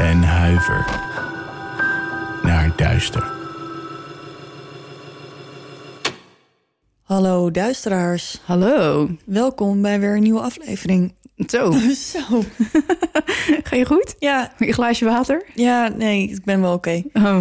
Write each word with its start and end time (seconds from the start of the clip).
en 0.00 0.22
huiver 0.22 0.84
naar 2.42 2.72
duister. 2.76 3.32
Hallo 7.02 7.50
duisteraars, 7.50 8.40
Hallo. 8.44 9.08
welkom 9.26 9.82
bij 9.82 10.00
weer 10.00 10.16
een 10.16 10.22
nieuwe 10.22 10.40
aflevering. 10.40 11.14
Zo, 11.46 11.72
Zo. 12.12 12.42
ga 13.62 13.76
je 13.76 13.86
goed? 13.86 14.14
Ja, 14.18 14.52
Een 14.58 14.72
glaasje 14.72 15.04
water? 15.04 15.44
ja, 15.54 15.88
nee, 15.88 16.28
ik 16.28 16.44
ben 16.44 16.60
wel 16.60 16.72
oké. 16.72 17.02
Oh. 17.12 17.38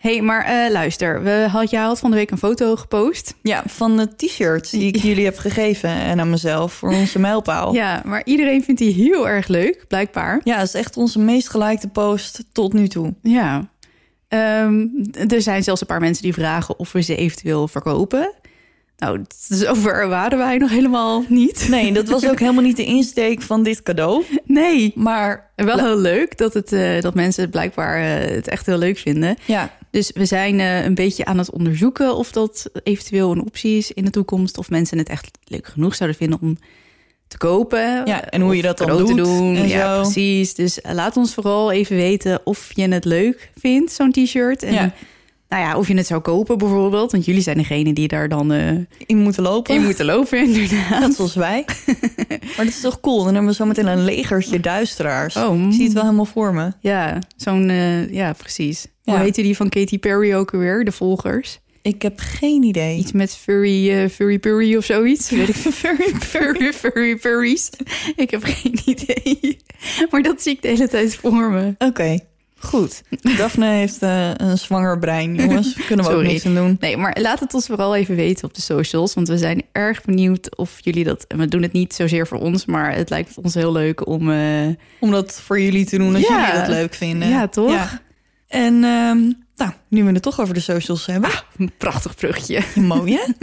Hey, 0.00 0.20
maar 0.22 0.44
eh, 0.44 0.70
luister. 0.70 1.22
We 1.22 1.46
had, 1.50 1.70
jij 1.70 1.82
had 1.82 1.98
van 1.98 2.10
de 2.10 2.16
week 2.16 2.30
een 2.30 2.38
foto 2.38 2.76
gepost. 2.76 3.34
Ja, 3.42 3.62
van 3.66 3.96
de 3.96 4.16
t-shirts 4.16 4.70
die 4.70 4.86
ik 4.86 4.96
jullie 4.96 5.24
heb 5.24 5.38
gegeven 5.38 5.90
en 5.90 6.20
aan 6.20 6.30
mezelf 6.30 6.72
voor 6.72 6.92
onze 6.92 7.18
mijlpaal. 7.18 7.74
Ja, 7.74 8.02
maar 8.04 8.22
iedereen 8.24 8.64
vindt 8.64 8.80
die 8.80 8.94
heel 8.94 9.28
erg 9.28 9.48
leuk, 9.48 9.84
blijkbaar. 9.88 10.40
Ja, 10.44 10.56
het 10.56 10.66
is 10.66 10.74
echt 10.74 10.96
onze 10.96 11.18
meest 11.18 11.48
gelikte 11.48 11.88
post 11.88 12.44
tot 12.52 12.72
nu 12.72 12.88
toe. 12.88 13.14
Ja. 13.22 13.70
Ehm, 14.28 14.86
er 15.28 15.42
zijn 15.42 15.62
zelfs 15.62 15.80
een 15.80 15.86
paar 15.86 16.00
mensen 16.00 16.22
die 16.22 16.32
vragen 16.32 16.78
of 16.78 16.92
we 16.92 17.00
ze 17.00 17.16
eventueel 17.16 17.68
verkopen. 17.68 18.32
Nou, 18.96 19.24
zover 19.48 20.08
waren 20.08 20.38
wij 20.38 20.56
nog 20.56 20.70
helemaal 20.70 21.24
niet. 21.28 21.66
Nee, 21.68 21.92
dat 21.92 22.08
was 22.08 22.28
ook 22.28 22.38
helemaal 22.38 22.62
niet 22.62 22.76
de 22.76 22.84
insteek 22.84 23.42
van 23.42 23.62
dit 23.62 23.82
cadeau. 23.82 24.24
Nee. 24.44 24.92
Maar 24.94 25.50
wel 25.56 25.78
heel 25.78 25.98
leuk 25.98 26.38
dat, 26.38 26.54
het, 26.54 26.72
eh, 26.72 27.00
dat 27.00 27.14
mensen 27.14 27.42
het 27.42 27.50
blijkbaar 27.50 27.96
eh, 27.96 28.34
het 28.34 28.48
echt 28.48 28.66
heel 28.66 28.78
leuk 28.78 28.98
vinden. 28.98 29.36
ja, 29.46 29.78
Dus 29.90 30.10
we 30.14 30.24
zijn 30.24 30.60
eh, 30.60 30.84
een 30.84 30.94
beetje 30.94 31.24
aan 31.24 31.38
het 31.38 31.50
onderzoeken 31.50 32.16
of 32.16 32.32
dat 32.32 32.70
eventueel 32.82 33.30
een 33.30 33.42
optie 33.42 33.76
is 33.76 33.92
in 33.92 34.04
de 34.04 34.10
toekomst. 34.10 34.58
Of 34.58 34.70
mensen 34.70 34.98
het 34.98 35.08
echt 35.08 35.38
leuk 35.44 35.66
genoeg 35.66 35.94
zouden 35.94 36.18
vinden 36.18 36.38
om 36.42 36.58
te 37.28 37.38
kopen. 37.38 38.02
Ja, 38.04 38.24
en 38.24 38.40
hoe 38.40 38.56
je 38.56 38.62
dat 38.62 38.78
dan 38.78 38.86
cadeau 38.86 39.08
te 39.08 39.14
doet 39.14 39.26
doen. 39.26 39.56
en 39.56 39.68
ja, 39.68 39.94
zo. 39.94 40.00
precies. 40.02 40.54
Dus 40.54 40.80
eh, 40.80 40.92
laat 40.92 41.16
ons 41.16 41.34
vooral 41.34 41.72
even 41.72 41.96
weten 41.96 42.40
of 42.44 42.70
je 42.74 42.88
het 42.88 43.04
leuk 43.04 43.50
vindt, 43.58 43.92
zo'n 43.92 44.12
t-shirt. 44.12 44.62
En 44.62 44.72
Ja. 44.72 44.92
Nou 45.50 45.62
ja, 45.62 45.76
of 45.76 45.88
je 45.88 45.94
het 45.94 46.06
zou 46.06 46.20
kopen 46.20 46.58
bijvoorbeeld. 46.58 47.12
Want 47.12 47.24
jullie 47.24 47.42
zijn 47.42 47.56
degene 47.56 47.92
die 47.92 48.08
daar 48.08 48.28
dan 48.28 48.52
eh, 48.52 48.70
in 49.06 49.18
moeten 49.18 49.42
lopen. 49.42 49.74
in 49.74 49.82
moeten 49.82 50.04
lopen 50.04 50.38
inderdaad. 50.46 51.00
Net 51.00 51.14
zoals 51.14 51.34
wij. 51.34 51.64
maar 52.40 52.56
dat 52.56 52.66
is 52.66 52.80
toch 52.80 53.00
cool? 53.00 53.16
Dan 53.24 53.32
hebben 53.34 53.50
we 53.50 53.56
zo 53.56 53.64
meteen 53.66 53.86
een 53.86 54.04
legertje 54.04 54.60
duisteraars. 54.60 55.36
Oh, 55.36 55.50
mm. 55.50 55.68
Ik 55.68 55.74
zie 55.74 55.84
het 55.84 55.92
wel 55.92 56.02
helemaal 56.02 56.24
voor 56.24 56.54
me. 56.54 56.72
Ja, 56.80 57.18
zo'n... 57.36 57.68
eh, 57.68 58.12
ja, 58.12 58.32
precies. 58.32 58.86
Ja. 59.02 59.12
Hoe 59.12 59.22
heette 59.22 59.42
die 59.42 59.56
van 59.56 59.68
Katy 59.68 59.98
Perry 59.98 60.34
ook 60.34 60.52
alweer? 60.54 60.84
De 60.84 60.92
volgers? 60.92 61.58
Ik 61.82 62.02
heb 62.02 62.12
geen 62.16 62.62
idee. 62.62 62.98
Iets 62.98 63.12
met 63.12 63.36
furry, 63.36 63.90
eh, 63.90 64.08
furry 64.08 64.38
purry 64.38 64.76
of 64.76 64.84
zoiets. 64.84 65.30
Weet 65.30 65.48
ik 65.48 65.54
furry, 65.82 66.14
furry, 66.14 66.72
furry 66.82 67.16
purries. 67.16 67.70
Ik 68.16 68.30
heb 68.30 68.42
geen 68.44 68.80
idee. 68.84 69.56
Maar 70.10 70.22
dat 70.22 70.42
zie 70.42 70.52
ik 70.52 70.62
de 70.62 70.68
hele 70.68 70.88
tijd 70.88 71.16
voor 71.16 71.50
me. 71.50 71.74
Oké, 71.78 72.18
goed. 72.62 73.02
Daphne 73.36 73.66
heeft 73.66 74.02
eh, 74.02 74.30
een 74.36 74.58
zwanger 74.58 74.98
brein, 74.98 75.34
jongens. 75.34 75.72
Kunnen 75.86 76.06
we 76.06 76.12
ook 76.12 76.22
niks 76.22 76.46
aan 76.46 76.54
doen. 76.54 76.76
Nee, 76.80 76.96
maar 76.96 77.16
laat 77.20 77.40
het 77.40 77.54
ons 77.54 77.66
vooral 77.66 77.96
even 77.96 78.16
weten 78.16 78.44
op 78.44 78.54
de 78.54 78.60
socials. 78.60 79.14
Want 79.14 79.28
we 79.28 79.38
zijn 79.38 79.62
erg 79.72 80.04
benieuwd 80.04 80.56
of 80.56 80.76
jullie 80.80 81.04
dat... 81.04 81.24
En 81.28 81.38
we 81.38 81.46
doen 81.48 81.62
het 81.62 81.72
niet 81.72 81.94
zozeer 81.94 82.26
voor 82.26 82.38
ons, 82.38 82.64
maar 82.64 82.94
het 82.94 83.10
lijkt 83.10 83.38
ons 83.42 83.54
heel 83.54 83.72
leuk 83.72 84.06
om... 84.06 84.30
eh, 84.30 84.66
Om 85.00 85.10
dat 85.10 85.40
voor 85.44 85.60
jullie 85.60 85.84
te 85.86 85.98
doen 85.98 86.14
als 86.14 86.28
Ja. 86.28 86.46
jullie 86.46 86.60
dat 86.60 86.68
leuk 86.68 86.94
vinden. 86.94 87.28
Ja, 87.28 87.48
toch? 87.48 87.98
En 88.48 88.74
ehm, 88.84 89.18
nou, 89.56 89.72
nu 89.88 90.04
we 90.04 90.12
het 90.12 90.22
toch 90.22 90.40
over 90.40 90.54
de 90.54 90.60
socials 90.60 91.06
hebben. 91.06 91.30
een 91.58 91.70
prachtig 91.78 92.14
brugje. 92.14 92.60
Mooi, 92.74 93.12
hè? 93.14 93.22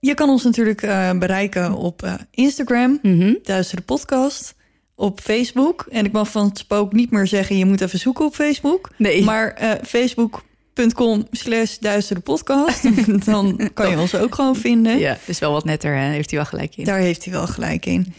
Je 0.00 0.14
kan 0.14 0.28
ons 0.28 0.44
natuurlijk 0.44 0.82
eh, 0.82 1.10
bereiken 1.18 1.74
op 1.74 2.18
Instagram, 2.30 2.98
Mhm. 3.02 3.34
Duister 3.42 3.76
de 3.76 3.82
Podcast. 3.82 4.54
Op 5.00 5.20
Facebook. 5.20 5.86
En 5.90 6.04
ik 6.04 6.12
mag 6.12 6.30
van 6.30 6.48
het 6.48 6.58
spook 6.58 6.92
niet 6.92 7.10
meer 7.10 7.26
zeggen... 7.26 7.56
je 7.58 7.64
moet 7.64 7.80
even 7.80 7.98
zoeken 7.98 8.24
op 8.24 8.34
Facebook. 8.34 8.90
Nee. 8.96 9.24
Maar 9.24 9.52
eh, 9.52 9.70
facebook.com 9.86 11.26
slash 11.30 11.76
Duister 11.78 12.16
de 12.16 12.22
Podcast. 12.22 12.82
Dan 13.26 13.70
kan 13.74 13.90
je 13.90 13.98
ons 13.98 14.14
ook 14.14 14.34
gewoon 14.34 14.56
vinden. 14.56 14.98
Ja, 14.98 15.18
is 15.26 15.38
wel 15.38 15.52
wat 15.52 15.64
netter, 15.64 15.94
hè? 15.96 16.10
heeft 16.10 16.30
hij 16.30 16.38
wel 16.38 16.48
gelijk 16.48 16.76
in. 16.76 16.84
Daar 16.84 16.98
heeft 16.98 17.24
hij 17.24 17.32
wel 17.32 17.46
gelijk 17.46 17.86
in. 17.86 18.14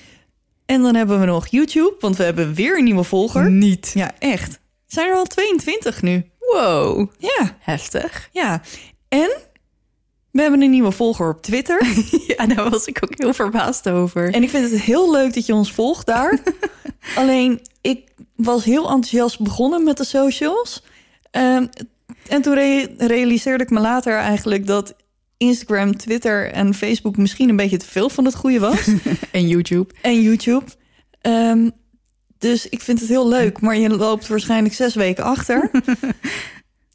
En 0.66 0.82
dan 0.82 0.96
hebben 0.96 1.20
we 1.20 1.26
nog 1.26 1.48
YouTube, 1.48 1.96
want 2.00 2.16
we 2.18 2.24
hebben 2.24 2.54
weer 2.54 2.78
een 2.78 2.84
nieuwe 2.84 3.04
volger. 3.04 3.52
Niet. 3.52 3.92
Ja, 3.94 4.12
echt. 4.20 4.60
Zijn 4.88 5.10
er 5.10 5.16
al 5.16 5.26
22 5.26 6.02
nu? 6.02 6.24
Wow, 6.40 7.10
Ja, 7.18 7.58
heftig. 7.60 8.30
ja. 8.32 8.62
En 9.10 9.32
we 10.32 10.42
hebben 10.42 10.62
een 10.62 10.70
nieuwe 10.70 10.92
volger 10.92 11.30
op 11.30 11.42
Twitter. 11.42 11.82
Ja, 12.28 12.46
daar 12.48 12.70
was 12.70 12.86
ik 12.86 12.98
ook 13.04 13.18
heel 13.18 13.34
verbaasd 13.34 13.90
over. 13.90 14.34
En 14.34 14.44
ik 14.44 14.50
vind 14.50 14.72
het 14.72 14.82
heel 14.82 15.12
leuk 15.12 15.34
dat 15.34 15.46
je 15.46 15.54
ons 15.54 15.72
volgt 15.74 16.06
daar. 16.06 16.40
Alleen, 17.16 17.62
ik 17.82 18.08
was 18.36 18.64
heel 18.64 18.84
enthousiast 18.84 19.40
begonnen 19.40 19.84
met 19.84 19.98
de 19.98 20.06
socials. 20.06 20.84
Ehm, 21.32 21.66
en 22.28 22.42
toen 22.42 22.54
re- 22.54 22.88
realiseerde 22.98 23.64
ik 23.64 23.70
me 23.70 23.80
later 23.80 24.18
eigenlijk 24.18 24.68
dat 24.68 24.96
Instagram, 25.38 25.98
Twitter 25.98 26.52
en 26.52 26.74
Facebook 26.74 27.18
misschien 27.18 27.50
een 27.50 27.56
beetje 27.56 27.78
te 27.78 27.86
veel 27.86 28.10
van 28.10 28.26
het 28.26 28.36
goede 28.36 28.60
was. 28.60 28.88
En 29.32 29.48
YouTube. 29.48 29.94
en 30.02 30.22
YouTube. 30.22 30.66
Ehm, 31.22 31.70
dus 32.38 32.70
ik 32.70 32.82
vind 32.82 33.00
het 33.00 33.10
heel 33.10 33.28
leuk, 33.28 33.62
maar 33.62 33.78
je 33.78 33.90
loopt 33.90 34.28
waarschijnlijk 34.28 34.74
zes 34.74 34.96
weken 34.96 35.24
achter. 35.24 35.72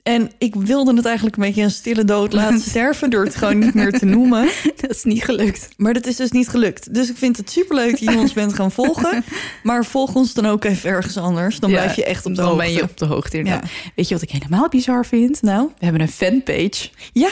En 0.06 0.30
ik 0.38 0.54
wilde 0.54 0.94
het 0.94 1.04
eigenlijk 1.04 1.36
een 1.36 1.42
beetje 1.42 1.62
een 1.62 1.70
stille 1.70 2.04
dood 2.04 2.32
laten 2.32 2.60
sterven... 2.70 3.10
door 3.10 3.24
het 3.24 3.34
gewoon 3.36 3.58
niet 3.58 3.74
meer 3.74 3.92
te 3.98 4.04
noemen. 4.04 4.48
Dat 4.80 4.90
is 4.90 5.04
niet 5.04 5.24
gelukt. 5.24 5.68
Maar 5.76 5.92
dat 5.92 6.06
is 6.06 6.16
dus 6.16 6.30
niet 6.30 6.48
gelukt. 6.48 6.94
Dus 6.94 7.10
ik 7.10 7.16
vind 7.16 7.36
het 7.36 7.50
superleuk 7.50 7.90
dat 7.90 8.14
je 8.14 8.18
ons 8.18 8.32
bent 8.32 8.52
gaan 8.54 8.72
volgen. 8.72 9.24
Maar 9.62 9.84
volg 9.84 10.14
ons 10.14 10.34
dan 10.34 10.46
ook 10.46 10.64
even 10.64 10.90
ergens 10.90 11.16
anders. 11.16 11.60
Dan 11.60 11.70
Ja, 11.70 11.76
blijf 11.76 11.96
je 11.96 12.04
echt 12.04 12.26
op 12.26 12.34
de 12.34 12.40
dan 12.40 12.46
hoogte. 12.50 12.62
ben 12.64 12.72
je 12.72 12.82
op 12.82 12.96
de 12.96 13.04
hoogte. 13.04 13.38
inderdaad. 13.38 13.70
Weet 13.94 14.08
je 14.08 14.14
wat 14.14 14.22
ik 14.22 14.30
helemaal 14.30 14.68
bizar 14.68 15.06
vind? 15.06 15.42
Nou, 15.42 15.68
We 15.78 15.84
hebben 15.84 16.02
een 16.02 16.08
fanpage. 16.08 16.88
ja. 17.12 17.30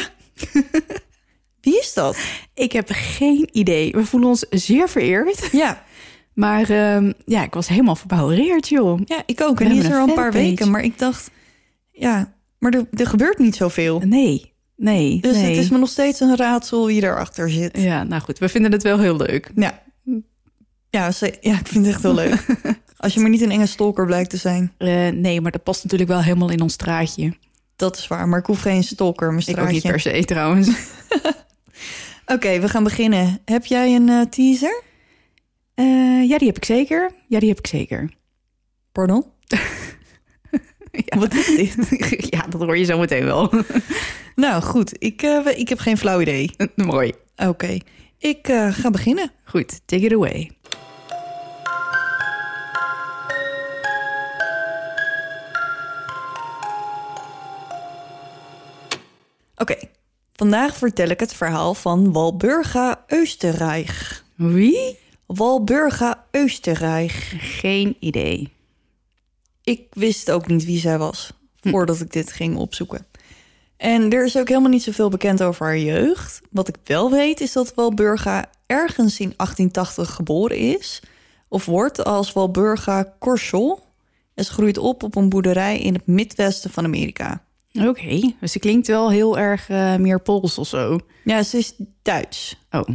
Wie 1.60 1.78
is 1.78 1.92
dat? 1.94 2.16
Ik 2.54 2.72
heb 2.72 2.88
geen 2.92 3.48
idee. 3.52 3.92
We 3.92 4.04
voelen 4.06 4.28
ons 4.28 4.46
zeer 4.50 4.88
vereerd. 4.88 5.48
Ja, 5.52 5.82
Maar 6.34 6.70
ehm, 6.70 7.12
ja, 7.24 7.42
ik 7.42 7.54
was 7.54 7.68
helemaal 7.68 7.96
verbouwereerd, 7.96 8.68
joh. 8.68 9.00
ja 9.04 9.22
ik 9.26 9.40
ook. 9.42 9.60
En 9.60 9.68
die 9.68 9.78
is 9.78 9.84
er 9.88 9.98
al 9.98 10.08
een 10.08 10.14
paar 10.14 10.32
weken. 10.32 10.70
Maar 10.70 10.82
ik 10.84 10.98
dacht, 10.98 11.30
ja, 11.92 12.33
maar 12.64 12.80
er, 12.80 12.86
er 13.00 13.06
gebeurt 13.06 13.38
niet 13.38 13.56
zoveel. 13.56 13.98
Nee, 14.04 14.52
nee, 14.76 15.20
Dus 15.20 15.32
nee. 15.36 15.44
het 15.44 15.56
is 15.64 15.70
me 15.70 15.78
nog 15.78 15.88
steeds 15.88 16.20
een 16.20 16.36
raadsel 16.36 16.86
wie 16.86 17.00
daarachter 17.00 17.50
zit. 17.50 17.78
Ja, 17.80 18.02
nou 18.04 18.22
goed. 18.22 18.38
We 18.38 18.48
vinden 18.48 18.72
het 18.72 18.82
wel 18.82 18.98
heel 18.98 19.16
leuk. 19.16 19.50
Ja. 19.54 19.82
Ja, 20.91 21.10
ze- 21.10 21.36
ja, 21.41 21.58
ik 21.58 21.66
vind 21.66 21.84
het 21.86 21.94
echt 21.94 22.02
heel 22.02 22.14
leuk. 22.14 22.47
Als 22.97 23.14
je 23.14 23.20
maar 23.20 23.30
niet 23.30 23.41
een 23.41 23.50
enge 23.50 23.66
stalker 23.66 24.06
blijkt 24.06 24.30
te 24.30 24.36
zijn. 24.36 24.72
Eh, 24.78 25.08
nee, 25.08 25.41
maar 25.41 25.52
dat 25.52 25.62
past 25.62 25.82
natuurlijk 25.82 26.10
wel 26.10 26.22
helemaal 26.22 26.50
in 26.50 26.60
ons 26.60 26.72
straatje. 26.72 27.34
Dat 27.76 27.96
is 27.96 28.06
waar, 28.08 28.28
maar 28.28 28.38
ik 28.38 28.46
hoef 28.46 28.61
geen 28.61 28.84
stalker 28.84 29.32
mijn 29.32 29.46
Ik 29.46 29.58
ook 29.58 29.69
niet 29.69 29.78
straatje. 29.81 30.11
per 30.11 30.14
se 30.16 30.25
trouwens. 30.25 30.69
Oké, 32.34 32.61
we 32.61 32.69
gaan 32.69 32.84
beginnen. 32.84 33.38
Heb 33.44 33.64
jij 33.64 33.94
een 33.94 34.08
eh, 34.08 34.20
teaser? 34.20 34.82
Eh, 35.75 36.28
ja, 36.28 36.38
die 36.38 36.46
heb 36.49 36.56
ik 36.56 36.64
zeker. 36.64 37.11
Ja, 37.28 37.38
die 37.38 37.49
heb 37.49 37.58
ik 37.58 37.66
zeker. 37.66 38.11
Pardon? 38.93 39.25
Ja. 41.05 41.19
Wat 41.19 41.35
is 41.35 41.46
dit? 41.46 41.76
ja, 42.35 42.46
dat 42.49 42.61
hoor 42.61 42.79
je 42.79 42.85
zo 42.85 42.99
meteen 42.99 43.25
wel. 43.25 43.50
Nou 44.35 44.62
goed, 44.62 44.94
ik, 44.99 45.23
eh, 45.23 45.58
ik 45.58 45.69
heb 45.69 45.79
geen 45.79 45.99
flauw 45.99 46.20
idee. 46.20 46.50
Mooi. 46.75 47.12
Oké, 47.37 47.79
ik 48.19 48.49
eh, 48.49 48.73
ga 48.73 48.91
beginnen. 48.91 49.31
Goed, 49.44 49.81
take 49.87 50.02
it 50.02 50.12
away. 50.12 50.50
Oké, 59.56 59.76
vandaag 60.32 60.76
vertel 60.76 61.08
ik 61.08 61.20
het 61.20 61.35
verhaal 61.35 61.75
van 61.75 62.12
Walburga 62.12 63.05
Österreich. 63.06 64.23
Wie? 64.35 64.99
Walburga 65.26 66.25
Österreich. 66.31 67.32
Geen 67.38 67.97
idee. 68.00 68.53
Ik 69.64 69.87
wist 69.90 70.31
ook 70.31 70.46
niet 70.46 70.64
wie 70.64 70.78
zij 70.78 70.99
was 70.99 71.32
voordat 71.61 72.00
ik 72.00 72.12
dit 72.12 72.32
ging 72.32 72.56
opzoeken. 72.56 73.06
En 73.76 74.11
er 74.11 74.25
is 74.25 74.38
ook 74.38 74.49
helemaal 74.49 74.70
niet 74.70 74.82
zoveel 74.82 75.08
bekend 75.08 75.43
over 75.43 75.66
haar 75.66 75.78
jeugd. 75.78 76.40
Wat 76.50 76.69
ik 76.69 76.76
wel 76.84 77.11
weet 77.11 77.40
is 77.40 77.52
dat 77.52 77.75
Walburga 77.75 78.50
ergens 78.66 79.20
in 79.20 79.32
1880 79.37 80.14
geboren 80.14 80.56
is. 80.56 81.02
Of 81.49 81.64
wordt 81.64 82.05
als 82.05 82.32
Walburga 82.32 83.14
Korschel. 83.19 83.82
En 84.34 84.44
ze 84.44 84.52
groeit 84.52 84.78
op 84.78 85.02
op 85.02 85.16
een 85.16 85.28
boerderij 85.28 85.78
in 85.78 85.94
het 85.94 86.06
midwesten 86.06 86.70
van 86.70 86.84
Amerika. 86.84 87.43
Oké, 87.72 88.32
dus 88.40 88.52
ze 88.52 88.58
klinkt 88.58 88.87
wel 88.87 89.11
heel 89.11 89.38
erg 89.38 89.69
eh, 89.69 89.96
meer 89.96 90.20
Pools 90.20 90.58
of 90.58 90.66
zo. 90.66 90.99
Ja, 91.25 91.43
ze 91.43 91.58
is 91.58 91.75
Duits. 92.02 92.56
Oh, 92.70 92.88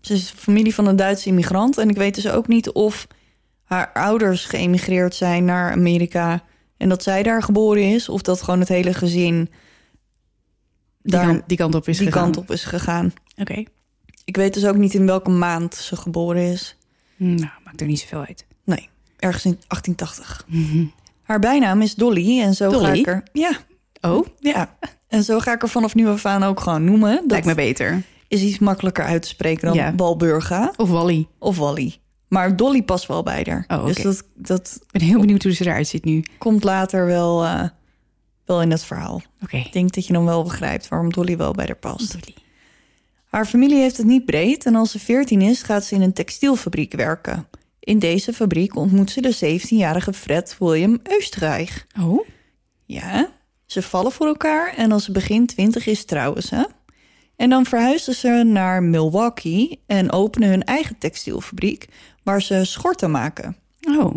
Ze 0.00 0.14
is 0.14 0.30
familie 0.30 0.74
van 0.74 0.86
een 0.86 0.96
Duitse 0.96 1.28
immigrant. 1.28 1.78
En 1.78 1.88
ik 1.88 1.96
weet 1.96 2.14
dus 2.14 2.28
ook 2.28 2.48
niet 2.48 2.70
of 2.70 3.06
haar 3.68 3.90
ouders 3.92 4.44
geëmigreerd 4.44 5.14
zijn 5.14 5.44
naar 5.44 5.72
Amerika... 5.72 6.42
en 6.76 6.88
dat 6.88 7.02
zij 7.02 7.22
daar 7.22 7.42
geboren 7.42 7.82
is... 7.82 8.08
of 8.08 8.22
dat 8.22 8.42
gewoon 8.42 8.60
het 8.60 8.68
hele 8.68 8.94
gezin 8.94 9.34
die, 11.02 11.12
daar 11.12 11.26
kant, 11.26 11.42
die 11.46 11.56
kant 11.56 11.74
op 11.74 11.88
is 11.88 11.98
die 11.98 12.06
gegaan. 12.06 12.22
kant 12.22 12.36
op 12.36 12.50
is 12.50 12.64
gegaan. 12.64 13.12
Oké, 13.36 13.64
Ik 14.24 14.36
weet 14.36 14.54
dus 14.54 14.66
ook 14.66 14.76
niet 14.76 14.94
in 14.94 15.06
welke 15.06 15.30
maand 15.30 15.74
ze 15.74 15.96
geboren 15.96 16.42
is. 16.42 16.76
nou, 17.16 17.50
maakt 17.64 17.80
er 17.80 17.86
niet 17.86 18.00
zoveel 18.00 18.24
uit. 18.24 18.46
Nee, 18.64 18.88
ergens 19.18 19.44
in 19.44 19.58
1880. 19.66 20.46
Haar 21.22 21.38
bijnaam 21.38 21.82
is 21.82 21.94
Dolly 21.94 22.40
en 22.40 22.54
zo 22.54 22.70
ga 22.70 22.92
ik 22.92 23.06
er... 23.06 23.22
Ja, 23.32 23.50
Oh, 24.00 24.26
ja. 24.38 24.76
En 25.08 25.22
zo 25.24 25.38
ga 25.38 25.52
ik 25.52 25.62
er 25.62 25.68
vanaf 25.68 25.94
nu 25.94 26.08
af 26.08 26.24
aan 26.26 26.42
ook 26.42 26.60
gewoon 26.60 26.84
noemen. 26.84 27.14
Dat 27.16 27.30
lijkt 27.30 27.46
me 27.46 27.54
beter. 27.54 28.02
is 28.28 28.42
iets 28.42 28.58
makkelijker 28.58 29.04
uit 29.04 29.22
te 29.22 29.28
spreken 29.28 29.66
dan 29.68 29.76
Ja. 29.76 29.94
Walburga 29.96 30.72
Of 30.76 30.88
Wally. 30.90 31.26
of 31.38 31.56
Wally. 31.58 31.96
Maar 32.28 32.56
Dolly 32.56 32.82
past 32.82 33.06
wel 33.06 33.22
bij 33.22 33.46
haar. 33.48 33.78
Oh, 33.80 33.86
Dus 33.86 34.02
dat, 34.02 34.24
dat 34.34 34.78
Ik 34.82 34.90
ben 34.92 35.02
heel 35.02 35.20
benieuwd 35.20 35.42
hoe 35.42 35.52
ze 35.52 35.64
eruit 35.64 35.88
ziet 35.88 36.04
nu. 36.04 36.24
komt 36.38 36.64
later 36.64 37.06
wel, 37.06 37.44
eh, 37.44 37.64
wel 38.44 38.62
in 38.62 38.70
het 38.70 38.84
verhaal. 38.84 39.22
Oké. 39.42 39.56
Ik 39.56 39.72
denk 39.72 39.94
dat 39.94 40.06
je 40.06 40.12
dan 40.12 40.24
wel 40.24 40.42
begrijpt 40.42 40.88
waarom 40.88 41.12
Dolly 41.12 41.36
wel 41.36 41.52
bij 41.52 41.66
haar 41.66 41.76
past. 41.76 42.12
Dolly. 42.12 42.34
Haar 43.24 43.46
familie 43.46 43.80
heeft 43.80 43.96
het 43.96 44.06
niet 44.06 44.24
breed 44.24 44.66
en 44.66 44.74
als 44.74 44.90
ze 44.90 44.98
14 44.98 45.40
is, 45.40 45.62
gaat 45.62 45.84
ze 45.84 45.94
in 45.94 46.02
een 46.02 46.12
textielfabriek 46.12 46.92
werken. 46.92 47.48
In 47.80 47.98
deze 47.98 48.32
fabriek 48.32 48.76
ontmoet 48.76 49.10
ze 49.10 49.20
de 49.20 49.60
17-jarige 49.60 50.12
Fred 50.12 50.56
William 50.58 50.98
Österreich. 51.02 51.86
Oh, 52.00 52.26
Ja, 52.84 53.30
ze 53.66 53.82
vallen 53.82 54.12
voor 54.12 54.26
elkaar 54.26 54.74
en 54.76 54.92
als 54.92 55.04
ze 55.04 55.12
begin 55.12 55.46
20 55.46 55.86
is, 55.86 56.04
trouwen 56.04 56.42
ze. 56.42 56.68
En 57.36 57.50
dan 57.50 57.66
verhuizen 57.66 58.14
ze 58.14 58.28
naar 58.46 58.82
Milwaukee 58.82 59.80
en 59.86 60.12
openen 60.12 60.48
hun 60.48 60.64
eigen 60.64 60.98
textielfabriek 60.98 61.86
waar 62.28 62.42
ze 62.42 62.64
schorten 62.64 63.10
maken. 63.10 63.56
oh. 63.98 64.14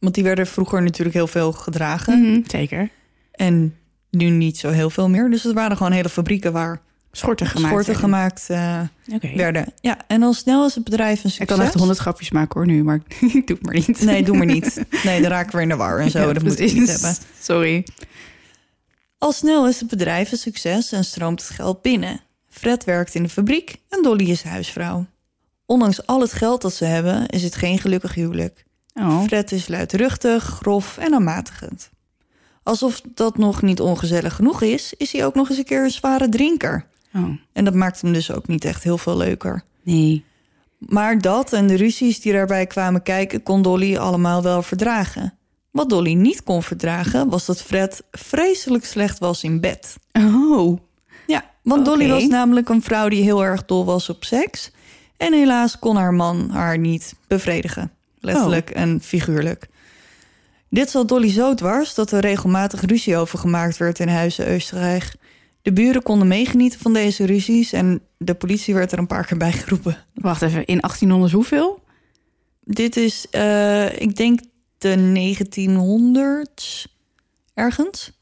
Want 0.00 0.14
die 0.14 0.24
werden 0.24 0.46
vroeger 0.46 0.82
natuurlijk 0.82 1.16
heel 1.16 1.26
veel 1.26 1.52
gedragen 1.52 2.20
Mhm, 2.20 2.40
zeker. 2.46 2.88
en 3.32 3.76
nu 4.10 4.28
niet 4.30 4.58
zo 4.58 4.70
heel 4.70 4.90
veel 4.90 5.08
meer. 5.08 5.30
Dus 5.30 5.42
het 5.42 5.52
waren 5.54 5.76
gewoon 5.76 5.92
hele 5.92 6.08
fabrieken 6.08 6.52
waar 6.52 6.80
Schorten 7.12 7.46
gemaakt. 7.46 7.68
schorten 7.84 7.92
werden. 7.92 8.10
gemaakt 8.10 8.46
eh, 8.50 9.36
werden. 9.36 9.72
Ja, 9.80 9.96
en 10.06 10.22
al 10.22 10.32
snel 10.32 10.66
is 10.66 10.74
het 10.74 10.84
bedrijf 10.84 11.24
een 11.24 11.30
Ik 11.30 11.36
succes. 11.36 11.56
kan 11.56 11.66
echt 11.66 11.74
honderd 11.74 11.98
grapjes 11.98 12.30
maken 12.30 12.60
hoor 12.60 12.66
nu, 12.68 12.82
maar 12.84 13.00
ik 13.20 13.46
doe 13.46 13.56
het 13.56 13.62
maar 13.62 13.74
niet. 13.74 14.00
Nee, 14.04 14.22
doe 14.24 14.36
maar 14.36 14.46
niet. 14.46 14.84
Nee, 15.04 15.20
dan 15.20 15.30
raken 15.30 15.56
we 15.56 15.62
in 15.62 15.68
de 15.68 15.76
war 15.76 15.98
en 16.00 16.10
zo. 16.10 16.18
Ja, 16.26 16.32
dat 16.32 16.42
moet 16.42 16.58
ik 16.60 16.72
niet 16.72 16.88
hebben. 16.88 17.14
Sorry. 17.40 17.84
Al 19.18 19.32
snel 19.32 19.68
is 19.68 19.80
het 19.80 19.88
bedrijf 19.88 20.32
een 20.32 20.38
succes 20.38 20.92
en 20.92 21.04
stroomt 21.04 21.40
het 21.40 21.50
geld 21.50 21.82
binnen. 21.82 22.20
Fred 22.48 22.84
werkt 22.84 23.14
in 23.14 23.22
de 23.22 23.28
fabriek 23.28 23.76
en 23.88 24.02
Dolly 24.02 24.30
is 24.30 24.42
huisvrouw. 24.42 25.06
Ondanks 25.72 26.06
al 26.06 26.20
het 26.20 26.32
geld 26.32 26.62
dat 26.62 26.74
ze 26.74 26.84
hebben, 26.84 27.28
is 27.28 27.42
het 27.42 27.54
geen 27.54 27.78
gelukkig 27.78 28.14
huwelijk. 28.14 28.64
Oh, 28.94 29.22
Fred 29.22 29.52
is 29.52 29.68
luidruchtig, 29.68 30.44
grof 30.44 30.98
en 30.98 31.14
aanmatigend. 31.14 31.90
Alsof 32.62 33.00
dat 33.14 33.38
nog 33.38 33.62
niet 33.62 33.80
ongezellig 33.80 34.34
genoeg 34.34 34.62
is, 34.62 34.94
is 34.96 35.12
hij 35.12 35.24
ook 35.24 35.34
nog 35.34 35.48
eens 35.48 35.58
een 35.58 35.64
keer 35.64 35.84
een 35.84 35.90
zware 35.90 36.28
drinker. 36.28 36.86
oh. 37.14 37.28
En 37.52 37.64
dat 37.64 37.74
maakt 37.74 38.00
hem 38.00 38.12
dus 38.12 38.30
ook 38.30 38.46
niet 38.46 38.64
echt 38.64 38.82
heel 38.82 38.98
veel 38.98 39.16
leuker. 39.16 39.62
Nee. 39.82 40.24
Maar 40.78 41.18
dat 41.18 41.52
en 41.52 41.66
de 41.66 41.76
ruzies 41.76 42.20
die 42.20 42.32
daarbij 42.32 42.66
kwamen 42.66 43.02
kijken, 43.02 43.42
kon 43.42 43.62
Dolly 43.62 43.96
allemaal 43.96 44.42
wel 44.42 44.62
verdragen. 44.62 45.34
Wat 45.70 45.88
Dolly 45.88 46.12
niet 46.12 46.42
kon 46.42 46.62
verdragen, 46.62 47.28
was 47.28 47.46
dat 47.46 47.62
Fred 47.62 48.02
vreselijk 48.10 48.84
slecht 48.84 49.18
was 49.18 49.42
in 49.42 49.60
bed. 49.60 49.96
Oh. 50.12 50.78
Ja, 51.26 51.44
want 51.62 51.84
Dolly 51.84 52.08
was 52.08 52.26
namelijk 52.26 52.68
een 52.68 52.82
vrouw 52.82 53.08
die 53.08 53.22
heel 53.22 53.44
erg 53.44 53.64
dol 53.64 53.84
was 53.84 54.08
op 54.08 54.24
seks. 54.24 54.70
En 55.22 55.32
helaas 55.32 55.78
kon 55.78 55.96
haar 55.96 56.14
man 56.14 56.50
haar 56.50 56.78
niet 56.78 57.14
bevredigen. 57.26 57.92
Letterlijk 58.20 58.70
en 58.70 59.00
figuurlijk. 59.00 59.68
Dit 60.68 60.90
zat 60.90 61.08
Dolly 61.08 61.30
zo 61.30 61.54
dwars 61.54 61.94
dat 61.94 62.12
er 62.12 62.20
regelmatig 62.20 62.80
ruzie 62.80 63.16
over 63.16 63.38
gemaakt 63.38 63.76
werd 63.76 63.98
in 63.98 64.08
huizen 64.08 64.48
Oostenrijk. 64.48 65.14
De 65.62 65.72
buren 65.72 66.02
konden 66.02 66.28
meegenieten 66.28 66.80
van 66.80 66.92
deze 66.92 67.24
ruzies 67.26 67.72
en 67.72 68.00
de 68.18 68.34
politie 68.34 68.74
werd 68.74 68.92
er 68.92 68.98
een 68.98 69.06
paar 69.06 69.26
keer 69.26 69.36
bij 69.36 69.52
geroepen. 69.52 69.96
Wacht 70.14 70.42
even, 70.42 70.64
in 70.64 70.80
1800 70.80 71.32
hoeveel? 71.32 71.82
Dit 72.64 72.96
is, 72.96 73.26
eh, 73.30 74.00
ik 74.00 74.16
denk, 74.16 74.40
de 74.78 74.96
1900 74.96 76.86
ergens. 77.54 78.12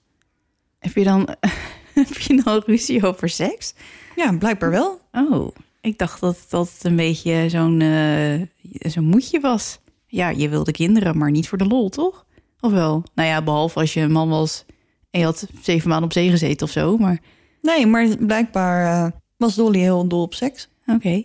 Heb 0.79 0.95
je 0.95 1.05
dan, 1.05 1.29
heb 1.95 2.19
je 2.19 2.43
dan 2.45 2.63
ruzie 2.67 3.07
over 3.07 3.29
seks? 3.29 3.75
Ja, 4.17 4.33
blijkbaar 4.33 4.71
wel. 4.71 5.01
Oh, 5.13 5.55
ik 5.81 5.99
dacht 5.99 6.21
dat 6.21 6.47
dat 6.49 6.79
een 6.83 6.97
beetje 6.97 7.49
zo'n 7.49 7.81
eh, 7.81 8.91
zo'n 8.91 9.05
moedje 9.05 9.41
was. 9.41 9.79
Ja, 10.07 10.29
je 10.29 10.49
wilde 10.49 10.73
kinderen, 10.73 11.19
maar 11.19 11.31
niet 11.31 11.49
voor 11.49 11.59
de 11.59 11.67
lol, 11.67 11.89
toch? 11.89 12.27
Of 12.61 12.73
wel? 12.73 13.03
Nou 13.15 13.29
ja, 13.29 13.43
behalve 13.43 13.79
als 13.79 13.95
je 13.95 14.01
een 14.01 14.13
man 14.13 14.29
was 14.29 14.65
en 15.11 15.21
je 15.21 15.27
had 15.27 15.47
zeven 15.63 15.89
maanden 15.89 16.07
op 16.07 16.13
zee 16.13 16.31
gezeten 16.31 16.67
of 16.67 16.73
zo. 16.73 16.97
Maar 16.97 17.21
Nee, 17.63 17.87
maar 17.87 18.17
blijkbaar 18.17 19.07
eh, 19.07 19.13
was 19.37 19.55
Dolly 19.55 19.79
heel 19.79 20.09
dol 20.09 20.23
op 20.23 20.35
seks. 20.35 20.69
oké. 20.87 21.23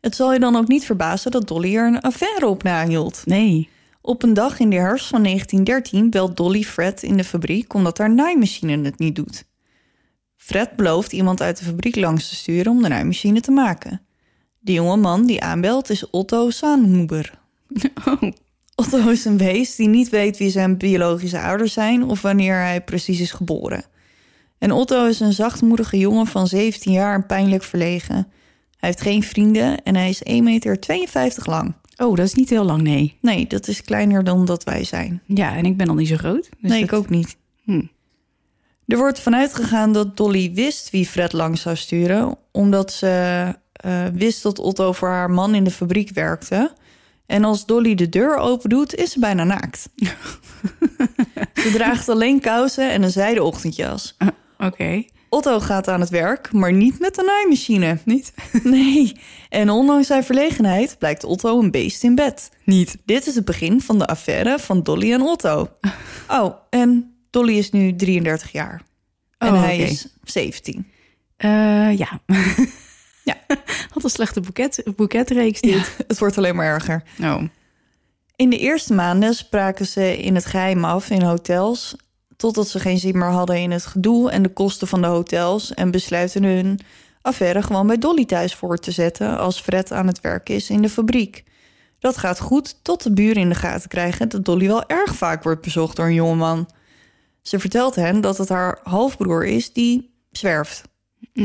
Het 0.00 0.16
zal 0.16 0.32
je 0.32 0.38
dan 0.38 0.56
ook 0.56 0.68
niet 0.68 0.84
verbazen 0.84 1.30
dat 1.30 1.48
Dolly 1.48 1.76
er 1.76 1.86
een 1.86 2.00
affaire 2.00 2.46
op 2.46 2.62
nahield. 2.62 3.22
Nee. 3.24 3.68
Op 4.00 4.22
een 4.22 4.34
dag 4.34 4.58
in 4.58 4.70
de 4.70 4.76
herfst 4.76 5.06
van 5.06 5.22
1913 5.22 6.10
belt 6.10 6.36
Dolly 6.36 6.62
Fred 6.62 7.02
in 7.02 7.16
de 7.16 7.24
fabriek 7.24 7.74
omdat 7.74 7.98
haar 7.98 8.14
naaimachine 8.14 8.84
het 8.84 8.98
niet 8.98 9.16
doet. 9.16 9.44
Fred 10.44 10.76
belooft 10.76 11.12
iemand 11.12 11.40
uit 11.40 11.58
de 11.58 11.64
fabriek 11.64 11.96
langs 11.96 12.28
te 12.28 12.34
sturen 12.34 12.72
om 12.72 12.82
de 12.82 12.88
naaimachine 12.88 13.40
te 13.40 13.50
maken. 13.50 14.00
De 14.58 14.72
jonge 14.72 14.96
man 14.96 15.26
die 15.26 15.42
aanbelt 15.42 15.90
is 15.90 16.10
Otto 16.10 16.50
Saanhuber. 16.50 17.38
Oh, 18.06 18.22
Otto 18.74 19.08
is 19.08 19.24
een 19.24 19.38
wees 19.38 19.76
die 19.76 19.88
niet 19.88 20.08
weet 20.08 20.36
wie 20.38 20.50
zijn 20.50 20.76
biologische 20.76 21.40
ouders 21.40 21.72
zijn 21.72 22.04
of 22.04 22.22
wanneer 22.22 22.54
hij 22.54 22.80
precies 22.84 23.20
is 23.20 23.30
geboren. 23.32 23.84
En 24.58 24.72
Otto 24.72 25.06
is 25.06 25.20
een 25.20 25.32
zachtmoedige 25.32 25.98
jongen 25.98 26.26
van 26.26 26.46
17 26.46 26.92
jaar 26.92 27.14
en 27.14 27.26
pijnlijk 27.26 27.62
verlegen. 27.62 28.14
Hij 28.76 28.88
heeft 28.90 29.00
geen 29.00 29.22
vrienden 29.22 29.82
en 29.82 29.96
hij 29.96 30.08
is 30.08 30.22
1,52 30.28 30.42
meter 30.42 30.78
lang. 31.44 31.74
oh, 31.96 32.16
dat 32.16 32.26
is 32.26 32.34
niet 32.34 32.50
heel 32.50 32.64
lang, 32.64 32.82
nee. 32.82 33.18
Nee, 33.20 33.46
dat 33.46 33.68
is 33.68 33.82
kleiner 33.82 34.24
dan 34.24 34.44
dat 34.44 34.64
wij 34.64 34.84
zijn. 34.84 35.22
Ja, 35.26 35.56
en 35.56 35.64
ik 35.64 35.76
ben 35.76 35.88
al 35.88 35.94
niet 35.94 36.08
zo 36.08 36.16
groot. 36.16 36.48
dus 36.60 36.70
nee, 36.70 36.80
dat- 36.80 36.88
ik 36.90 36.92
ook 36.92 37.10
niet. 37.10 37.36
Hm. 37.64 37.82
Er 38.86 38.96
wordt 38.96 39.20
vanuit 39.20 39.54
gegaan 39.54 39.92
dat 39.92 40.16
Dolly 40.16 40.52
wist 40.54 40.90
wie 40.90 41.06
Fred 41.06 41.32
langs 41.32 41.60
zou 41.60 41.76
sturen, 41.76 42.36
omdat 42.50 42.92
ze 42.92 43.44
eh, 43.72 44.04
wist 44.12 44.42
dat 44.42 44.58
Otto 44.58 44.92
voor 44.92 45.08
haar 45.08 45.30
man 45.30 45.54
in 45.54 45.64
de 45.64 45.70
fabriek 45.70 46.10
werkte. 46.14 46.72
En 47.26 47.44
als 47.44 47.66
Dolly 47.66 47.94
de 47.94 48.08
deur 48.08 48.36
open 48.36 48.68
doet, 48.68 48.94
is 48.94 49.12
ze 49.12 49.18
bijna 49.18 49.44
naakt. 49.44 49.88
ze 51.62 51.70
draagt 51.72 52.08
alleen 52.08 52.40
kousen 52.40 52.90
en 52.90 53.02
een 53.02 53.10
zijden 53.10 53.44
ochtendjas. 53.44 54.16
Oké. 54.58 55.04
Otto 55.28 55.60
gaat 55.60 55.88
aan 55.88 56.00
het 56.00 56.08
werk, 56.08 56.52
maar 56.52 56.72
niet 56.72 56.98
met 56.98 57.14
de 57.14 57.22
naaimachine. 57.22 57.98
Niet? 58.04 58.34
Nee. 58.62 59.16
En 59.48 59.70
ondanks 59.70 60.06
zijn 60.06 60.24
verlegenheid 60.24 60.98
blijkt 60.98 61.24
Otto 61.24 61.58
een 61.58 61.70
beest 61.70 62.04
in 62.04 62.14
bed. 62.14 62.50
Niet. 62.64 62.96
Dit 63.04 63.26
is 63.26 63.34
het 63.34 63.44
begin 63.44 63.80
van 63.80 63.98
de 63.98 64.06
affaire 64.06 64.58
van 64.58 64.82
Dolly 64.82 65.12
en 65.12 65.22
Otto. 65.22 65.68
Oh, 66.28 66.54
en 66.70 67.14
Dolly 67.32 67.58
is 67.58 67.70
nu 67.70 67.96
33 67.96 68.52
jaar. 68.52 68.82
En 69.38 69.52
Oh, 69.52 69.60
hij 69.60 69.78
is 69.78 70.06
17. 70.24 70.86
Eh, 71.36 71.98
ja. 71.98 72.20
Ja. 73.24 73.36
Wat 73.94 74.04
een 74.04 74.10
slechte 74.10 74.40
boeket, 74.40 74.82
boeketreeks 74.96 75.60
dit. 75.60 75.96
Het 76.06 76.18
wordt 76.18 76.38
alleen 76.38 76.56
maar 76.56 76.66
erger. 76.66 77.02
Oh. 77.22 77.42
In 78.36 78.50
de 78.50 78.58
eerste 78.58 78.94
maanden 78.94 79.34
spraken 79.34 79.86
ze 79.86 80.16
in 80.16 80.34
het 80.34 80.46
geheim 80.46 80.84
af 80.84 81.10
in 81.10 81.22
hotels... 81.22 81.96
totdat 82.36 82.68
ze 82.68 82.80
geen 82.80 82.98
zin 82.98 83.18
meer 83.18 83.30
hadden 83.30 83.58
in 83.58 83.70
het 83.70 83.86
gedoe 83.86 84.30
en 84.30 84.42
de 84.42 84.48
kosten 84.48 84.88
van 84.88 85.00
de 85.00 85.06
hotels... 85.06 85.74
en 85.74 85.90
besluiten 85.90 86.42
hun 86.42 86.80
affaire 87.20 87.62
gewoon 87.62 87.86
bij 87.86 87.98
Dolly 87.98 88.24
thuis 88.24 88.54
voor 88.54 88.78
te 88.78 88.90
zetten... 88.90 89.38
als 89.38 89.60
Fred 89.60 89.92
aan 89.92 90.06
het 90.06 90.20
werk 90.20 90.48
is 90.48 90.70
in 90.70 90.82
de 90.82 90.88
fabriek. 90.88 91.44
Dat 91.98 92.16
gaat 92.16 92.40
goed 92.40 92.84
tot 92.84 93.02
de 93.02 93.12
buren 93.12 93.42
in 93.42 93.48
de 93.48 93.54
gaten 93.54 93.88
krijgen... 93.88 94.28
dat 94.28 94.44
Dolly 94.44 94.66
wel 94.66 94.88
erg 94.88 95.14
vaak 95.14 95.42
wordt 95.42 95.62
bezocht 95.62 95.96
door 95.96 96.06
een 96.06 96.14
jongeman. 96.14 96.68
Ze 97.42 97.58
vertelt 97.58 97.94
hen 97.94 98.20
dat 98.20 98.38
het 98.38 98.48
haar 98.48 98.78
halfbroer 98.82 99.44
is 99.46 99.72
die 99.72 100.14
zwerft. 100.30 100.82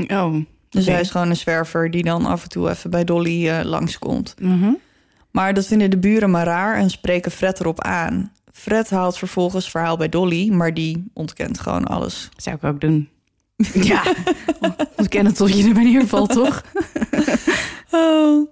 Oh. 0.07 0.35
Dus 0.69 0.85
hij 0.85 0.99
is 0.99 1.11
gewoon 1.11 1.29
een 1.29 1.35
zwerver 1.35 1.91
die 1.91 2.03
dan 2.03 2.25
af 2.25 2.43
en 2.43 2.49
toe 2.49 2.69
even 2.69 2.89
bij 2.89 3.03
Dolly 3.03 3.49
eh, 3.49 3.63
langskomt. 3.63 4.35
Mhm. 4.39 4.71
Maar 5.31 5.53
dat 5.53 5.65
vinden 5.65 5.89
de 5.89 5.97
buren 5.97 6.31
maar 6.31 6.45
raar 6.45 6.75
en 6.75 6.89
spreken 6.89 7.31
Fred 7.31 7.59
erop 7.59 7.81
aan. 7.81 8.31
Fred 8.51 8.89
haalt 8.89 9.17
vervolgens 9.17 9.69
verhaal 9.69 9.97
bij 9.97 10.09
Dolly, 10.09 10.49
maar 10.49 10.73
die 10.73 11.11
ontkent 11.13 11.59
gewoon 11.59 11.85
alles. 11.85 12.29
Zou 12.35 12.55
ik 12.55 12.63
ook 12.63 12.81
doen. 12.81 13.09
Ja. 13.73 14.03
Ontkennen 14.95 15.33
tot 15.33 15.57
je 15.57 15.67
er 15.67 15.73
bij 15.73 15.83
neervalt, 15.83 16.31
toch? 16.31 16.61
Oh. 17.91 18.49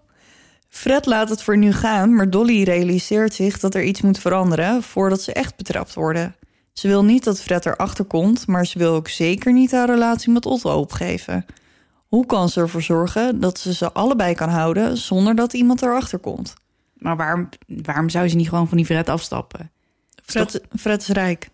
Fred 0.70 1.06
laat 1.06 1.30
het 1.30 1.44
voor 1.44 1.58
nu 1.58 1.74
gaan, 1.74 2.16
maar 2.16 2.30
Dolly 2.30 2.64
realiseert 2.64 3.34
zich 3.34 3.60
dat 3.60 3.76
er 3.76 3.84
iets 3.84 4.02
moet 4.02 4.20
veranderen 4.20 4.84
voordat 4.84 5.22
ze 5.22 5.34
echt 5.34 5.56
betrapt 5.56 5.94
worden. 5.94 6.36
Ze 6.76 6.88
wil 6.88 7.04
niet 7.04 7.24
dat 7.24 7.42
Fred 7.42 7.66
erachter 7.66 8.06
komt, 8.06 8.48
maar 8.48 8.66
ze 8.66 8.78
wil 8.78 8.94
ook 8.94 9.08
zeker 9.08 9.54
niet 9.54 9.72
haar 9.72 9.90
relatie 9.90 10.32
met 10.32 10.46
Otto 10.46 10.80
opgeven. 10.80 11.46
Hoe 12.08 12.26
kan 12.26 12.50
ze 12.50 12.60
ervoor 12.60 12.82
zorgen 12.82 13.40
dat 13.40 13.60
ze 13.60 13.74
ze 13.74 13.92
allebei 13.92 14.36
kan 14.36 14.50
houden 14.50 14.98
zonder 14.98 15.36
dat 15.36 15.54
iemand 15.54 15.82
erachter 15.82 16.20
komt? 16.20 16.54
Maar 16.94 17.18
waarom, 17.18 17.50
waarom 17.68 18.10
zou 18.10 18.28
ze 18.28 18.36
niet 18.36 18.50
gewoon 18.50 18.68
van 18.68 18.78
die 18.78 18.86
Fred 18.86 19.10
afstappen? 19.10 19.72
Fred, 20.24 20.62
Fred 20.80 21.02
is 21.02 21.08
rijk. 21.08 21.50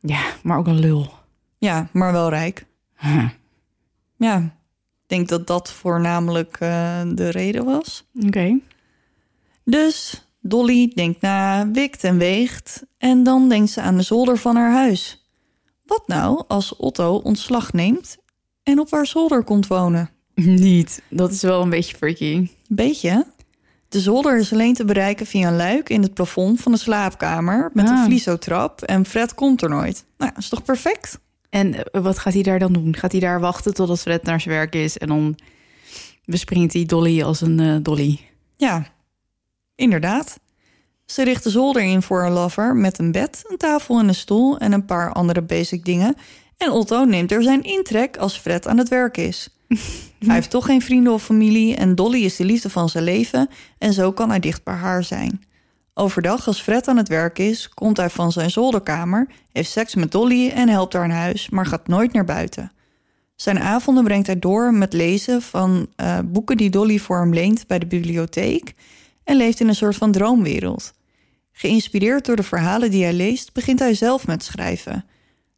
Ja, 0.00 0.22
maar 0.42 0.58
ook 0.58 0.66
een 0.66 0.80
lul. 0.80 1.12
Ja, 1.58 1.88
maar 1.92 2.12
wel 2.12 2.28
rijk. 2.28 2.66
Huh. 2.96 3.28
Ja, 4.16 4.36
ik 4.38 5.06
denk 5.06 5.28
dat 5.28 5.46
dat 5.46 5.72
voornamelijk 5.72 6.56
eh, 6.60 7.02
de 7.06 7.28
reden 7.28 7.64
was. 7.64 8.06
Oké. 8.26 8.58
Dus 9.64 10.23
Dolly 10.46 10.92
denkt 10.94 11.20
na, 11.20 11.68
wikt 11.70 12.04
en 12.04 12.18
weegt 12.18 12.82
en 12.98 13.22
dan 13.22 13.48
denkt 13.48 13.70
ze 13.70 13.80
aan 13.80 13.96
de 13.96 14.02
zolder 14.02 14.38
van 14.38 14.56
haar 14.56 14.72
huis. 14.72 15.28
Wat 15.86 16.02
nou 16.06 16.44
als 16.48 16.76
Otto 16.76 17.14
ontslag 17.16 17.72
neemt 17.72 18.16
en 18.62 18.78
op 18.78 18.90
haar 18.90 19.06
zolder 19.06 19.44
komt 19.44 19.66
wonen? 19.66 20.10
Niet. 20.34 21.02
Dat 21.10 21.30
is 21.32 21.42
wel 21.42 21.62
een 21.62 21.70
beetje 21.70 21.96
freaky. 21.96 22.48
Beetje. 22.68 23.10
hè? 23.10 23.20
De 23.88 24.00
zolder 24.00 24.38
is 24.38 24.52
alleen 24.52 24.74
te 24.74 24.84
bereiken 24.84 25.26
via 25.26 25.48
een 25.48 25.56
luik 25.56 25.88
in 25.88 26.02
het 26.02 26.14
plafond 26.14 26.60
van 26.60 26.72
de 26.72 26.78
slaapkamer 26.78 27.70
met 27.72 27.88
een 27.88 27.94
Ah. 27.96 28.04
vliesotrap 28.04 28.82
en 28.82 29.06
Fred 29.06 29.34
komt 29.34 29.62
er 29.62 29.68
nooit. 29.68 30.04
Nou, 30.18 30.32
is 30.36 30.48
toch 30.48 30.62
perfect? 30.62 31.18
En 31.50 31.74
eh, 31.92 32.02
wat 32.02 32.18
gaat 32.18 32.32
hij 32.32 32.42
daar 32.42 32.58
dan 32.58 32.72
doen? 32.72 32.96
Gaat 32.96 33.12
hij 33.12 33.20
daar 33.20 33.40
wachten 33.40 33.74
totdat 33.74 34.00
Fred 34.00 34.22
naar 34.22 34.40
zijn 34.40 34.54
werk 34.54 34.74
is 34.74 34.98
en 34.98 35.08
dan 35.08 35.38
bespringt 36.24 36.72
hij 36.72 36.84
Dolly 36.84 37.22
als 37.22 37.40
een 37.40 37.60
eh, 37.60 37.76
Dolly? 37.82 38.20
Ja, 38.56 38.86
inderdaad. 39.76 40.38
Ze 41.06 41.24
richt 41.24 41.42
de 41.42 41.50
zolder 41.50 41.82
in 41.82 42.02
voor 42.02 42.20
haar 42.20 42.30
lover 42.30 42.76
met 42.76 42.98
een 42.98 43.12
bed, 43.12 43.44
een 43.48 43.56
tafel 43.56 43.98
en 43.98 44.08
een 44.08 44.14
stoel 44.14 44.58
en 44.58 44.72
een 44.72 44.84
paar 44.84 45.12
andere 45.12 45.42
basic 45.42 45.84
dingen. 45.84 46.16
En 46.56 46.70
Otto 46.70 47.04
neemt 47.04 47.32
er 47.32 47.42
zijn 47.42 47.62
intrek 47.62 48.16
als 48.16 48.38
Fred 48.38 48.66
aan 48.66 48.78
het 48.78 48.88
werk 48.88 49.16
is. 49.16 49.48
hij 50.26 50.34
heeft 50.34 50.50
toch 50.50 50.64
geen 50.64 50.82
vrienden 50.82 51.12
of 51.12 51.22
familie 51.22 51.76
en 51.76 51.94
Dolly 51.94 52.24
is 52.24 52.36
de 52.36 52.44
liefde 52.44 52.70
van 52.70 52.88
zijn 52.88 53.04
leven 53.04 53.48
en 53.78 53.92
zo 53.92 54.12
kan 54.12 54.28
hij 54.28 54.40
dicht 54.40 54.64
bij 54.64 54.74
haar 54.74 55.04
zijn. 55.04 55.44
Overdag, 55.94 56.46
als 56.46 56.60
Fred 56.60 56.88
aan 56.88 56.96
het 56.96 57.08
werk 57.08 57.38
is, 57.38 57.68
komt 57.68 57.96
hij 57.96 58.10
van 58.10 58.32
zijn 58.32 58.50
zolderkamer, 58.50 59.26
heeft 59.52 59.70
seks 59.70 59.94
met 59.94 60.12
Dolly 60.12 60.48
en 60.48 60.68
helpt 60.68 60.92
haar 60.92 61.04
in 61.04 61.10
huis, 61.10 61.50
maar 61.50 61.66
gaat 61.66 61.88
nooit 61.88 62.12
naar 62.12 62.24
buiten. 62.24 62.72
Zijn 63.36 63.58
avonden 63.58 64.04
brengt 64.04 64.26
hij 64.26 64.38
door 64.38 64.74
met 64.74 64.92
lezen 64.92 65.42
van 65.42 65.86
eh, 65.96 66.18
boeken 66.24 66.56
die 66.56 66.70
Dolly 66.70 66.98
voor 66.98 67.18
hem 67.18 67.34
leent 67.34 67.66
bij 67.66 67.78
de 67.78 67.86
bibliotheek 67.86 68.74
en 69.24 69.36
leeft 69.36 69.60
in 69.60 69.68
een 69.68 69.74
soort 69.74 69.96
van 69.96 70.12
droomwereld. 70.12 70.92
Geïnspireerd 71.52 72.24
door 72.24 72.36
de 72.36 72.42
verhalen 72.42 72.90
die 72.90 73.02
hij 73.02 73.12
leest, 73.12 73.52
begint 73.52 73.78
hij 73.78 73.94
zelf 73.94 74.26
met 74.26 74.44
schrijven. 74.44 75.04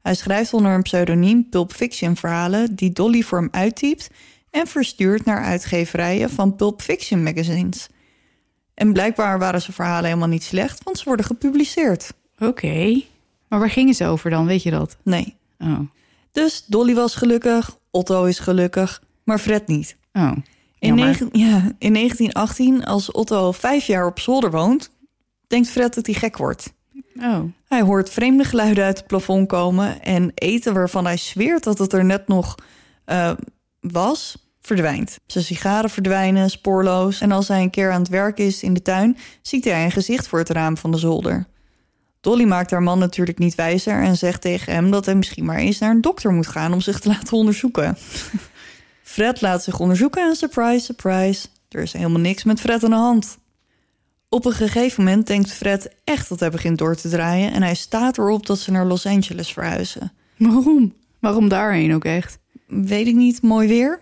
Hij 0.03 0.15
schrijft 0.15 0.53
onder 0.53 0.73
een 0.73 0.83
pseudoniem 0.83 1.49
Pulp 1.49 1.73
Fiction 1.73 2.17
verhalen 2.17 2.75
die 2.75 2.93
Dolly 2.93 3.23
voor 3.23 3.39
hem 3.39 3.49
uittypt 3.51 4.11
en 4.51 4.67
verstuurt 4.67 5.25
naar 5.25 5.45
uitgeverijen 5.45 6.31
van 6.31 6.57
Pulp 6.57 6.83
Fiction 6.83 7.23
magazines. 7.23 7.89
En 8.75 8.93
blijkbaar 8.93 9.39
waren 9.39 9.61
zijn 9.61 9.73
verhalen 9.73 10.05
helemaal 10.05 10.29
niet 10.29 10.45
slecht, 10.45 10.83
want 10.83 10.99
ze 10.99 11.05
worden 11.05 11.27
gepubliceerd. 11.27 12.13
Oké. 12.39 13.03
Maar 13.49 13.59
waar 13.59 13.71
gingen 13.71 13.95
ze 13.95 14.07
over 14.07 14.31
dan? 14.31 14.47
Weet 14.47 14.63
je 14.63 14.71
dat? 14.71 14.97
Nee. 15.03 15.37
Oh. 15.59 15.81
Dus 16.33 16.65
Dolly 16.67 16.95
was 16.95 17.15
gelukkig, 17.15 17.79
Otto 17.91 18.25
is 18.25 18.39
gelukkig, 18.39 19.03
maar 19.25 19.39
Fred 19.39 19.67
niet. 19.67 19.97
Oh. 20.13 20.33
In, 20.87 20.95
negen- 20.95 21.29
ja, 21.33 21.57
in 21.79 21.93
1918, 21.93 22.85
als 22.85 23.11
Otto 23.11 23.53
vijf 23.53 23.87
jaar 23.87 24.07
op 24.07 24.19
zolder 24.19 24.51
woont, 24.51 24.91
denkt 25.47 25.69
Fred 25.69 25.95
dat 25.95 26.07
hij 26.07 26.15
gek 26.15 26.37
wordt. 26.37 26.75
Oh. 27.21 27.41
Hij 27.69 27.83
hoort 27.83 28.11
vreemde 28.11 28.45
geluiden 28.45 28.85
uit 28.85 28.99
het 28.99 29.07
plafond 29.07 29.49
komen 29.49 30.03
en 30.03 30.33
eten 30.35 30.75
waarvan 30.75 31.05
hij 31.05 31.17
zweert 31.17 31.65
dat 31.65 31.79
het 31.79 31.93
er 31.93 32.05
net 32.05 32.29
nog 32.29 32.55
eh, 33.05 33.31
was, 33.81 34.47
verdwijnt. 34.61 35.19
Zijn 35.27 35.45
sigaren 35.45 35.91
verdwijnen, 35.91 36.51
spoorloos. 36.51 37.21
En 37.21 37.33
als 37.33 37.49
hij 37.49 37.63
een 37.63 37.71
keer 37.71 37.91
aan 37.91 38.01
het 38.01 38.09
werk 38.09 38.39
is 38.39 38.63
in 38.63 38.75
de 38.75 38.83
tuin, 38.83 39.17
ziet 39.43 39.65
hij 39.65 39.85
een 39.85 39.91
gezicht 39.91 40.29
voor 40.29 40.39
het 40.39 40.51
raam 40.51 40.77
van 40.77 40.91
de 40.91 40.99
zolder. 40.99 41.47
Dolly 42.21 42.45
maakt 42.45 42.71
haar 42.71 42.83
man 42.83 42.99
natuurlijk 42.99 43.39
niet 43.39 43.55
wijzer 43.55 44.03
en 44.03 44.17
zegt 44.17 44.41
tegen 44.41 44.73
hem 44.73 44.91
dat 44.91 45.05
hij 45.05 45.15
misschien 45.15 45.45
maar 45.45 45.57
eens 45.57 45.79
naar 45.79 45.91
een 45.91 46.01
dokter 46.01 46.33
moet 46.33 46.47
gaan 46.47 46.73
om 46.73 46.81
zich 46.81 47.01
te 47.01 47.09
laten 47.09 47.37
onderzoeken. 47.37 47.97
Fred 49.07 49.41
laat 49.41 49.63
zich 49.63 49.81
onderzoeken 49.81 50.29
en 50.29 50.37
surprise, 50.37 50.85
surprise, 50.85 51.47
er 51.69 51.83
is 51.83 51.93
helemaal 51.93 52.21
niks 52.21 52.45
met 52.45 52.61
Fred 52.61 52.85
aan 52.85 52.91
de 52.91 52.97
hand. 52.97 53.39
Op 54.29 54.45
een 54.45 54.53
gegeven 54.53 55.05
moment 55.05 55.27
denkt 55.27 55.53
Fred 55.53 55.95
echt 56.05 56.29
dat 56.29 56.41
hij 56.41 56.51
begint 56.51 56.79
door 56.79 56.97
te 56.97 57.09
draaien 57.09 57.53
en 57.53 57.63
hij 57.63 57.75
staat 57.75 58.19
erop 58.19 58.47
dat 58.47 58.59
ze 58.59 58.71
naar 58.71 58.87
Los 58.87 59.07
Angeles 59.07 59.53
verhuizen. 59.53 60.13
Waarom? 60.37 60.95
Waarom 61.19 61.49
daarheen 61.49 61.95
ook 61.95 62.05
echt? 62.05 62.39
Weet 62.67 63.07
ik 63.07 63.15
niet, 63.15 63.43
mooi 63.43 63.69
weer, 63.69 64.01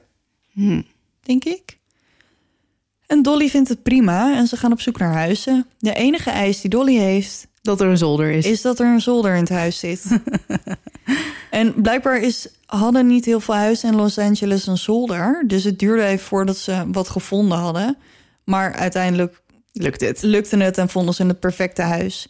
Hm. 0.53 0.83
denk 1.23 1.45
ik. 1.45 1.79
En 3.07 3.23
Dolly 3.23 3.49
vindt 3.49 3.69
het 3.69 3.83
prima 3.83 4.37
en 4.37 4.47
ze 4.47 4.57
gaan 4.57 4.73
op 4.73 4.81
zoek 4.81 4.99
naar 4.99 5.13
huizen. 5.13 5.67
De 5.79 5.95
enige 5.95 6.31
eis 6.31 6.61
die 6.61 6.71
Dolly 6.71 6.97
heeft, 6.97 7.49
Dat 7.65 7.81
er 7.81 7.89
een 7.89 7.99
zolder 7.99 8.31
is. 8.31 8.47
is 8.47 8.63
dat 8.63 8.79
er 8.79 8.87
een 8.87 9.01
zolder 9.01 9.35
in 9.35 9.41
het 9.41 9.49
huis 9.49 9.79
zit. 9.79 10.21
en 11.51 11.75
blijkbaar 11.75 12.21
is, 12.21 12.49
hadden 12.67 13.07
niet 13.07 13.25
heel 13.25 13.41
veel 13.41 13.55
huizen 13.55 13.91
in 13.91 13.97
Los 13.97 14.19
Angeles 14.19 14.67
een 14.67 14.79
zolder. 14.79 15.45
Dus 15.47 15.65
het 15.65 15.79
duurde 15.79 16.05
even 16.05 16.27
voordat 16.27 16.57
ze 16.57 16.85
wat 16.93 17.09
gevonden 17.09 17.59
hadden. 17.59 17.97
Maar 18.45 18.73
uiteindelijk 18.73 19.43
Lukt 19.73 20.01
het? 20.01 20.23
lukte 20.23 20.57
het 20.57 20.79
en 20.79 20.89
vonden 20.89 21.15
ze 21.15 21.27
het 21.27 21.41
perfecte 21.41 21.83
huis. 21.83 22.29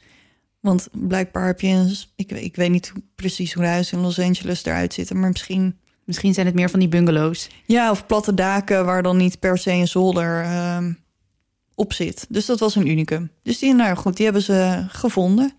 Want 0.60 0.88
blijkbaar 0.92 1.46
heb 1.46 1.60
je 1.60 1.68
een... 1.68 1.96
Ik, 2.16 2.30
ik 2.30 2.56
weet 2.56 2.70
niet 2.70 2.92
precies 3.14 3.52
hoe 3.52 3.62
de 3.62 3.68
huizen 3.68 3.98
in 3.98 4.04
Los 4.04 4.18
Angeles 4.18 4.64
eruit 4.64 4.94
zitten... 4.94 5.20
maar 5.20 5.30
misschien... 5.30 5.78
Misschien 6.04 6.34
zijn 6.34 6.46
het 6.46 6.54
meer 6.54 6.70
van 6.70 6.80
die 6.80 6.88
bungalows. 6.88 7.48
Ja, 7.64 7.90
of 7.90 8.06
platte 8.06 8.34
daken 8.34 8.84
waar 8.84 9.02
dan 9.02 9.16
niet 9.16 9.38
per 9.38 9.58
se 9.58 9.70
een 9.70 9.88
zolder 9.88 10.42
ehm, 10.42 10.92
op 11.74 11.92
zit. 11.92 12.26
Dus 12.28 12.46
dat 12.46 12.60
was 12.60 12.74
een 12.74 12.88
unicum. 12.88 13.30
Dus 13.42 13.58
die, 13.58 13.74
nou 13.74 13.96
goed, 13.96 14.16
die 14.16 14.24
hebben 14.24 14.42
ze 14.42 14.84
gevonden. 14.88 15.52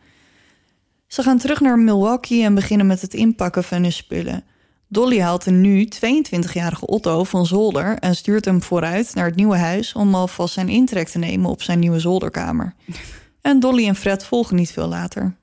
Ze 1.08 1.24
gaan 1.24 1.38
terug 1.38 1.60
naar 1.60 1.80
Milwaukee 1.80 2.44
en 2.44 2.56
beginnen 2.56 2.88
met 2.88 3.02
het 3.02 3.14
inpakken 3.14 3.64
van 3.64 3.82
hun 3.82 3.92
spullen. 3.92 4.44
Dolly 4.88 5.20
haalt 5.20 5.44
de 5.44 5.52
nu 5.52 5.90
22-jarige 5.96 6.86
Otto 6.86 7.24
van 7.24 7.46
zolder 7.46 7.98
en 8.00 8.16
stuurt 8.16 8.46
hem 8.46 8.62
vooruit 8.62 9.16
naar 9.16 9.26
het 9.26 9.36
nieuwe 9.36 9.58
huis 9.58 9.94
om 9.94 10.16
alvast 10.16 10.54
zijn 10.54 10.70
intrek 10.70 11.08
te 11.08 11.18
nemen 11.18 11.50
op 11.50 11.62
zijn 11.62 11.80
nieuwe 11.80 12.00
zolderkamer. 12.00 12.74
En 13.42 13.60
Dolly 13.60 13.88
en 13.88 13.96
Fred 13.96 14.26
volgen 14.26 14.56
niet 14.56 14.72
veel 14.72 14.88
later. 14.88 15.36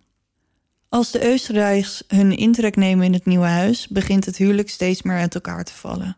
Als 0.88 1.10
de 1.10 1.32
Oostenrijks 1.32 2.04
hun 2.08 2.36
intrek 2.36 2.76
nemen 2.76 3.04
in 3.04 3.12
het 3.12 3.26
nieuwe 3.26 3.46
huis, 3.46 3.88
begint 3.88 4.24
het 4.24 4.36
huwelijk 4.36 4.70
steeds 4.70 5.02
meer 5.02 5.16
uit 5.16 5.34
elkaar 5.34 5.64
te 5.64 5.74
vallen. 5.74 6.16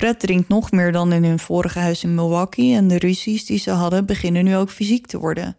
Fred 0.00 0.20
drinkt 0.20 0.48
nog 0.48 0.70
meer 0.70 0.92
dan 0.92 1.12
in 1.12 1.24
hun 1.24 1.38
vorige 1.38 1.78
huis 1.78 2.02
in 2.02 2.14
Milwaukee 2.14 2.74
en 2.74 2.88
de 2.88 2.98
ruzies 2.98 3.44
die 3.44 3.58
ze 3.58 3.70
hadden 3.70 4.06
beginnen 4.06 4.44
nu 4.44 4.56
ook 4.56 4.70
fysiek 4.70 5.06
te 5.06 5.18
worden. 5.18 5.56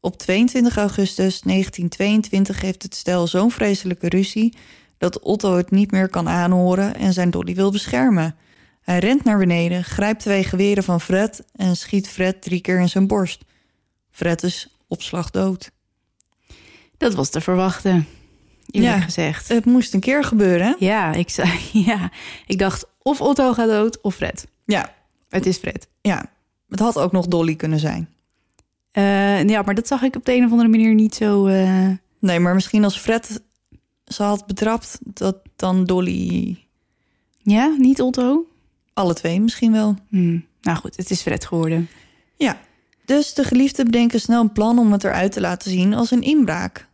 Op 0.00 0.18
22 0.18 0.76
augustus 0.76 1.40
1922 1.40 2.60
heeft 2.60 2.82
het 2.82 2.94
stel 2.94 3.26
zo'n 3.26 3.50
vreselijke 3.50 4.08
ruzie 4.08 4.56
dat 4.98 5.20
Otto 5.20 5.56
het 5.56 5.70
niet 5.70 5.90
meer 5.90 6.08
kan 6.08 6.28
aanhoren 6.28 6.94
en 6.94 7.12
zijn 7.12 7.30
Dolly 7.30 7.54
wil 7.54 7.70
beschermen. 7.70 8.36
Hij 8.82 8.98
rent 8.98 9.24
naar 9.24 9.38
beneden, 9.38 9.84
grijpt 9.84 10.20
twee 10.20 10.44
geweren 10.44 10.84
van 10.84 11.00
Fred 11.00 11.44
en 11.56 11.76
schiet 11.76 12.08
Fred 12.08 12.42
drie 12.42 12.60
keer 12.60 12.80
in 12.80 12.88
zijn 12.88 13.06
borst. 13.06 13.44
Fred 14.10 14.42
is 14.42 14.68
op 14.88 15.02
slag 15.02 15.30
dood. 15.30 15.70
Dat 16.96 17.14
was 17.14 17.30
te 17.30 17.40
verwachten. 17.40 18.06
Ja. 18.66 19.00
gezegd. 19.00 19.48
Het 19.48 19.64
moest 19.64 19.94
een 19.94 20.00
keer 20.00 20.24
gebeuren, 20.24 20.66
hè? 20.66 20.74
Ja, 20.78 21.12
ik 21.12 21.30
zei, 21.30 21.50
ja. 21.86 22.10
Ik 22.46 22.58
dacht 22.58 22.90
of 23.02 23.20
Otto 23.20 23.52
gaat 23.52 23.68
dood 23.68 24.00
of 24.00 24.14
Fred. 24.14 24.46
Ja, 24.64 24.94
Het 25.28 25.46
is 25.46 25.56
Fred. 25.56 25.88
ja. 26.00 26.24
Het 26.68 26.80
had 26.80 26.98
ook 26.98 27.12
nog 27.12 27.26
Dolly 27.26 27.54
kunnen 27.54 27.78
zijn. 27.78 28.08
Eh, 28.90 29.44
ja, 29.48 29.62
maar 29.62 29.74
dat 29.74 29.86
zag 29.86 30.02
ik 30.02 30.16
op 30.16 30.24
de 30.24 30.32
een 30.34 30.44
of 30.44 30.50
andere 30.50 30.68
manier 30.68 30.94
niet 30.94 31.14
zo. 31.14 31.46
eh, 31.46 31.88
Nee, 32.18 32.40
maar 32.40 32.54
misschien 32.54 32.84
als 32.84 32.98
Fred 32.98 33.42
ze 34.04 34.22
had 34.22 34.46
betrapt, 34.46 34.98
dat 35.04 35.36
dan 35.56 35.84
Dolly... 35.84 36.58
Ja, 37.42 37.74
niet 37.78 38.00
Otto. 38.02 38.46
Alle 38.94 39.14
twee 39.14 39.40
misschien 39.40 39.72
wel. 39.72 39.94
Hm. 40.08 40.38
Nou 40.60 40.78
goed, 40.78 40.96
het 40.96 41.10
is 41.10 41.20
Fred 41.22 41.44
geworden. 41.46 41.88
Ja, 42.36 42.60
dus 43.04 43.34
de 43.34 43.44
geliefden 43.44 43.84
bedenken 43.84 44.20
snel 44.20 44.40
een 44.40 44.52
plan 44.52 44.78
om 44.78 44.92
het 44.92 45.04
eruit 45.04 45.32
te 45.32 45.40
laten 45.40 45.70
zien 45.70 45.94
als 45.94 46.10
een 46.10 46.22
inbraak. 46.22 46.86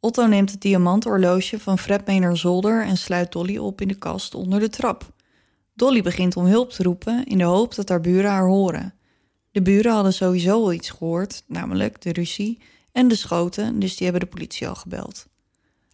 Otto 0.00 0.26
neemt 0.26 0.50
het 0.50 0.60
diamanthorloge 0.60 1.58
van 1.58 1.78
Fred 1.78 2.06
mee 2.06 2.18
naar 2.18 2.36
zolder 2.36 2.84
en 2.84 2.96
sluit 2.96 3.32
Dolly 3.32 3.56
op 3.56 3.80
in 3.80 3.88
de 3.88 3.94
kast 3.94 4.34
onder 4.34 4.60
de 4.60 4.68
trap. 4.68 5.12
Dolly 5.76 6.02
begint 6.02 6.36
om 6.36 6.44
hulp 6.44 6.70
te 6.70 6.82
roepen 6.82 7.24
in 7.24 7.38
de 7.38 7.44
hoop 7.44 7.74
dat 7.74 7.88
haar 7.88 8.00
buren 8.00 8.30
haar 8.30 8.46
horen. 8.46 8.94
De 9.50 9.62
buren 9.62 9.92
hadden 9.92 10.12
sowieso 10.12 10.52
al 10.52 10.72
iets 10.72 10.90
gehoord, 10.90 11.42
namelijk 11.46 12.02
de 12.02 12.12
ruzie 12.12 12.58
en 12.92 13.08
de 13.08 13.14
schoten, 13.14 13.78
dus 13.80 13.96
die 13.96 14.06
hebben 14.08 14.28
de 14.28 14.34
politie 14.34 14.68
al 14.68 14.74
gebeld. 14.74 15.26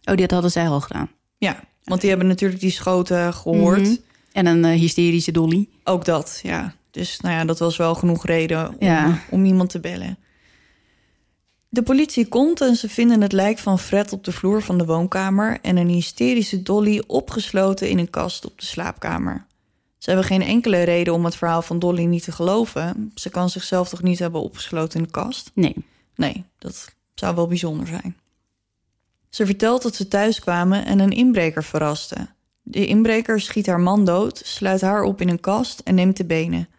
Oh, 0.03 0.15
dat 0.17 0.31
hadden 0.31 0.51
zij 0.51 0.67
al 0.67 0.81
gedaan. 0.81 1.09
Ja, 1.37 1.63
want 1.83 2.01
die 2.01 2.09
hebben 2.09 2.27
natuurlijk 2.27 2.61
die 2.61 2.71
schoten 2.71 3.33
gehoord. 3.33 3.81
Mhm. 3.81 3.95
En 4.31 4.45
een 4.45 4.65
eh, 4.65 4.79
hysterische 4.79 5.31
Dolly. 5.31 5.69
Ook 5.83 6.05
dat, 6.05 6.39
ja. 6.43 6.73
Dus 6.91 7.19
nou 7.19 7.35
ja, 7.35 7.45
dat 7.45 7.59
was 7.59 7.77
wel 7.77 7.95
genoeg 7.95 8.25
reden 8.25 8.67
om, 8.69 8.75
Ja. 8.79 9.21
om 9.29 9.45
iemand 9.45 9.69
te 9.69 9.79
bellen. 9.79 10.17
De 11.69 11.83
politie 11.83 12.27
komt 12.27 12.61
en 12.61 12.75
ze 12.75 12.89
vinden 12.89 13.21
het 13.21 13.31
lijk 13.31 13.59
van 13.59 13.79
Fred 13.79 14.13
op 14.13 14.23
de 14.23 14.31
vloer 14.31 14.61
van 14.61 14.77
de 14.77 14.85
woonkamer... 14.85 15.59
en 15.61 15.77
een 15.77 15.87
hysterische 15.89 16.61
Dolly 16.61 17.03
opgesloten 17.07 17.89
in 17.89 17.97
een 17.99 18.09
kast 18.09 18.45
op 18.45 18.59
de 18.59 18.65
slaapkamer. 18.65 19.45
Ze 20.03 20.09
hebben 20.09 20.27
geen 20.27 20.41
enkele 20.41 20.83
reden 20.83 21.13
om 21.13 21.25
het 21.25 21.35
verhaal 21.35 21.61
van 21.61 21.79
Dolly 21.79 22.03
niet 22.03 22.23
te 22.23 22.31
geloven. 22.31 23.11
Ze 23.15 23.29
kan 23.29 23.49
zichzelf 23.49 23.89
toch 23.89 24.01
niet 24.01 24.19
hebben 24.19 24.41
opgesloten 24.41 24.99
in 24.99 25.05
de 25.05 25.11
kast? 25.11 25.51
Nee. 25.53 25.75
Nee, 26.15 26.43
dat 26.57 26.95
zou 27.13 27.35
wel 27.35 27.47
bijzonder 27.47 27.87
zijn. 27.87 28.17
Ze 29.29 29.45
vertelt 29.45 29.81
dat 29.81 29.95
ze 29.95 30.07
thuis 30.07 30.39
kwamen 30.39 30.85
en 30.85 30.99
een 30.99 31.11
inbreker 31.11 31.63
verraste. 31.63 32.27
De 32.61 32.85
inbreker 32.85 33.41
schiet 33.41 33.67
haar 33.67 33.79
man 33.79 34.05
dood, 34.05 34.41
sluit 34.45 34.81
haar 34.81 35.03
op 35.03 35.21
in 35.21 35.29
een 35.29 35.39
kast 35.39 35.79
en 35.79 35.95
neemt 35.95 36.17
de 36.17 36.25
benen. 36.25 36.69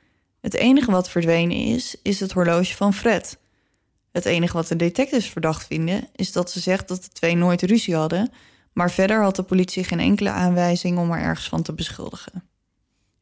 Het 0.41 0.55
enige 0.55 0.91
wat 0.91 1.11
verdwenen 1.11 1.57
is, 1.57 1.97
is 2.03 2.21
het 2.21 2.33
horloge 2.33 2.77
van 2.77 2.95
Fred. 2.95 3.39
Het 4.13 4.25
enige 4.25 4.53
wat 4.57 4.69
de 4.69 4.77
detectives 4.77 5.29
verdacht 5.29 5.67
vinden, 5.67 6.09
is 6.15 6.33
dat 6.33 6.51
ze 6.51 6.61
zegt 6.61 6.89
dat 6.89 7.03
de 7.03 7.09
twee 7.09 7.37
nooit 7.37 7.63
ruzie 7.63 7.97
hadden, 7.97 8.33
maar 8.73 8.91
verder 8.91 9.23
had 9.23 9.37
de 9.37 9.43
politie 9.43 9.85
geen 9.85 10.01
enkele 10.01 10.31
aanwijzing 10.31 10.99
om 10.99 11.11
haar 11.11 11.23
ergens 11.23 11.49
van 11.49 11.63
te 11.63 11.73
beschuldigen. 11.73 12.53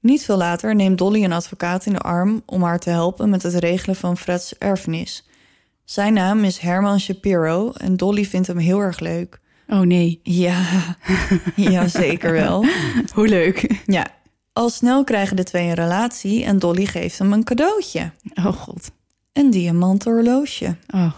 Niet 0.02 0.25
veel 0.25 0.37
later 0.37 0.75
neemt 0.75 0.99
Dolly 0.99 1.25
een 1.25 1.32
advocaat 1.32 1.87
in 1.87 1.92
de 1.92 1.99
arm 1.99 2.42
om 2.47 2.62
haar 2.62 2.78
te 2.78 2.90
helpen 2.90 3.30
met 3.30 3.42
het 3.42 3.54
regelen 3.54 3.97
van 3.97 4.16
Freds 4.16 4.59
erfenis. 4.59 5.26
Zijn 5.85 6.12
naam 6.12 6.44
is 6.44 6.59
Herman 6.59 7.00
Shapiro 7.00 7.73
en 7.73 7.97
Dolly 7.97 8.25
vindt 8.25 8.47
hem 8.47 8.59
heel 8.59 8.80
erg 8.80 8.99
leuk. 8.99 9.40
Oh 9.68 9.80
nee. 9.80 10.21
Ja, 10.23 10.62
ja 11.56 11.88
zeker 11.88 12.32
wel. 12.32 12.64
Hoe 13.14 13.28
leuk. 13.28 13.82
Ja, 13.87 14.06
al 14.52 14.71
snel 14.71 15.04
krijgen 15.04 15.37
de 15.37 15.44
twee 15.44 15.68
een 15.68 15.75
relatie 15.75 16.44
en 16.44 16.59
Dolly 16.59 16.87
geeft 16.87 17.18
hem 17.18 17.32
een 17.32 17.44
cadeautje. 17.44 18.11
Oh 18.35 18.47
god. 18.47 18.90
Een 19.32 19.50
diamanten 19.50 20.12
horloge. 20.12 20.76
Oh. 20.94 21.12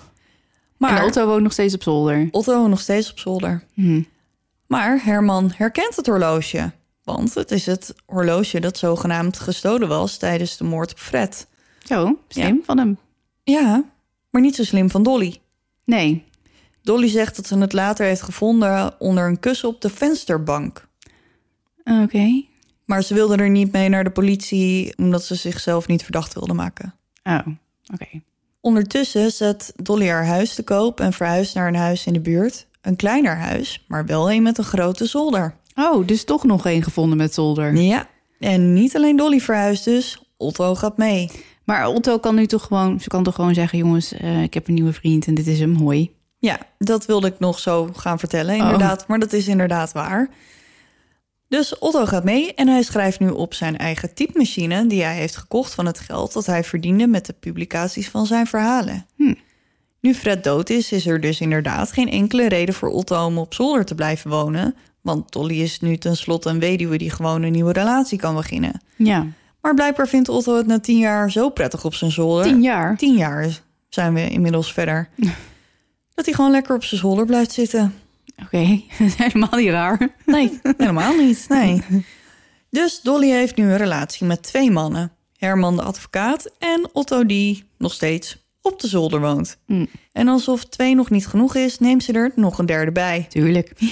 Maar 0.76 0.98
en 0.98 1.04
Otto 1.04 1.26
woont 1.26 1.42
nog 1.42 1.52
steeds 1.52 1.74
op 1.74 1.82
zolder. 1.82 2.28
Otto 2.30 2.56
woont 2.56 2.70
nog 2.70 2.80
steeds 2.80 3.10
op 3.10 3.18
zolder. 3.18 3.64
Hm. 3.74 4.02
Maar 4.66 5.04
Herman 5.04 5.52
herkent 5.56 5.96
het 5.96 6.06
horloge. 6.06 6.72
Want 7.04 7.34
het 7.34 7.50
is 7.50 7.66
het 7.66 7.94
horloge 8.06 8.60
dat 8.60 8.78
zogenaamd 8.78 9.38
gestolen 9.38 9.88
was 9.88 10.16
tijdens 10.16 10.56
de 10.56 10.64
moord 10.64 10.90
op 10.90 10.98
Fred. 10.98 11.46
Zo, 11.84 12.18
slim 12.28 12.62
van 12.64 12.78
hem. 12.78 12.98
Ja, 13.42 13.84
maar 14.30 14.42
niet 14.42 14.54
zo 14.54 14.64
slim 14.64 14.90
van 14.90 15.02
Dolly. 15.02 15.40
Nee. 15.84 16.24
Dolly 16.82 17.08
zegt 17.08 17.36
dat 17.36 17.46
ze 17.46 17.58
het 17.58 17.72
later 17.72 18.06
heeft 18.06 18.22
gevonden 18.22 19.00
onder 19.00 19.26
een 19.26 19.38
kussen 19.38 19.68
op 19.68 19.80
de 19.80 19.90
vensterbank. 19.90 20.88
Oké. 22.02 22.44
Maar 22.84 23.02
ze 23.02 23.14
wilde 23.14 23.36
er 23.36 23.50
niet 23.50 23.72
mee 23.72 23.88
naar 23.88 24.04
de 24.04 24.10
politie 24.10 24.96
omdat 24.96 25.24
ze 25.24 25.34
zichzelf 25.34 25.86
niet 25.86 26.02
verdacht 26.02 26.34
wilde 26.34 26.54
maken. 26.54 26.94
Oh, 27.22 27.46
oké. 27.92 28.22
Ondertussen 28.60 29.30
zet 29.32 29.72
Dolly 29.76 30.08
haar 30.08 30.26
huis 30.26 30.54
te 30.54 30.62
koop 30.62 31.00
en 31.00 31.12
verhuist 31.12 31.54
naar 31.54 31.68
een 31.68 31.74
huis 31.74 32.06
in 32.06 32.12
de 32.12 32.20
buurt. 32.20 32.66
Een 32.80 32.96
kleiner 32.96 33.36
huis, 33.36 33.84
maar 33.88 34.06
wel 34.06 34.32
een 34.32 34.42
met 34.42 34.58
een 34.58 34.64
grote 34.64 35.06
zolder. 35.06 35.56
Oh, 35.74 36.06
dus 36.06 36.24
toch 36.24 36.44
nog 36.44 36.66
één 36.66 36.82
gevonden 36.82 37.16
met 37.16 37.34
zolder. 37.34 37.76
Ja, 37.76 38.08
en 38.38 38.72
niet 38.72 38.96
alleen 38.96 39.16
Dolly 39.16 39.40
verhuist 39.40 39.84
dus, 39.84 40.22
Otto 40.36 40.74
gaat 40.74 40.96
mee. 40.96 41.30
Maar 41.64 41.86
Otto 41.86 42.18
kan 42.18 42.34
nu 42.34 42.46
toch 42.46 42.62
gewoon... 42.62 43.00
Ze 43.00 43.08
kan 43.08 43.22
toch 43.22 43.34
gewoon 43.34 43.54
zeggen... 43.54 43.78
jongens, 43.78 44.12
eh, 44.12 44.42
ik 44.42 44.54
heb 44.54 44.68
een 44.68 44.74
nieuwe 44.74 44.92
vriend 44.92 45.26
en 45.26 45.34
dit 45.34 45.46
is 45.46 45.60
hem. 45.60 45.74
Hoi. 45.74 46.14
Ja, 46.38 46.58
dat 46.78 47.06
wilde 47.06 47.26
ik 47.26 47.38
nog 47.38 47.58
zo 47.58 47.88
gaan 47.92 48.18
vertellen, 48.18 48.56
inderdaad. 48.56 49.06
Maar 49.08 49.18
dat 49.18 49.32
is 49.32 49.48
inderdaad 49.48 49.92
waar. 49.92 50.28
Dus 51.48 51.78
Otto 51.78 52.06
gaat 52.06 52.24
mee 52.24 52.54
en 52.54 52.68
hij 52.68 52.82
schrijft 52.82 53.20
nu 53.20 53.28
op 53.28 53.54
zijn 53.54 53.78
eigen 53.78 54.14
typemachine... 54.14 54.86
die 54.86 55.02
hij 55.02 55.16
heeft 55.16 55.36
gekocht 55.36 55.74
van 55.74 55.86
het 55.86 55.98
geld 55.98 56.32
dat 56.32 56.46
hij 56.46 56.64
verdiende... 56.64 57.06
met 57.06 57.26
de 57.26 57.32
publicaties 57.32 58.08
van 58.08 58.26
zijn 58.26 58.46
verhalen. 58.46 59.06
Hm. 59.16 59.34
Nu 60.00 60.14
Fred 60.14 60.44
dood 60.44 60.70
is, 60.70 60.92
is 60.92 61.06
er 61.06 61.20
dus 61.20 61.40
inderdaad 61.40 61.92
geen 61.92 62.10
enkele 62.10 62.48
reden 62.48 62.74
voor 62.74 62.88
Otto... 62.88 63.24
om 63.24 63.38
op 63.38 63.54
zolder 63.54 63.84
te 63.84 63.94
blijven 63.94 64.30
wonen. 64.30 64.74
Want 65.04 65.32
Dolly 65.32 65.60
is 65.60 65.80
nu 65.80 65.96
tenslotte 65.96 66.48
een 66.48 66.58
weduwe 66.58 66.98
die 66.98 67.10
gewoon 67.10 67.42
een 67.42 67.52
nieuwe 67.52 67.72
relatie 67.72 68.18
kan 68.18 68.34
beginnen. 68.34 68.80
Ja. 68.96 69.26
Maar 69.60 69.74
blijkbaar 69.74 70.08
vindt 70.08 70.28
Otto 70.28 70.56
het 70.56 70.66
na 70.66 70.80
tien 70.80 70.98
jaar 70.98 71.30
zo 71.30 71.50
prettig 71.50 71.84
op 71.84 71.94
zijn 71.94 72.10
zolder... 72.10 72.44
Tien 72.44 72.62
jaar. 72.62 72.96
Tien 72.96 73.16
jaar 73.16 73.60
zijn 73.88 74.14
we 74.14 74.28
inmiddels 74.30 74.72
verder. 74.72 75.08
dat 76.14 76.24
hij 76.24 76.34
gewoon 76.34 76.50
lekker 76.50 76.74
op 76.74 76.84
zijn 76.84 77.00
zolder 77.00 77.26
blijft 77.26 77.52
zitten. 77.52 77.94
Oké, 78.42 78.66
dat 78.98 79.06
is 79.06 79.14
helemaal 79.14 79.58
niet 79.58 79.68
raar. 79.68 80.08
Nee, 80.26 80.60
helemaal 80.76 81.16
niet. 81.16 81.46
Nee. 81.48 81.82
Dus 82.70 83.00
Dolly 83.00 83.30
heeft 83.30 83.56
nu 83.56 83.64
een 83.64 83.76
relatie 83.76 84.26
met 84.26 84.42
twee 84.42 84.70
mannen. 84.70 85.12
Herman 85.36 85.76
de 85.76 85.82
advocaat 85.82 86.50
en 86.58 86.88
Otto 86.92 87.26
die 87.26 87.64
nog 87.78 87.92
steeds 87.92 88.38
op 88.62 88.80
de 88.80 88.88
zolder 88.88 89.20
woont. 89.20 89.56
Mm. 89.66 89.88
En 90.12 90.28
alsof 90.28 90.64
twee 90.64 90.94
nog 90.94 91.10
niet 91.10 91.26
genoeg 91.26 91.54
is, 91.54 91.78
neemt 91.78 92.02
ze 92.02 92.12
er 92.12 92.32
nog 92.34 92.58
een 92.58 92.66
derde 92.66 92.92
bij. 92.92 93.26
Tuurlijk. 93.28 93.72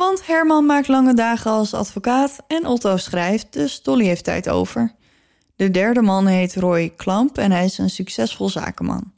Want 0.00 0.26
Herman 0.26 0.66
maakt 0.66 0.88
lange 0.88 1.14
dagen 1.14 1.50
als 1.50 1.74
advocaat 1.74 2.36
en 2.46 2.66
Otto 2.66 2.96
schrijft, 2.96 3.52
dus 3.52 3.82
Dolly 3.82 4.04
heeft 4.04 4.24
tijd 4.24 4.48
over. 4.48 4.94
De 5.56 5.70
derde 5.70 6.02
man 6.02 6.26
heet 6.26 6.54
Roy 6.54 6.92
Klamp 6.96 7.38
en 7.38 7.50
hij 7.50 7.64
is 7.64 7.78
een 7.78 7.90
succesvol 7.90 8.48
zakenman. 8.48 9.12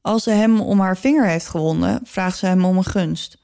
Als 0.00 0.22
ze 0.22 0.30
hem 0.30 0.60
om 0.60 0.80
haar 0.80 0.96
vinger 0.96 1.26
heeft 1.26 1.48
gewonden, 1.48 2.00
vraagt 2.04 2.38
ze 2.38 2.46
hem 2.46 2.64
om 2.64 2.76
een 2.76 2.84
gunst. 2.84 3.38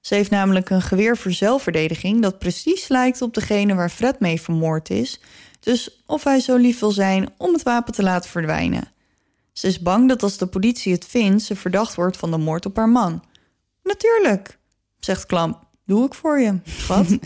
Ze 0.00 0.14
heeft 0.14 0.30
namelijk 0.30 0.70
een 0.70 0.82
geweer 0.82 1.16
voor 1.16 1.32
zelfverdediging 1.32 2.22
dat 2.22 2.38
precies 2.38 2.88
lijkt 2.88 3.22
op 3.22 3.34
degene 3.34 3.74
waar 3.74 3.90
Fred 3.90 4.20
mee 4.20 4.40
vermoord 4.40 4.90
is. 4.90 5.20
Dus 5.60 6.02
of 6.06 6.24
hij 6.24 6.40
zo 6.40 6.56
lief 6.56 6.80
wil 6.80 6.92
zijn 6.92 7.28
om 7.36 7.52
het 7.52 7.62
wapen 7.62 7.92
te 7.92 8.02
laten 8.02 8.30
verdwijnen. 8.30 8.92
Ze 9.52 9.66
is 9.66 9.80
bang 9.80 10.08
dat 10.08 10.22
als 10.22 10.38
de 10.38 10.46
politie 10.46 10.92
het 10.92 11.04
vindt, 11.04 11.42
ze 11.42 11.56
verdacht 11.56 11.94
wordt 11.94 12.16
van 12.16 12.30
de 12.30 12.38
moord 12.38 12.66
op 12.66 12.76
haar 12.76 12.88
man. 12.88 13.22
Natuurlijk, 13.82 14.58
zegt 14.98 15.26
Klamp. 15.26 15.72
Doe 15.86 16.06
ik 16.06 16.14
voor 16.14 16.40
je, 16.40 16.58
schat. 16.64 17.06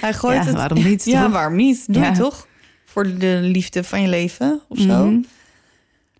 hij 0.00 0.12
gooit 0.14 0.36
Ja, 0.38 0.44
het. 0.44 0.54
waarom 0.54 0.82
niet, 0.82 1.04
Ja, 1.14 1.22
toch? 1.22 1.32
waarom 1.32 1.56
niet? 1.56 1.84
Doe 1.92 2.02
Ja. 2.02 2.08
je 2.10 2.18
toch? 2.18 2.46
Voor 2.84 3.18
de 3.18 3.38
liefde 3.42 3.84
van 3.84 4.02
je 4.02 4.08
leven 4.08 4.60
of 4.68 4.78
zo. 4.78 5.04
Mhm. 5.06 5.22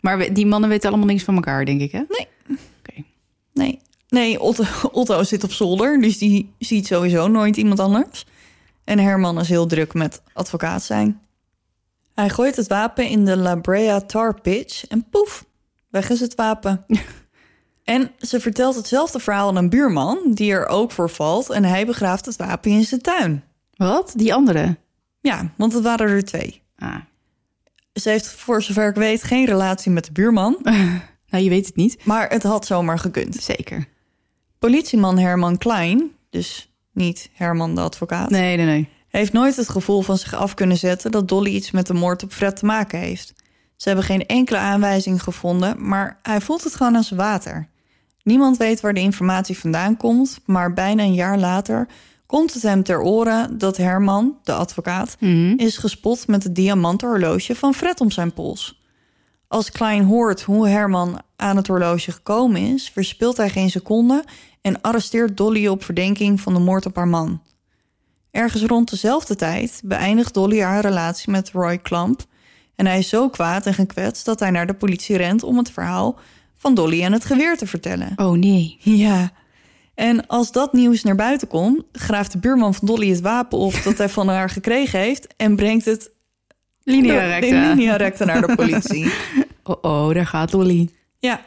Maar 0.00 0.32
die 0.32 0.46
mannen 0.46 0.68
weten 0.70 0.88
allemaal 0.88 1.06
niks 1.06 1.22
van 1.22 1.34
elkaar, 1.34 1.64
denk 1.64 1.80
ik, 1.80 1.92
hè? 1.92 2.02
Nee, 3.52 3.78
nee 4.08 4.40
Otto, 4.40 4.64
Otto 4.92 5.22
zit 5.22 5.44
op 5.44 5.52
zolder, 5.52 6.00
dus 6.00 6.18
die 6.18 6.52
ziet 6.58 6.86
sowieso 6.86 7.28
nooit 7.28 7.56
iemand 7.56 7.80
anders. 7.80 8.26
En 8.84 8.98
Herman 8.98 9.40
is 9.40 9.48
heel 9.48 9.66
druk 9.66 9.94
met 9.94 10.22
advocaat 10.32 10.82
zijn. 10.82 11.20
Hij 12.14 12.28
gooit 12.30 12.56
het 12.56 12.66
wapen 12.68 13.08
in 13.08 13.24
de 13.24 13.36
La 13.36 13.56
Brea 13.56 14.00
Tar 14.00 14.40
Pitch 14.40 14.86
en 14.86 15.06
poef, 15.10 15.44
weg 15.90 16.10
is 16.10 16.20
het 16.20 16.34
wapen. 16.34 16.84
En 17.84 18.10
ze 18.18 18.40
vertelt 18.40 18.74
hetzelfde 18.74 19.18
verhaal 19.18 19.48
aan 19.48 19.56
een 19.56 19.68
buurman, 19.68 20.18
die 20.28 20.52
er 20.52 20.66
ook 20.66 20.92
voor 20.92 21.10
valt... 21.10 21.50
en 21.50 21.64
hij 21.64 21.86
begraaft 21.86 22.26
het 22.26 22.36
wapen 22.36 22.70
in 22.70 22.84
zijn 22.84 23.00
tuin. 23.00 23.44
Wat? 23.76 24.12
Die 24.16 24.34
andere? 24.34 24.76
Ja, 25.20 25.52
want 25.56 25.72
het 25.72 25.82
waren 25.82 26.08
er 26.08 26.24
twee. 26.24 26.62
Ah. 26.76 26.96
Ze 27.92 28.10
heeft 28.10 28.28
voor 28.28 28.62
zover 28.62 28.88
ik 28.88 28.94
weet 28.94 29.22
geen 29.22 29.46
relatie 29.46 29.90
met 29.90 30.04
de 30.04 30.12
buurman... 30.12 30.58
Nou, 31.28 31.46
je 31.46 31.52
weet 31.52 31.66
het 31.66 31.76
niet. 31.76 32.04
maar 32.04 32.28
het 32.28 32.42
had 32.42 32.66
zomaar 32.66 32.98
gekund. 32.98 33.34
Zeker. 33.34 33.88
Politieman 34.58 35.18
Herman 35.18 35.58
Klein, 35.58 36.10
dus 36.30 36.72
niet 36.92 37.30
Herman 37.32 37.74
de 37.74 37.80
advocaat... 37.80 38.30
Nee, 38.30 38.56
nee, 38.56 38.66
nee. 38.66 38.88
heeft 39.08 39.32
nooit 39.32 39.56
het 39.56 39.68
gevoel 39.68 40.02
van 40.02 40.18
zich 40.18 40.34
af 40.34 40.54
kunnen 40.54 40.76
zetten 40.76 41.10
dat 41.10 41.28
Dolly 41.28 41.50
iets 41.50 41.70
met 41.70 41.86
de 41.86 41.94
moord 41.94 42.22
op 42.22 42.32
Fred 42.32 42.56
te 42.56 42.64
maken 42.64 42.98
heeft. 42.98 43.32
Ze 43.76 43.88
hebben 43.88 44.06
geen 44.06 44.26
enkele 44.26 44.58
aanwijzing 44.58 45.22
gevonden, 45.22 45.88
maar 45.88 46.18
hij 46.22 46.40
voelt 46.40 46.64
het 46.64 46.74
gewoon 46.74 46.96
als 46.96 47.10
water. 47.10 47.68
Niemand 48.24 48.56
weet 48.56 48.80
waar 48.80 48.94
de 48.94 49.00
informatie 49.00 49.58
vandaan 49.58 49.96
komt, 49.96 50.40
maar 50.46 50.72
bijna 50.72 51.02
een 51.02 51.14
jaar 51.14 51.38
later 51.38 51.88
komt 52.26 52.54
het 52.54 52.62
hem 52.62 52.82
ter 52.82 53.00
oren 53.00 53.58
dat 53.58 53.76
Herman, 53.76 54.38
de 54.42 54.52
advocaat, 54.52 55.16
Mhm. 55.20 55.54
is 55.56 55.76
gespot 55.76 56.26
met 56.26 56.42
het 56.42 56.54
diamanten 56.54 57.08
horloge 57.08 57.54
van 57.54 57.74
Fred 57.74 58.00
om 58.00 58.10
zijn 58.10 58.32
pols. 58.32 58.82
Als 59.48 59.70
Klein 59.70 60.04
hoort 60.04 60.42
hoe 60.42 60.68
Herman 60.68 61.22
aan 61.36 61.56
het 61.56 61.66
horloge 61.66 62.12
gekomen 62.12 62.60
is, 62.60 62.90
verspilt 62.90 63.36
hij 63.36 63.50
geen 63.50 63.70
seconde 63.70 64.24
en 64.60 64.80
arresteert 64.80 65.36
Dolly 65.36 65.66
op 65.66 65.84
verdenking 65.84 66.40
van 66.40 66.54
de 66.54 66.60
moord 66.60 66.86
op 66.86 66.96
haar 66.96 67.08
man. 67.08 67.42
Ergens 68.30 68.62
rond 68.62 68.90
dezelfde 68.90 69.34
tijd 69.36 69.80
beëindigt 69.84 70.34
Dolly 70.34 70.60
haar 70.60 70.80
relatie 70.80 71.30
met 71.30 71.50
Roy 71.50 71.78
Klamp. 71.78 72.20
En 72.76 72.86
hij 72.86 72.98
is 72.98 73.08
zo 73.08 73.28
kwaad 73.28 73.66
en 73.66 73.74
gekwetst 73.74 74.24
dat 74.24 74.40
hij 74.40 74.50
naar 74.50 74.66
de 74.66 74.74
politie 74.74 75.16
rent 75.16 75.42
om 75.42 75.58
het 75.58 75.70
verhaal 75.70 76.18
van 76.64 76.74
Dolly 76.74 77.02
en 77.02 77.12
het 77.12 77.24
geweer 77.24 77.56
te 77.56 77.66
vertellen. 77.66 78.12
Oh, 78.16 78.36
nee. 78.36 78.76
Ja. 78.80 79.32
En 79.94 80.26
als 80.26 80.52
dat 80.52 80.72
nieuws 80.72 81.02
naar 81.02 81.14
buiten 81.14 81.48
komt, 81.48 81.82
graaft 81.92 82.32
de 82.32 82.38
buurman 82.38 82.74
van 82.74 82.86
Dolly 82.86 83.10
het 83.10 83.20
wapen 83.20 83.58
op 83.58 83.74
dat 83.84 83.98
hij 83.98 84.08
van 84.08 84.28
haar 84.28 84.50
gekregen 84.50 85.00
heeft 85.00 85.34
en 85.36 85.56
brengt 85.56 85.84
het 85.84 86.10
Linea 86.82 87.22
in 87.22 87.28
recta. 87.28 87.68
linea 87.68 87.96
recta 87.96 88.24
naar 88.24 88.46
de 88.46 88.54
politie. 88.54 89.12
Oh, 89.66 89.76
oh, 89.82 90.14
daar 90.14 90.26
gaat 90.26 90.50
Dolly. 90.50 90.88
ja, 91.18 91.40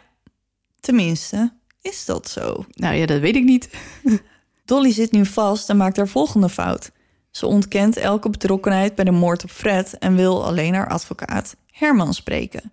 tenminste, 0.80 1.54
is 1.82 2.06
dat 2.06 2.30
zo? 2.30 2.66
Nou 2.70 2.96
ja, 2.96 3.06
dat 3.06 3.20
weet 3.20 3.36
ik 3.36 3.44
niet. 3.44 3.70
Dolly 4.66 4.92
zit 4.92 5.12
nu 5.12 5.26
vast 5.26 5.70
en 5.70 5.78
maakt 5.78 5.98
haar 5.98 6.08
volgende 6.08 6.50
fout. 6.50 6.92
Ze 7.32 7.46
ontkent 7.46 7.98
elke 7.98 8.30
betrokkenheid 8.30 8.96
bij 8.96 9.06
de 9.06 9.12
moord 9.12 9.44
op 9.44 9.50
Fred 9.50 9.98
en 9.98 10.16
wil 10.16 10.46
alleen 10.46 10.74
haar 10.74 10.90
advocaat 10.90 11.56
Herman 11.72 12.14
spreken. 12.14 12.72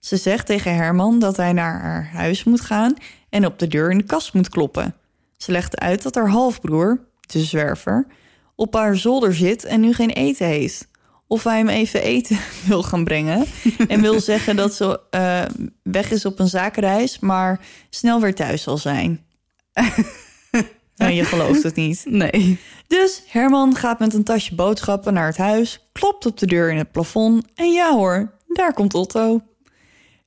Ze 0.00 0.16
zegt 0.16 0.46
tegen 0.46 0.74
Herman 0.74 1.18
dat 1.18 1.36
hij 1.36 1.52
naar 1.52 1.80
haar 1.80 2.10
huis 2.12 2.44
moet 2.44 2.60
gaan 2.60 2.94
en 3.28 3.46
op 3.46 3.58
de 3.58 3.66
deur 3.66 3.90
in 3.90 3.98
de 3.98 4.04
kast 4.04 4.34
moet 4.34 4.48
kloppen. 4.48 4.94
Ze 5.36 5.52
legt 5.52 5.80
uit 5.80 6.02
dat 6.02 6.14
haar 6.14 6.28
halfbroer, 6.28 7.00
de 7.20 7.40
zwerver, 7.40 8.06
op 8.54 8.74
haar 8.74 8.96
zolder 8.96 9.34
zit 9.34 9.64
en 9.64 9.80
nu 9.80 9.92
geen 9.92 10.10
eten 10.10 10.46
heeft. 10.46 10.88
Of 11.26 11.44
hij 11.44 11.58
hem 11.58 11.68
even 11.68 12.02
eten 12.02 12.38
wil 12.66 12.82
gaan 12.82 13.04
brengen. 13.04 13.46
En 13.88 14.00
wil 14.00 14.20
zeggen 14.30 14.56
dat 14.56 14.74
ze 14.74 15.00
uh, 15.10 15.42
weg 15.82 16.10
is 16.10 16.24
op 16.24 16.38
een 16.38 16.48
zakenreis, 16.48 17.18
maar 17.18 17.60
snel 17.90 18.20
weer 18.20 18.34
thuis 18.34 18.62
zal 18.62 18.78
zijn. 18.78 19.24
nou, 20.96 21.12
je 21.12 21.24
gelooft 21.24 21.62
het 21.62 21.76
niet. 21.76 22.02
Nee. 22.04 22.58
Dus 22.86 23.22
Herman 23.26 23.76
gaat 23.76 23.98
met 23.98 24.14
een 24.14 24.24
tasje 24.24 24.54
boodschappen 24.54 25.12
naar 25.12 25.26
het 25.26 25.36
huis, 25.36 25.88
klopt 25.92 26.26
op 26.26 26.38
de 26.38 26.46
deur 26.46 26.70
in 26.70 26.78
het 26.78 26.92
plafond 26.92 27.44
en 27.54 27.72
ja 27.72 27.94
hoor, 27.94 28.32
daar 28.48 28.72
komt 28.72 28.94
Otto. 28.94 29.40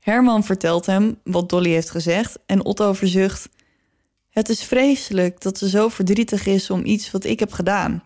Herman 0.04 0.44
vertelt 0.44 0.86
hem 0.86 1.20
wat 1.24 1.50
Dolly 1.50 1.70
heeft 1.70 1.90
gezegd 1.90 2.40
en 2.46 2.66
Otto 2.66 2.94
verzucht: 2.94 3.50
Het 4.30 4.50
is 4.50 4.64
vreselijk 4.64 5.42
dat 5.42 5.58
ze 5.58 5.70
zo 5.70 5.90
verdrietig 5.90 6.46
is 6.46 6.70
om 6.70 6.86
iets 6.86 7.12
wat 7.12 7.24
ik 7.24 7.40
heb 7.40 7.52
gedaan. 7.52 8.04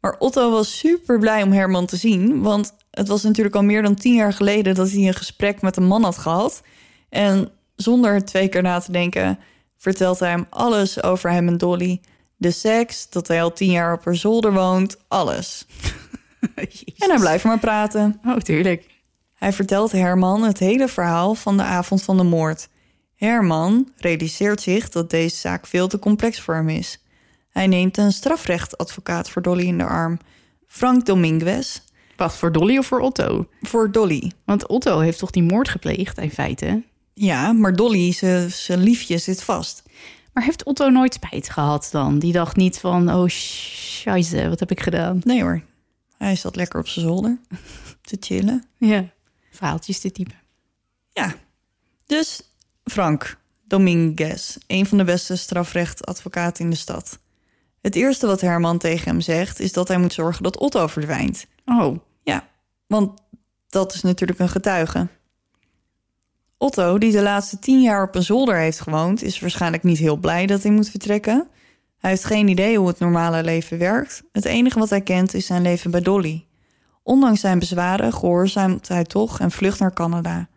Maar 0.00 0.16
Otto 0.18 0.50
was 0.50 0.78
super 0.78 1.18
blij 1.18 1.42
om 1.42 1.52
Herman 1.52 1.86
te 1.86 1.96
zien, 1.96 2.42
want 2.42 2.74
het 2.90 3.08
was 3.08 3.22
natuurlijk 3.22 3.56
al 3.56 3.62
meer 3.62 3.82
dan 3.82 3.94
tien 3.94 4.14
jaar 4.14 4.32
geleden 4.32 4.74
dat 4.74 4.90
hij 4.90 5.06
een 5.06 5.14
gesprek 5.14 5.62
met 5.62 5.76
een 5.76 5.86
man 5.86 6.02
had 6.02 6.18
gehad. 6.18 6.62
En 7.08 7.50
zonder 7.76 8.24
twee 8.24 8.48
keer 8.48 8.62
na 8.62 8.78
te 8.78 8.92
denken, 8.92 9.38
vertelt 9.76 10.18
hij 10.18 10.30
hem 10.30 10.46
alles 10.50 11.02
over 11.02 11.30
hem 11.30 11.48
en 11.48 11.58
Dolly. 11.58 12.00
De 12.36 12.50
seks, 12.50 13.10
dat 13.10 13.28
hij 13.28 13.42
al 13.42 13.52
tien 13.52 13.70
jaar 13.70 13.94
op 13.94 14.04
haar 14.04 14.16
zolder 14.16 14.52
woont, 14.52 14.96
alles. 15.08 15.66
en 16.98 17.10
hij 17.10 17.18
blijft 17.18 17.44
maar 17.44 17.58
praten. 17.58 18.20
Oh, 18.24 18.36
tuurlijk. 18.36 18.97
Hij 19.38 19.52
vertelt 19.52 19.92
Herman 19.92 20.42
het 20.42 20.58
hele 20.58 20.88
verhaal 20.88 21.34
van 21.34 21.56
de 21.56 21.62
avond 21.62 22.02
van 22.02 22.16
de 22.16 22.22
moord. 22.22 22.68
Herman 23.14 23.88
realiseert 23.96 24.60
zich 24.60 24.88
dat 24.88 25.10
deze 25.10 25.36
zaak 25.36 25.66
veel 25.66 25.88
te 25.88 25.98
complex 25.98 26.40
voor 26.40 26.54
hem 26.54 26.68
is. 26.68 27.02
Hij 27.50 27.66
neemt 27.66 27.96
een 27.96 28.12
strafrechtadvocaat 28.12 29.30
voor 29.30 29.42
Dolly 29.42 29.66
in 29.66 29.78
de 29.78 29.84
arm, 29.84 30.18
Frank 30.66 31.06
Dominguez. 31.06 31.80
Wacht, 32.16 32.36
voor 32.36 32.52
Dolly 32.52 32.78
of 32.78 32.86
voor 32.86 33.00
Otto? 33.00 33.48
Voor 33.62 33.92
Dolly. 33.92 34.32
Want 34.44 34.66
Otto 34.66 34.98
heeft 34.98 35.18
toch 35.18 35.30
die 35.30 35.42
moord 35.42 35.68
gepleegd 35.68 36.18
in 36.18 36.30
feite? 36.30 36.82
Ja, 37.14 37.52
maar 37.52 37.76
Dolly, 37.76 38.12
zijn 38.48 38.82
liefje, 38.82 39.18
zit 39.18 39.42
vast. 39.42 39.82
Maar 40.32 40.44
heeft 40.44 40.64
Otto 40.64 40.88
nooit 40.88 41.14
spijt 41.14 41.50
gehad 41.50 41.88
dan? 41.92 42.18
Die 42.18 42.32
dacht 42.32 42.56
niet 42.56 42.78
van, 42.78 43.12
oh 43.12 43.28
scheisse, 43.28 44.48
wat 44.48 44.60
heb 44.60 44.70
ik 44.70 44.80
gedaan? 44.80 45.20
Nee 45.24 45.42
hoor, 45.42 45.62
hij 46.16 46.36
zat 46.36 46.56
lekker 46.56 46.80
op 46.80 46.88
zijn 46.88 47.06
zolder 47.06 47.38
te 48.08 48.16
chillen. 48.20 48.64
Ja, 48.76 49.04
verhaaltjes 49.58 50.00
te 50.00 50.10
typen. 50.10 50.40
Ja, 51.10 51.34
dus 52.06 52.42
Frank 52.84 53.38
Dominguez, 53.64 54.56
een 54.66 54.86
van 54.86 54.98
de 54.98 55.04
beste 55.04 55.36
strafrechtadvocaten 55.36 56.64
in 56.64 56.70
de 56.70 56.76
stad. 56.76 57.18
Het 57.80 57.94
eerste 57.94 58.26
wat 58.26 58.40
Herman 58.40 58.78
tegen 58.78 59.08
hem 59.08 59.20
zegt 59.20 59.60
is 59.60 59.72
dat 59.72 59.88
hij 59.88 59.98
moet 59.98 60.12
zorgen 60.12 60.42
dat 60.42 60.58
Otto 60.58 60.86
verdwijnt. 60.86 61.46
Oh. 61.64 61.96
Ja, 62.22 62.48
want 62.86 63.20
dat 63.68 63.94
is 63.94 64.02
natuurlijk 64.02 64.38
een 64.38 64.48
getuige. 64.48 65.08
Otto, 66.56 66.98
die 66.98 67.12
de 67.12 67.22
laatste 67.22 67.58
tien 67.58 67.82
jaar 67.82 68.02
op 68.02 68.14
een 68.14 68.22
zolder 68.22 68.56
heeft 68.56 68.80
gewoond, 68.80 69.22
is 69.22 69.40
waarschijnlijk 69.40 69.82
niet 69.82 69.98
heel 69.98 70.16
blij 70.16 70.46
dat 70.46 70.62
hij 70.62 70.72
moet 70.72 70.90
vertrekken. 70.90 71.48
Hij 71.98 72.10
heeft 72.10 72.24
geen 72.24 72.48
idee 72.48 72.78
hoe 72.78 72.88
het 72.88 72.98
normale 72.98 73.42
leven 73.42 73.78
werkt. 73.78 74.22
Het 74.32 74.44
enige 74.44 74.78
wat 74.78 74.90
hij 74.90 75.00
kent 75.00 75.34
is 75.34 75.46
zijn 75.46 75.62
leven 75.62 75.90
bij 75.90 76.00
Dolly. 76.00 76.47
Ondanks 77.08 77.40
zijn 77.40 77.58
bezwaren 77.58 78.12
gehoorzaamt 78.12 78.88
hij 78.88 79.04
toch 79.04 79.40
en 79.40 79.50
vlucht 79.50 79.78
naar 79.78 79.92
Canada. 79.92 80.48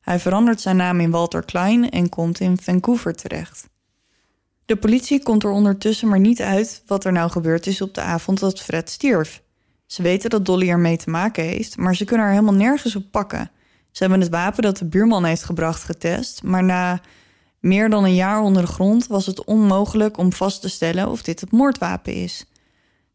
Hij 0.00 0.18
verandert 0.18 0.60
zijn 0.60 0.76
naam 0.76 1.00
in 1.00 1.10
Walter 1.10 1.44
Klein 1.44 1.90
en 1.90 2.08
komt 2.08 2.40
in 2.40 2.58
Vancouver 2.58 3.14
terecht. 3.14 3.68
De 4.64 4.76
politie 4.76 5.22
komt 5.22 5.42
er 5.42 5.50
ondertussen 5.50 6.08
maar 6.08 6.20
niet 6.20 6.40
uit 6.40 6.82
wat 6.86 7.04
er 7.04 7.12
nou 7.12 7.30
gebeurd 7.30 7.66
is 7.66 7.80
op 7.80 7.94
de 7.94 8.00
avond 8.00 8.40
dat 8.40 8.60
Fred 8.60 8.90
stierf. 8.90 9.42
Ze 9.86 10.02
weten 10.02 10.30
dat 10.30 10.46
Dolly 10.46 10.68
ermee 10.68 10.96
te 10.96 11.10
maken 11.10 11.44
heeft, 11.44 11.76
maar 11.76 11.96
ze 11.96 12.04
kunnen 12.04 12.26
haar 12.26 12.34
helemaal 12.34 12.54
nergens 12.54 12.96
op 12.96 13.04
pakken. 13.10 13.50
Ze 13.90 14.02
hebben 14.02 14.20
het 14.20 14.30
wapen 14.30 14.62
dat 14.62 14.76
de 14.76 14.84
buurman 14.88 15.24
heeft 15.24 15.44
gebracht 15.44 15.84
getest, 15.84 16.42
maar 16.42 16.64
na 16.64 17.00
meer 17.60 17.90
dan 17.90 18.04
een 18.04 18.14
jaar 18.14 18.40
onder 18.40 18.62
de 18.62 18.72
grond 18.72 19.06
was 19.06 19.26
het 19.26 19.44
onmogelijk 19.44 20.18
om 20.18 20.32
vast 20.32 20.60
te 20.60 20.68
stellen 20.68 21.08
of 21.08 21.22
dit 21.22 21.40
het 21.40 21.50
moordwapen 21.50 22.14
is. 22.14 22.46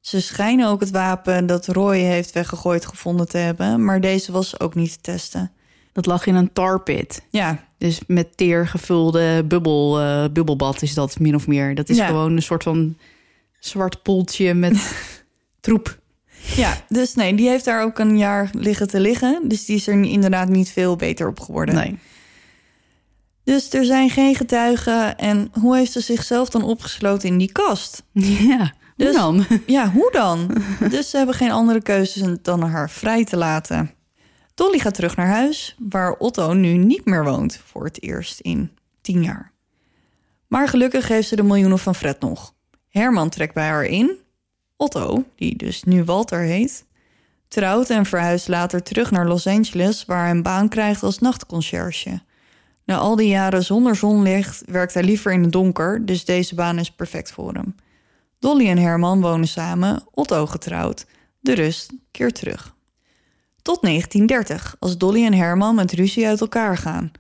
Ze 0.05 0.21
schijnen 0.21 0.67
ook 0.67 0.79
het 0.79 0.91
wapen 0.91 1.45
dat 1.45 1.67
Roy 1.67 1.97
heeft 1.97 2.31
weggegooid 2.31 2.85
gevonden 2.85 3.27
te 3.27 3.37
hebben, 3.37 3.85
maar 3.85 4.01
deze 4.01 4.31
was 4.31 4.59
ook 4.59 4.75
niet 4.75 4.91
te 4.91 5.01
testen. 5.01 5.51
Dat 5.93 6.05
lag 6.05 6.25
in 6.25 6.35
een 6.35 6.53
tarpit. 6.53 7.21
Ja. 7.29 7.65
Dus 7.77 8.01
met 8.07 8.37
teer 8.37 8.67
gevulde 8.67 9.43
bubbel, 9.47 10.01
uh, 10.01 10.25
bubbelbad 10.31 10.81
is 10.81 10.93
dat 10.93 11.19
min 11.19 11.35
of 11.35 11.47
meer. 11.47 11.75
Dat 11.75 11.89
is 11.89 11.97
Ja. 11.97 12.07
gewoon 12.07 12.35
een 12.35 12.41
soort 12.41 12.63
van 12.63 12.97
zwart 13.59 14.03
poeltje 14.03 14.53
met 14.53 14.91
troep. 15.61 15.99
Ja, 16.55 16.77
dus 16.89 17.13
nee, 17.15 17.33
die 17.35 17.49
heeft 17.49 17.65
daar 17.65 17.83
ook 17.83 17.99
een 17.99 18.17
jaar 18.17 18.49
liggen 18.51 18.87
te 18.87 18.99
liggen. 18.99 19.41
Dus 19.47 19.65
die 19.65 19.75
is 19.75 19.87
er 19.87 20.01
inderdaad 20.03 20.49
niet 20.49 20.69
veel 20.69 20.95
beter 20.95 21.27
op 21.27 21.39
geworden. 21.39 21.75
Nee. 21.75 21.97
Dus 23.43 23.73
er 23.73 23.85
zijn 23.85 24.09
geen 24.09 24.35
getuigen. 24.35 25.17
En 25.17 25.49
hoe 25.59 25.77
heeft 25.77 25.91
ze 25.91 25.99
zichzelf 25.99 26.49
dan 26.49 26.63
opgesloten 26.63 27.29
in 27.29 27.37
die 27.37 27.51
kast? 27.51 28.03
Ja, 28.47 28.73
dus, 28.95 29.15
dan? 29.15 29.45
Ja, 29.65 29.91
hoe 29.91 30.11
dan? 30.11 30.57
dus 30.89 31.09
ze 31.09 31.17
hebben 31.17 31.35
geen 31.35 31.51
andere 31.51 31.81
keuzes 31.81 32.37
dan 32.41 32.61
haar 32.61 32.89
vrij 32.89 33.25
te 33.25 33.37
laten. 33.37 33.91
Dolly 34.53 34.79
gaat 34.79 34.93
terug 34.93 35.15
naar 35.15 35.27
huis, 35.27 35.75
waar 35.79 36.11
Otto 36.13 36.53
nu 36.53 36.77
niet 36.77 37.05
meer 37.05 37.23
woont 37.23 37.61
voor 37.65 37.85
het 37.85 38.03
eerst 38.03 38.39
in 38.39 38.71
tien 39.01 39.23
jaar. 39.23 39.51
Maar 40.47 40.67
gelukkig 40.67 41.07
heeft 41.07 41.27
ze 41.27 41.35
de 41.35 41.43
miljoenen 41.43 41.79
van 41.79 41.95
Fred 41.95 42.19
nog. 42.19 42.53
Herman 42.89 43.29
trekt 43.29 43.53
bij 43.53 43.67
haar 43.67 43.83
in. 43.85 44.17
Otto, 44.77 45.23
die 45.35 45.55
dus 45.57 45.83
nu 45.83 46.03
Walter 46.03 46.39
heet, 46.39 46.85
trouwt 47.47 47.89
en 47.89 48.05
verhuist 48.05 48.47
later 48.47 48.83
terug 48.83 49.11
naar 49.11 49.27
Los 49.27 49.47
Angeles, 49.47 50.05
waar 50.05 50.21
hij 50.21 50.29
een 50.29 50.41
baan 50.41 50.69
krijgt 50.69 51.03
als 51.03 51.19
nachtconcierge. 51.19 52.21
Na 52.85 52.97
al 52.97 53.15
die 53.15 53.27
jaren 53.27 53.63
zonder 53.63 53.95
zonlicht 53.95 54.63
werkt 54.65 54.93
hij 54.93 55.03
liever 55.03 55.31
in 55.31 55.41
het 55.41 55.51
donker, 55.51 56.05
dus 56.05 56.25
deze 56.25 56.55
baan 56.55 56.79
is 56.79 56.91
perfect 56.91 57.31
voor 57.31 57.53
hem. 57.53 57.75
Dolly 58.45 58.69
en 58.69 58.77
Herman 58.77 59.21
wonen 59.21 59.47
samen, 59.47 60.03
Otto 60.11 60.45
getrouwd. 60.45 61.05
De 61.39 61.53
rust 61.53 61.93
keert 62.11 62.35
terug. 62.35 62.75
Tot 63.61 63.81
1930, 63.81 64.75
als 64.79 64.97
Dolly 64.97 65.25
en 65.25 65.33
Herman 65.33 65.75
met 65.75 65.91
ruzie 65.91 66.27
uit 66.27 66.41
elkaar 66.41 66.77
gaan. 66.77 67.11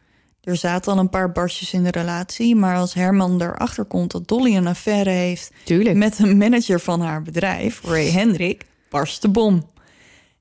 Er 0.41 0.55
zaten 0.55 0.91
al 0.91 0.99
een 0.99 1.09
paar 1.09 1.31
barstjes 1.31 1.73
in 1.73 1.83
de 1.83 1.91
relatie, 1.91 2.55
maar 2.55 2.75
als 2.75 2.93
Herman 2.93 3.41
erachter 3.41 3.85
komt 3.85 4.11
dat 4.11 4.27
Dolly 4.27 4.55
een 4.55 4.67
affaire 4.67 5.09
heeft 5.09 5.51
Tuurlijk. 5.63 5.95
met 5.95 6.19
een 6.19 6.37
manager 6.37 6.79
van 6.79 7.01
haar 7.01 7.21
bedrijf, 7.21 7.81
Ray 7.83 8.09
Hendrik, 8.09 8.65
barst 8.89 9.21
de 9.21 9.29
bom. 9.29 9.69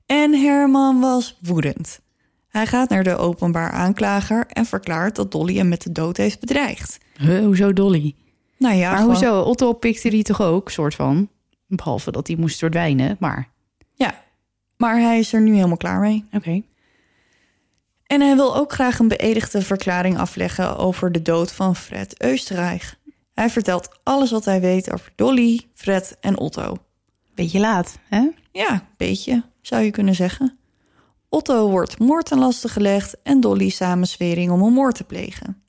En 0.05 0.33
Herman 0.33 0.99
was 0.99 1.37
woedend. 1.41 1.99
Hij 2.47 2.67
gaat 2.67 2.89
naar 2.89 3.03
de 3.03 3.17
openbaar 3.17 3.71
aanklager 3.71 4.45
en 4.47 4.65
verklaart 4.65 5.15
dat 5.15 5.31
Dolly 5.31 5.55
hem 5.55 5.67
met 5.67 5.81
de 5.81 5.91
dood 5.91 6.17
heeft 6.17 6.39
bedreigd. 6.39 6.97
Huh, 7.17 7.39
hoezo 7.39 7.73
Dolly? 7.73 8.15
Nou 8.57 8.75
ja, 8.75 8.89
maar 8.89 8.97
gewoon- 8.99 9.13
hoezo? 9.15 9.41
Otto 9.41 9.73
pikte 9.73 10.09
die 10.09 10.23
toch 10.23 10.41
ook, 10.41 10.69
soort 10.71 10.95
van? 10.95 11.29
Behalve 11.67 12.11
dat 12.11 12.27
hij 12.27 12.35
moest 12.35 12.59
verdwijnen, 12.59 13.15
maar 13.19 13.49
Ja, 13.93 14.23
maar 14.77 14.99
hij 14.99 15.19
is 15.19 15.33
er 15.33 15.41
nu 15.41 15.53
helemaal 15.55 15.77
klaar 15.77 15.99
mee. 15.99 16.25
oké. 16.33 16.61
En 18.05 18.21
hij 18.21 18.35
wil 18.35 18.55
ook 18.55 18.71
graag 18.73 18.99
een 18.99 19.07
beëdigde 19.07 19.61
verklaring 19.61 20.17
afleggen 20.17 20.77
over 20.77 21.11
de 21.11 21.21
dood 21.21 21.51
van 21.53 21.75
Fred 21.75 22.23
Österreich. 22.25 22.93
Hij 23.33 23.49
vertelt 23.49 23.99
alles 24.03 24.31
wat 24.31 24.45
hij 24.45 24.61
weet 24.61 24.91
over 24.93 25.11
Dolly, 25.15 25.61
Fred 25.73 26.17
en 26.21 26.37
Otto. 26.37 26.77
Beetje 27.35 27.59
laat, 27.59 27.97
hè? 28.09 28.29
Ja, 28.51 28.87
beetje, 28.97 29.43
zou 29.61 29.83
je 29.83 29.91
kunnen 29.91 30.15
zeggen. 30.15 30.57
Otto 31.29 31.69
wordt 31.69 31.99
moord 31.99 32.25
ten 32.25 32.39
laste 32.39 32.67
gelegd 32.69 33.15
en 33.23 33.39
Dolly 33.39 33.69
samenswering 33.69 34.51
om 34.51 34.61
een 34.61 34.73
moord 34.73 34.95
te 34.95 35.03
plegen. 35.03 35.63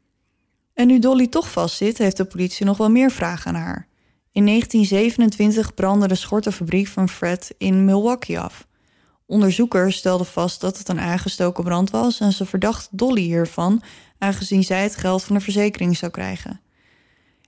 En 0.76 0.86
nu 0.86 0.98
Dolly 0.98 1.26
toch 1.26 1.50
vastzit, 1.50 1.98
heeft 1.98 2.16
de 2.16 2.24
politie 2.24 2.66
nog 2.66 2.76
wel 2.76 2.90
meer 2.90 3.10
vragen 3.10 3.54
aan 3.54 3.62
haar. 3.62 3.86
In 4.30 4.46
1927 4.46 5.74
brandde 5.74 6.08
de 6.08 6.14
schortenfabriek 6.14 6.86
van 6.86 7.08
Fred 7.08 7.54
in 7.58 7.84
Milwaukee 7.84 8.38
af. 8.38 8.66
Onderzoekers 9.26 9.96
stelden 9.96 10.26
vast 10.26 10.60
dat 10.60 10.78
het 10.78 10.88
een 10.88 11.00
aangestoken 11.00 11.64
brand 11.64 11.90
was 11.90 12.20
en 12.20 12.32
ze 12.32 12.46
verdachten 12.46 12.96
Dolly 12.96 13.20
hiervan, 13.20 13.82
aangezien 14.18 14.64
zij 14.64 14.82
het 14.82 14.96
geld 14.96 15.22
van 15.24 15.36
de 15.36 15.42
verzekering 15.42 15.96
zou 15.96 16.12
krijgen. 16.12 16.60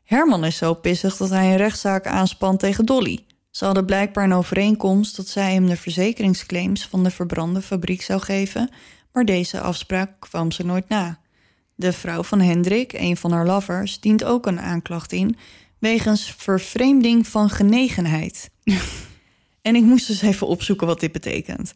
Herman 0.05 0.45
is 0.45 0.57
zo 0.57 0.75
pissig 0.75 1.17
dat 1.17 1.31
hij 1.31 1.51
een 1.51 1.57
rechtszaak 1.57 2.07
aanspant 2.07 2.61
tegen 2.61 2.87
Dolly. 2.87 3.27
Ze 3.51 3.65
hadden 3.65 3.87
blijkbaar 3.87 4.25
een 4.25 4.33
overeenkomst 4.33 5.17
dat 5.17 5.29
zij 5.29 5.53
hem 5.53 5.67
de 5.67 5.77
verzekeringsclaims 5.77 6.87
van 6.87 7.05
de 7.05 7.11
verbrande 7.11 7.63
fabriek 7.63 8.03
zou 8.03 8.21
geven, 8.21 8.71
maar 9.13 9.25
deze 9.25 9.61
afspraak 9.61 10.11
kwam 10.19 10.51
ze 10.53 10.65
nooit 10.65 10.89
na. 10.89 11.19
De 11.79 11.93
vrouw 11.93 12.23
van 12.23 12.41
Hendrik, 12.41 12.93
een 12.93 13.17
van 13.17 13.33
haar 13.33 13.47
lovers, 13.47 14.01
dient 14.01 14.25
ook 14.25 14.47
een 14.47 14.61
aanklacht 14.61 15.13
in 15.13 15.37
wegens 15.79 16.35
vervreemding 16.37 17.27
van 17.27 17.51
genegenheid. 17.51 18.51
En 19.63 19.77
ik 19.77 19.83
moest 19.83 20.07
dus 20.07 20.23
even 20.23 20.47
opzoeken 20.47 20.87
wat 20.87 21.01
dit 21.01 21.13
betekent. 21.13 21.75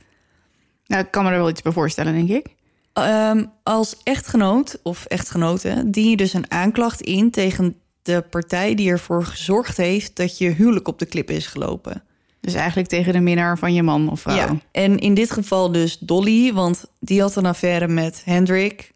Nou, 0.86 1.02
ik 1.02 1.10
kan 1.10 1.24
me 1.24 1.30
er 1.30 1.36
wel 1.36 1.48
iets 1.48 1.62
bij 1.62 1.72
voorstellen, 1.72 2.12
denk 2.12 2.28
ik. 2.28 2.54
Ehm, 2.92 3.44
als 3.62 3.96
echtgenoot 4.02 4.80
of 4.82 5.04
echtgenote 5.04 5.82
dien 5.86 6.10
je 6.10 6.16
dus 6.16 6.32
een 6.32 6.50
aanklacht 6.50 7.00
in 7.00 7.30
tegen 7.30 7.76
de 8.02 8.24
partij 8.30 8.74
die 8.74 8.90
ervoor 8.90 9.24
gezorgd 9.24 9.76
heeft 9.76 10.16
dat 10.16 10.38
je 10.38 10.48
huwelijk 10.48 10.88
op 10.88 10.98
de 10.98 11.06
klip 11.06 11.30
is 11.30 11.46
gelopen. 11.46 12.02
Dus 12.40 12.54
eigenlijk 12.54 12.88
tegen 12.88 13.12
de 13.12 13.20
minnaar 13.20 13.58
van 13.58 13.74
je 13.74 13.82
man 13.82 14.10
of 14.10 14.20
vrouw. 14.20 14.36
Ja, 14.36 14.58
en 14.72 14.98
in 14.98 15.14
dit 15.14 15.30
geval 15.30 15.72
dus 15.72 15.98
Dolly, 15.98 16.52
want 16.52 16.84
die 17.00 17.20
had 17.20 17.36
een 17.36 17.46
affaire 17.46 17.88
met 17.88 18.22
Hendrik. 18.24 18.91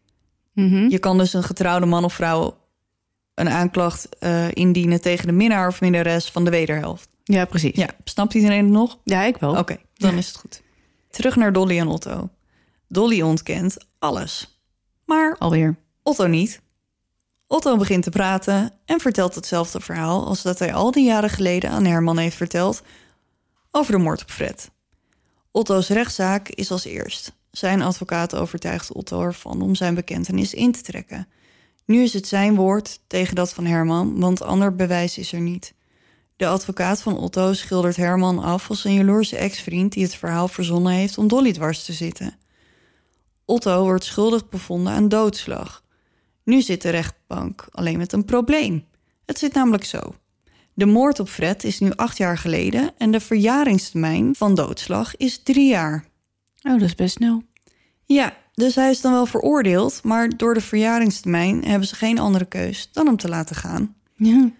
Mhm. 0.56 0.88
Je 0.88 0.98
kan 0.98 1.18
dus 1.18 1.32
een 1.32 1.42
getrouwde 1.42 1.86
man 1.86 2.04
of 2.04 2.12
vrouw 2.14 2.58
een 3.34 3.48
aanklacht 3.48 4.08
eh, 4.18 4.50
indienen 4.50 5.00
tegen 5.00 5.26
de 5.26 5.32
minnaar 5.32 5.68
of 5.68 5.80
minnares 5.80 6.30
van 6.30 6.44
de 6.44 6.50
wederhelft. 6.50 7.08
ja, 7.24 7.44
precies. 7.44 7.76
Ja, 7.76 7.88
snapt 8.04 8.34
iedereen 8.34 8.64
het 8.64 8.72
nog? 8.72 8.98
Ja, 9.04 9.22
ik 9.22 9.36
wel. 9.36 9.56
Oké, 9.56 9.76
dan 9.94 10.14
is 10.14 10.26
het 10.26 10.36
goed. 10.36 10.62
Terug 11.10 11.36
naar 11.36 11.52
Dolly 11.52 11.78
en 11.78 11.86
Otto. 11.88 12.30
Dolly 12.88 13.20
ontkent 13.22 13.76
alles. 13.98 14.60
Maar 15.04 15.36
Alweer. 15.38 15.76
Otto 16.02 16.26
niet. 16.26 16.60
Otto 17.46 17.76
begint 17.76 18.02
te 18.02 18.10
praten 18.10 18.72
en 18.84 19.00
vertelt 19.00 19.34
hetzelfde 19.34 19.80
verhaal 19.80 20.26
als 20.26 20.42
dat 20.42 20.58
hij 20.58 20.74
al 20.74 20.90
die 20.90 21.04
jaren 21.04 21.30
geleden 21.30 21.70
aan 21.70 21.84
Herman 21.84 22.18
heeft 22.18 22.36
verteld 22.36 22.82
over 23.70 23.92
de 23.92 23.98
moord 23.98 24.22
op 24.22 24.30
Fred. 24.30 24.70
Otto's 25.50 25.88
rechtszaak 25.88 26.48
is 26.48 26.70
als 26.70 26.84
eerst. 26.84 27.32
Zijn 27.56 27.82
advocaat 27.82 28.34
overtuigt 28.34 28.92
Otto 28.92 29.22
ervan 29.22 29.62
om 29.62 29.74
zijn 29.74 29.94
bekentenis 29.94 30.54
in 30.54 30.72
te 30.72 30.82
trekken. 30.82 31.28
Nu 31.84 32.02
is 32.02 32.12
het 32.12 32.26
zijn 32.26 32.54
woord 32.54 33.00
tegen 33.06 33.34
dat 33.34 33.52
van 33.52 33.64
Herman, 33.64 34.20
want 34.20 34.42
ander 34.42 34.74
bewijs 34.74 35.18
is 35.18 35.32
er 35.32 35.40
niet. 35.40 35.74
De 36.36 36.46
advocaat 36.46 37.02
van 37.02 37.18
Otto 37.18 37.52
schildert 37.52 37.96
Herman 37.96 38.38
af 38.38 38.68
als 38.68 38.84
een 38.84 38.94
jaloerse 38.94 39.36
ex-vriend 39.36 39.92
die 39.92 40.02
het 40.02 40.14
verhaal 40.14 40.48
verzonnen 40.48 40.92
heeft 40.92 41.18
om 41.18 41.28
Dolly 41.28 41.52
dwars 41.52 41.84
te 41.84 41.92
zitten. 41.92 42.38
Otto 43.44 43.82
wordt 43.82 44.04
schuldig 44.04 44.48
bevonden 44.48 44.92
aan 44.92 45.08
doodslag. 45.08 45.84
Nu 46.44 46.62
zit 46.62 46.82
de 46.82 46.90
rechtbank 46.90 47.66
alleen 47.70 47.98
met 47.98 48.12
een 48.12 48.24
probleem. 48.24 48.84
Het 49.26 49.38
zit 49.38 49.54
namelijk 49.54 49.84
zo. 49.84 50.14
De 50.74 50.86
moord 50.86 51.20
op 51.20 51.28
Fred 51.28 51.64
is 51.64 51.78
nu 51.78 51.92
acht 51.94 52.16
jaar 52.16 52.38
geleden 52.38 52.90
en 52.98 53.10
de 53.10 53.20
verjaringstermijn 53.20 54.34
van 54.34 54.54
doodslag 54.54 55.16
is 55.16 55.42
drie 55.42 55.68
jaar. 55.68 56.04
Oh, 56.62 56.72
dat 56.72 56.82
is 56.82 56.94
best 56.94 57.16
snel. 57.16 57.42
Ja, 58.06 58.36
dus 58.54 58.74
hij 58.74 58.90
is 58.90 59.00
dan 59.00 59.12
wel 59.12 59.26
veroordeeld, 59.26 60.00
maar 60.02 60.36
door 60.36 60.54
de 60.54 60.60
verjaringstermijn 60.60 61.64
hebben 61.64 61.88
ze 61.88 61.94
geen 61.94 62.18
andere 62.18 62.44
keus 62.44 62.88
dan 62.92 63.06
hem 63.06 63.16
te 63.16 63.28
laten 63.28 63.56
gaan. 63.56 63.94
Ja. 64.16 64.50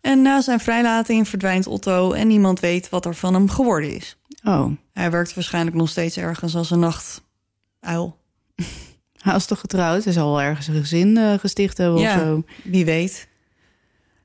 En 0.00 0.22
na 0.22 0.40
zijn 0.40 0.60
vrijlating 0.60 1.28
verdwijnt 1.28 1.66
Otto 1.66 2.12
en 2.12 2.26
niemand 2.28 2.60
weet 2.60 2.88
wat 2.88 3.04
er 3.04 3.14
van 3.14 3.34
hem 3.34 3.48
geworden 3.48 3.94
is. 3.94 4.16
Oh, 4.44 4.70
Hij 4.92 5.10
werkt 5.10 5.34
waarschijnlijk 5.34 5.76
nog 5.76 5.88
steeds 5.88 6.16
ergens 6.16 6.56
als 6.56 6.70
een 6.70 6.78
nachtuil. 6.78 8.16
hij 9.22 9.36
is 9.36 9.46
toch 9.46 9.60
getrouwd? 9.60 10.04
Hij 10.04 10.12
zal 10.12 10.26
wel 10.30 10.40
ergens 10.42 10.66
een 10.66 10.80
gezin 10.80 11.16
eh, 11.16 11.34
gesticht 11.38 11.78
hebben 11.78 12.00
Ja. 12.00 12.14
of 12.14 12.20
zo. 12.20 12.42
Wie 12.64 12.84
weet. 12.84 13.28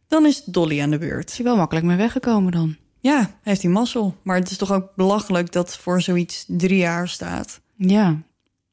Dan 0.07 0.25
is 0.25 0.43
Dolly 0.43 0.81
aan 0.81 0.89
de 0.89 0.97
beurt. 0.97 1.29
Is 1.29 1.35
hij 1.37 1.45
wel 1.45 1.55
makkelijk 1.57 1.85
mee 1.85 1.97
weggekomen 1.97 2.51
dan? 2.51 2.75
Ja, 2.99 3.31
heeft 3.41 3.61
hij 3.61 3.71
mazzel. 3.71 4.15
Maar 4.23 4.35
het 4.37 4.49
is 4.51 4.57
toch 4.57 4.71
ook 4.71 4.95
belachelijk 4.95 5.51
dat 5.51 5.77
voor 5.77 6.01
zoiets 6.01 6.43
drie 6.47 6.77
jaar 6.77 7.07
staat. 7.07 7.61
Ja. 7.75 8.17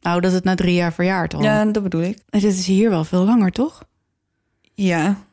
Nou, 0.00 0.20
dat 0.20 0.32
het 0.32 0.44
na 0.44 0.54
drie 0.54 0.74
jaar 0.74 0.92
verjaart 0.92 1.34
al. 1.34 1.42
Ja, 1.42 1.64
dat 1.64 1.82
bedoel 1.82 2.02
ik. 2.02 2.18
En 2.28 2.40
dit 2.40 2.52
is 2.52 2.66
hier 2.66 2.90
wel 2.90 3.04
veel 3.04 3.24
langer, 3.24 3.52
toch? 3.52 3.84
Ja, 4.74 5.24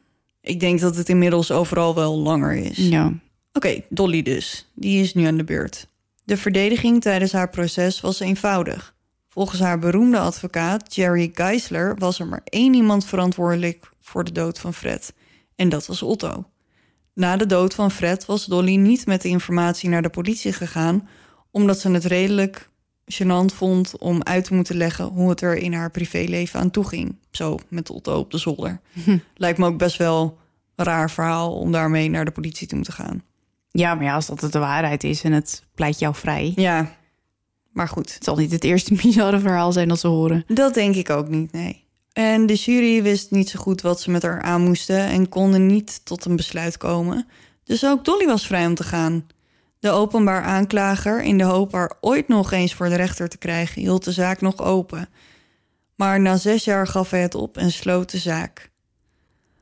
ik 0.41 0.59
denk 0.59 0.79
dat 0.79 0.95
het 0.95 1.09
inmiddels 1.09 1.51
overal 1.51 1.95
wel 1.95 2.17
langer 2.17 2.55
is. 2.55 2.77
Ja. 2.77 3.13
Oké, 3.53 3.81
Dolly 3.89 4.21
dus. 4.21 4.71
Die 4.75 5.01
is 5.01 5.13
nu 5.13 5.25
aan 5.25 5.37
de 5.37 5.43
beurt. 5.43 5.87
De 6.23 6.37
verdediging 6.37 7.01
tijdens 7.01 7.31
haar 7.31 7.49
proces 7.49 8.01
was 8.01 8.19
eenvoudig. 8.19 8.95
Volgens 9.27 9.59
haar 9.59 9.79
beroemde 9.79 10.19
advocaat 10.19 10.95
Jerry 10.95 11.31
Geisler 11.33 11.95
was 11.97 12.19
er 12.19 12.27
maar 12.27 12.41
één 12.43 12.73
iemand 12.73 13.05
verantwoordelijk 13.05 13.89
voor 14.01 14.23
de 14.23 14.31
dood 14.31 14.59
van 14.59 14.73
Fred. 14.73 15.13
En 15.55 15.69
dat 15.69 15.85
was 15.85 16.01
Otto. 16.01 16.45
Na 17.13 17.37
de 17.37 17.45
dood 17.45 17.73
van 17.73 17.91
Fred 17.91 18.25
was 18.25 18.45
Dolly 18.45 18.75
niet 18.75 19.05
met 19.05 19.21
de 19.21 19.27
informatie 19.27 19.89
naar 19.89 20.01
de 20.01 20.09
politie 20.09 20.53
gegaan, 20.53 21.07
omdat 21.51 21.79
ze 21.79 21.91
het 21.91 22.05
redelijk 22.05 22.69
gênant 23.13 23.53
vond 23.53 23.97
om 23.97 24.23
uit 24.23 24.43
te 24.43 24.53
moeten 24.53 24.75
leggen 24.75 25.05
hoe 25.05 25.29
het 25.29 25.41
er 25.41 25.55
in 25.55 25.73
haar 25.73 25.91
privéleven 25.91 26.59
aan 26.59 26.71
toe 26.71 26.87
ging. 26.87 27.15
Zo, 27.31 27.59
met 27.67 27.89
Otto 27.89 28.19
op 28.19 28.31
de 28.31 28.37
zolder. 28.37 28.79
Lijkt 29.35 29.57
me 29.57 29.65
ook 29.65 29.77
best 29.77 29.97
wel 29.97 30.37
een 30.75 30.85
raar 30.85 31.11
verhaal 31.11 31.53
om 31.53 31.71
daarmee 31.71 32.09
naar 32.09 32.25
de 32.25 32.31
politie 32.31 32.67
te 32.67 32.75
moeten 32.75 32.93
gaan. 32.93 33.23
Ja, 33.71 33.95
maar 33.95 34.03
ja, 34.03 34.13
als 34.13 34.25
dat 34.25 34.41
het 34.41 34.51
de 34.51 34.59
waarheid 34.59 35.03
is 35.03 35.23
en 35.23 35.31
het 35.31 35.63
pleit 35.75 35.99
jou 35.99 36.15
vrij... 36.15 36.53
Ja, 36.55 36.95
maar 37.71 37.87
goed. 37.87 38.13
Het 38.13 38.23
zal 38.23 38.35
niet 38.35 38.51
het 38.51 38.63
eerste 38.63 38.93
bizarre 39.03 39.39
verhaal 39.39 39.71
zijn 39.71 39.87
dat 39.87 39.99
ze 39.99 40.07
horen. 40.07 40.43
Dat 40.47 40.73
denk 40.73 40.95
ik 40.95 41.09
ook 41.09 41.27
niet, 41.27 41.51
nee. 41.51 41.85
En 42.13 42.45
de 42.45 42.53
jury 42.53 43.03
wist 43.03 43.31
niet 43.31 43.49
zo 43.49 43.59
goed 43.59 43.81
wat 43.81 44.01
ze 44.01 44.11
met 44.11 44.21
haar 44.21 44.41
aan 44.41 44.61
moesten 44.61 44.99
en 44.99 45.29
konden 45.29 45.65
niet 45.65 46.05
tot 46.05 46.25
een 46.25 46.35
besluit 46.35 46.77
komen. 46.77 47.27
Dus 47.63 47.85
ook 47.85 48.05
Dolly 48.05 48.25
was 48.25 48.47
vrij 48.47 48.65
om 48.65 48.75
te 48.75 48.83
gaan. 48.83 49.25
De 49.79 49.89
openbaar 49.89 50.43
aanklager, 50.43 51.21
in 51.21 51.37
de 51.37 51.43
hoop 51.43 51.71
haar 51.71 51.91
ooit 52.01 52.27
nog 52.27 52.51
eens 52.51 52.73
voor 52.73 52.89
de 52.89 52.95
rechter 52.95 53.29
te 53.29 53.37
krijgen, 53.37 53.81
hield 53.81 54.03
de 54.03 54.11
zaak 54.11 54.41
nog 54.41 54.61
open. 54.61 55.09
Maar 55.95 56.19
na 56.19 56.37
zes 56.37 56.63
jaar 56.63 56.87
gaf 56.87 57.09
hij 57.09 57.21
het 57.21 57.35
op 57.35 57.57
en 57.57 57.71
sloot 57.71 58.11
de 58.11 58.17
zaak. 58.17 58.69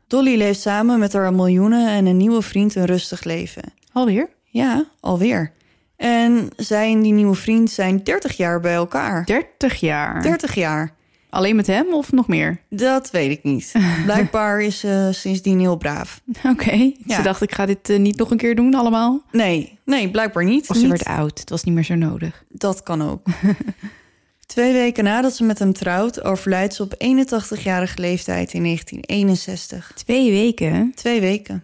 Dolly 0.07 0.37
leeft 0.37 0.59
samen 0.59 0.99
met 0.99 1.13
haar 1.13 1.33
miljoenen 1.33 1.89
en 1.89 2.05
een 2.05 2.17
nieuwe 2.17 2.41
vriend 2.41 2.75
een 2.75 2.85
rustig 2.85 3.23
leven. 3.23 3.73
Alweer? 3.91 4.29
Ja, 4.43 4.85
alweer. 4.99 5.51
En 5.95 6.49
zij 6.55 6.91
en 6.91 7.01
die 7.01 7.13
nieuwe 7.13 7.35
vriend 7.35 7.71
zijn 7.71 8.03
30 8.03 8.37
jaar 8.37 8.59
bij 8.59 8.73
elkaar. 8.73 9.25
30 9.25 9.75
jaar. 9.79 10.21
30 10.21 10.55
jaar. 10.55 10.94
Alleen 11.35 11.55
met 11.55 11.67
hem 11.67 11.93
of 11.93 12.11
nog 12.11 12.27
meer? 12.27 12.61
Dat 12.69 13.11
weet 13.11 13.31
ik 13.31 13.43
niet. 13.43 13.71
Blijkbaar 14.05 14.61
is 14.61 14.79
ze 14.79 15.09
sindsdien 15.11 15.59
heel 15.59 15.75
braaf. 15.77 16.21
Oké. 16.43 16.91
Ja. 17.05 17.15
Ze 17.15 17.21
dacht, 17.21 17.41
ik 17.41 17.53
ga 17.53 17.65
dit 17.65 17.89
eh, 17.89 17.99
niet 17.99 18.17
nog 18.17 18.31
een 18.31 18.37
keer 18.37 18.55
doen 18.55 18.73
allemaal. 18.73 19.21
Nee, 19.31 19.79
nee, 19.85 20.11
blijkbaar 20.11 20.43
niet. 20.43 20.69
Of 20.69 20.75
ze 20.75 20.81
Niet- 20.81 20.91
werd 20.91 21.05
oud. 21.05 21.39
Het 21.39 21.49
was 21.49 21.63
niet 21.63 21.73
meer 21.73 21.83
zo 21.83 21.95
nodig. 21.95 22.43
Dat 22.49 22.83
kan 22.83 23.01
ook. 23.01 23.27
Twee 24.45 24.73
weken 24.73 25.03
nadat 25.03 25.35
ze 25.35 25.43
met 25.43 25.59
hem 25.59 25.73
trouwt, 25.73 26.23
overlijdt 26.23 26.73
ze 26.73 26.83
op 26.83 26.93
81-jarige 26.93 28.01
leeftijd 28.01 28.53
in 28.53 28.63
1961. 28.63 29.91
Twee 29.95 30.31
weken. 30.31 30.91
Twee 30.95 31.21
weken. 31.21 31.63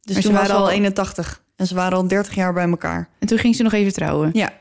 Dus 0.00 0.12
Maar 0.14 0.22
ze 0.22 0.28
toen 0.28 0.36
waren 0.36 0.56
al- 0.56 0.70
81. 0.70 1.42
En 1.56 1.66
ze 1.66 1.74
waren 1.74 1.98
al 1.98 2.08
30 2.08 2.34
jaar 2.34 2.52
bij 2.52 2.68
elkaar. 2.68 3.08
En 3.18 3.26
toen 3.26 3.38
ging 3.38 3.56
ze 3.56 3.62
nog 3.62 3.72
even 3.72 3.92
trouwen. 3.92 4.30
Ja. 4.32 4.52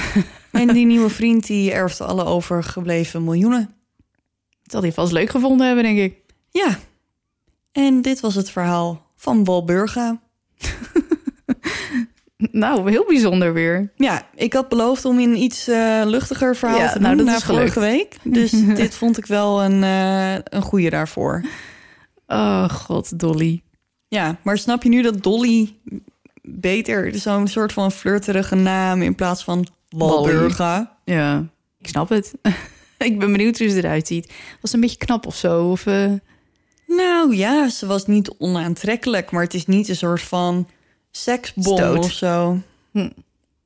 en 0.50 0.68
die 0.68 0.86
nieuwe 0.86 1.10
vriend 1.10 1.46
die 1.46 1.72
erfde 1.72 2.04
alle 2.04 2.24
overgebleven 2.24 3.24
miljoenen. 3.24 3.74
Dat 4.62 4.72
had 4.72 4.82
hij 4.82 4.92
vast 4.92 5.12
leuk 5.12 5.30
gevonden 5.30 5.66
hebben, 5.66 5.84
denk 5.84 5.98
ik. 5.98 6.16
Ja. 6.50 6.78
En 7.72 8.02
dit 8.02 8.20
was 8.20 8.34
het 8.34 8.50
verhaal 8.50 9.06
van 9.16 9.44
Walburga. 9.44 10.20
Nou, 12.50 12.90
heel 12.90 13.04
bijzonder 13.06 13.52
weer. 13.52 13.92
Ja, 13.96 14.28
ik 14.34 14.52
had 14.52 14.68
beloofd 14.68 15.04
om 15.04 15.18
een 15.18 15.36
iets 15.36 15.68
eh, 15.68 16.02
luchtiger 16.04 16.56
verhaal 16.56 16.78
Ja, 16.78 16.92
te 16.92 16.98
nou, 16.98 17.16
doen 17.16 17.24
dat 17.24 17.34
na 17.34 17.40
is 17.40 17.44
vorige 17.56 17.80
week. 17.80 18.16
Dus 18.38 18.50
dit 18.50 18.94
vond 18.94 19.18
ik 19.18 19.26
wel 19.26 19.62
een, 19.62 19.82
eh 19.82 20.34
een 20.44 20.62
goede 20.62 20.90
daarvoor. 20.90 21.44
Oh, 22.26 22.68
god, 22.68 23.18
Dolly. 23.18 23.62
Ja, 24.08 24.38
maar 24.42 24.58
snap 24.58 24.82
je 24.82 24.88
nu 24.88 25.02
dat 25.02 25.22
Dolly 25.22 25.76
beter 26.42 27.14
zo'n 27.18 27.48
soort 27.48 27.72
van 27.72 27.92
flirterige 27.92 28.54
naam 28.54 29.02
in 29.02 29.14
plaats 29.14 29.44
van 29.44 29.66
Walburga? 29.96 30.96
Ja, 31.04 31.46
ik 31.78 31.88
snap 31.88 32.08
het. 32.08 32.32
ik 32.98 33.18
ben 33.18 33.32
benieuwd 33.32 33.58
hoe 33.58 33.68
ze 33.68 33.76
eruit 33.76 34.06
ziet. 34.06 34.32
Was 34.60 34.70
ze 34.70 34.76
een 34.76 34.82
beetje 34.82 34.96
knap 35.04 35.26
of 35.26 35.36
zo? 35.36 35.70
Of, 35.70 35.86
eh, 35.86 36.12
Nou 36.86 37.36
ja, 37.36 37.68
ze 37.68 37.86
was 37.86 38.06
niet 38.06 38.30
onaantrekkelijk, 38.38 39.30
maar 39.30 39.42
het 39.42 39.54
is 39.54 39.66
niet 39.66 39.88
een 39.88 39.96
soort 39.96 40.22
van 40.22 40.68
seksbom 41.10 41.76
Stoot. 41.76 41.98
of 41.98 42.12
zo. 42.12 42.60
Hm. 42.92 43.10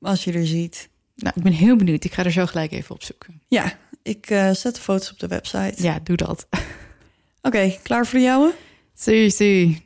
Als 0.00 0.24
je 0.24 0.32
er 0.32 0.46
ziet. 0.46 0.88
Nou, 1.16 1.32
ik 1.36 1.42
ben 1.42 1.52
heel 1.52 1.76
benieuwd. 1.76 2.04
Ik 2.04 2.12
ga 2.12 2.24
er 2.24 2.32
zo 2.32 2.46
gelijk 2.46 2.72
even 2.72 2.94
op 2.94 3.02
zoeken. 3.02 3.42
Ja, 3.48 3.78
ik 4.02 4.30
eh, 4.30 4.50
zet 4.50 4.74
de 4.74 4.80
foto's 4.80 5.10
op 5.10 5.18
de 5.18 5.26
website. 5.26 5.82
Ja, 5.82 5.98
doe 6.02 6.16
dat. 6.16 6.46
Oké, 7.42 7.76
klaar 7.82 8.06
voor 8.06 8.20
jou? 8.20 8.50
Zie, 8.94 9.30
zie. 9.30 9.85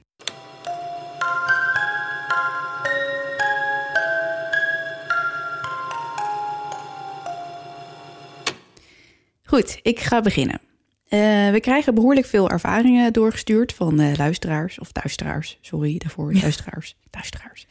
Goed, 9.50 9.78
ik 9.82 10.00
ga 10.00 10.20
beginnen. 10.20 10.60
Eh, 11.08 11.18
we 11.50 11.58
krijgen 11.60 11.94
behoorlijk 11.94 12.26
veel 12.26 12.50
ervaringen 12.50 13.12
doorgestuurd 13.12 13.72
van 13.72 14.00
eh, 14.00 14.16
luisteraars 14.16 14.78
of 14.78 14.90
luisteraars. 14.92 15.58
Sorry 15.60 15.98
daarvoor, 15.98 16.32
luisteraars, 16.42 16.96
luisteraars. 17.10 17.66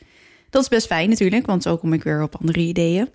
Dat 0.50 0.62
is 0.62 0.68
best 0.68 0.88
fijn 0.88 1.10
natuurlijk, 1.10 1.46
want 1.46 1.64
zo 1.64 1.78
kom 1.78 1.94
ik 1.94 2.04
weer 2.04 2.22
op 2.22 2.36
andere 2.36 2.60
ideeën. 2.60 3.10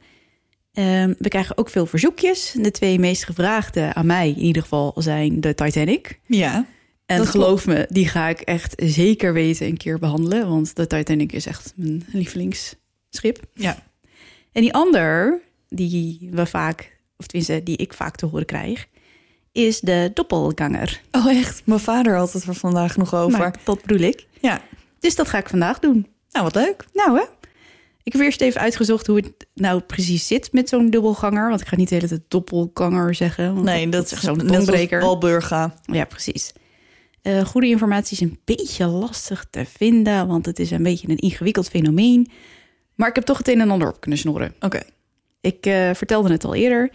Ehm, 0.72 1.14
we 1.18 1.28
krijgen 1.28 1.58
ook 1.58 1.68
veel 1.68 1.86
verzoekjes. 1.86 2.54
De 2.58 2.70
twee 2.70 2.98
meest 2.98 3.24
gevraagde 3.24 3.94
aan 3.94 4.06
mij 4.06 4.28
in 4.28 4.42
ieder 4.42 4.62
geval 4.62 4.94
zijn 4.96 5.40
de 5.40 5.54
Titanic. 5.54 6.20
Ja. 6.26 6.66
En 7.06 7.26
geloof 7.26 7.66
me, 7.66 7.86
die 7.88 8.08
ga 8.08 8.28
ik 8.28 8.40
echt 8.40 8.74
zeker 8.76 9.32
weten 9.32 9.66
een 9.66 9.76
keer 9.76 9.98
behandelen. 9.98 10.48
Want 10.48 10.76
de 10.76 10.86
Titanic 10.86 11.32
is 11.32 11.46
echt 11.46 11.72
mijn 11.76 12.04
lievelings 12.12 12.74
schip. 13.10 13.40
Ja. 13.54 13.82
En 14.52 14.62
die 14.62 14.72
ander, 14.72 15.40
die 15.68 16.28
we 16.30 16.46
vaak, 16.46 16.93
of 17.24 17.30
tenminste 17.30 17.62
die 17.62 17.76
ik 17.76 17.92
vaak 17.92 18.16
te 18.16 18.26
horen 18.26 18.46
krijg, 18.46 18.86
is 19.52 19.80
de 19.80 20.10
doppelganger. 20.14 21.00
Oh, 21.10 21.26
echt? 21.26 21.62
Mijn 21.64 21.80
vader 21.80 22.16
had 22.16 22.32
het 22.32 22.44
er 22.44 22.54
vandaag 22.54 22.96
nog 22.96 23.14
over. 23.14 23.38
Maar 23.38 23.54
dat 23.64 23.82
bedoel 23.82 24.08
ik. 24.08 24.26
Ja. 24.40 24.62
Dus 24.98 25.14
dat 25.14 25.28
ga 25.28 25.38
ik 25.38 25.48
vandaag 25.48 25.78
doen. 25.78 26.06
Nou, 26.30 26.44
wat 26.44 26.54
leuk. 26.54 26.84
Nou 26.92 27.18
hè. 27.18 27.24
Ik 28.02 28.12
heb 28.12 28.22
eerst 28.22 28.40
even 28.40 28.60
uitgezocht 28.60 29.06
hoe 29.06 29.16
het 29.16 29.46
nou 29.54 29.80
precies 29.80 30.26
zit 30.26 30.52
met 30.52 30.68
zo'n 30.68 30.90
dubbelganger. 30.90 31.48
Want 31.48 31.60
ik 31.60 31.66
ga 31.66 31.76
niet 31.76 31.88
de 31.88 31.94
hele 31.94 32.08
tijd 32.08 32.20
doppelganger 32.28 33.14
zeggen. 33.14 33.54
Want 33.54 33.64
Nee, 33.66 33.88
dat, 33.88 34.12
is 34.12 34.20
zo'n 34.20 34.46
tongbreker. 34.46 35.00
Walburga. 35.00 35.74
Ja, 35.82 36.04
precies. 36.04 36.52
Eh, 37.22 37.44
goede 37.44 37.66
informatie 37.66 38.16
is 38.16 38.22
een 38.22 38.38
beetje 38.44 38.86
lastig 38.86 39.46
te 39.50 39.64
vinden, 39.76 40.26
want 40.26 40.46
het 40.46 40.58
is 40.58 40.70
een 40.70 40.82
beetje 40.82 41.08
een 41.08 41.16
ingewikkeld 41.16 41.68
fenomeen. 41.68 42.30
Maar 42.94 43.08
ik 43.08 43.14
heb 43.14 43.24
toch 43.24 43.38
het 43.38 43.48
een 43.48 43.60
en 43.60 43.70
ander 43.70 43.88
op 43.88 44.00
kunnen 44.00 44.18
snorren. 44.18 44.54
Oké. 44.60 44.82
Ik 45.40 45.66
eh, 45.66 45.90
vertelde 45.94 46.32
het 46.32 46.44
al 46.44 46.54
eerder. 46.54 46.90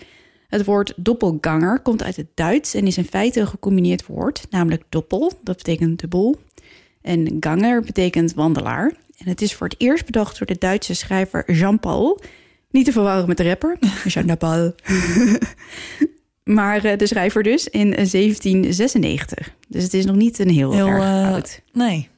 Het 0.49 0.65
woord 0.65 0.93
doppelganger 0.95 1.79
komt 1.79 2.03
uit 2.03 2.15
het 2.15 2.27
Duits 2.33 2.73
en 2.73 2.87
is 2.87 2.97
in 2.97 3.05
feite 3.05 3.39
een 3.39 3.47
gecombineerd 3.47 4.05
woord, 4.05 4.47
namelijk 4.49 4.83
doppel, 4.89 5.31
dat 5.43 5.57
betekent 5.57 5.99
dubbel. 5.99 6.39
En 7.01 7.37
ganger 7.39 7.81
betekent 7.81 8.33
wandelaar. 8.33 8.93
En 9.17 9.27
het 9.27 9.41
is 9.41 9.53
voor 9.53 9.67
het 9.67 9.75
eerst 9.79 10.05
bedacht 10.05 10.37
door 10.37 10.47
de 10.47 10.57
Duitse 10.57 10.93
schrijver 10.93 11.51
Jean-Paul. 11.53 12.21
Niet 12.71 12.85
te 12.85 12.91
verwarren 12.91 13.27
met 13.27 13.37
de 13.37 13.47
rapper, 13.47 13.77
Jean-Paul. 14.13 14.75
maar 16.43 16.85
eh, 16.85 16.97
de 16.97 17.07
schrijver 17.07 17.43
dus 17.43 17.67
in 17.67 17.89
1796. 17.91 19.55
Dus 19.67 19.83
het 19.83 19.93
is 19.93 20.05
nog 20.05 20.15
niet 20.15 20.39
een 20.39 20.49
heel, 20.49 20.71
Heel, 20.71 20.87
erg 20.87 21.03
eh, 21.03 21.33
oud. 21.33 21.61
Nee. 21.73 22.09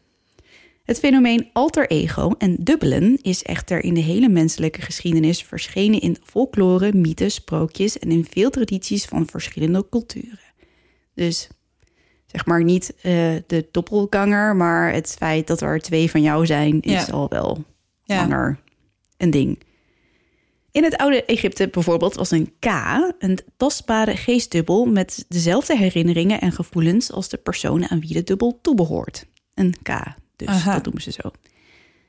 Het 0.91 0.99
fenomeen 0.99 1.49
alter 1.53 1.89
ego 1.89 2.35
en 2.37 2.55
dubbelen 2.59 3.17
is 3.21 3.43
echter 3.43 3.83
in 3.83 3.93
de 3.93 3.99
hele 3.99 4.29
menselijke 4.29 4.81
geschiedenis 4.81 5.43
verschenen 5.43 6.01
in 6.01 6.17
folklore, 6.23 6.93
mythes, 6.93 7.33
sprookjes 7.33 7.99
en 7.99 8.11
in 8.11 8.25
veel 8.29 8.49
tradities 8.49 9.05
van 9.05 9.27
verschillende 9.27 9.85
culturen. 9.89 10.39
Dus 11.13 11.49
zeg 12.25 12.45
maar 12.45 12.63
niet 12.63 12.93
eh, 12.95 13.11
de 13.47 13.67
doppelganger, 13.71 14.55
maar 14.55 14.93
het 14.93 15.15
feit 15.17 15.47
dat 15.47 15.61
er 15.61 15.79
twee 15.79 16.11
van 16.11 16.21
jou 16.21 16.45
zijn 16.45 16.81
is 16.81 17.05
Ja. 17.05 17.13
al 17.13 17.29
wel 17.29 17.63
Ja. 18.03 18.15
langer 18.15 18.59
een 19.17 19.31
ding. 19.31 19.59
In 20.71 20.83
het 20.83 20.95
oude 20.97 21.25
Egypte 21.25 21.67
bijvoorbeeld 21.67 22.15
was 22.15 22.31
een 22.31 22.53
K 22.59 22.65
een 23.19 23.39
tastbare 23.57 24.17
geestdubbel 24.17 24.85
met 24.85 25.25
dezelfde 25.27 25.77
herinneringen 25.77 26.41
en 26.41 26.51
gevoelens 26.51 27.11
als 27.11 27.29
de 27.29 27.37
persoon 27.37 27.89
aan 27.89 27.99
wie 27.99 28.13
de 28.13 28.23
dubbel 28.23 28.59
toebehoort. 28.61 29.25
Een 29.53 29.75
K, 29.83 29.89
dus 30.45 30.55
Aha. 30.55 30.73
dat 30.73 30.83
noemen 30.83 31.01
ze 31.01 31.11
zo. 31.11 31.31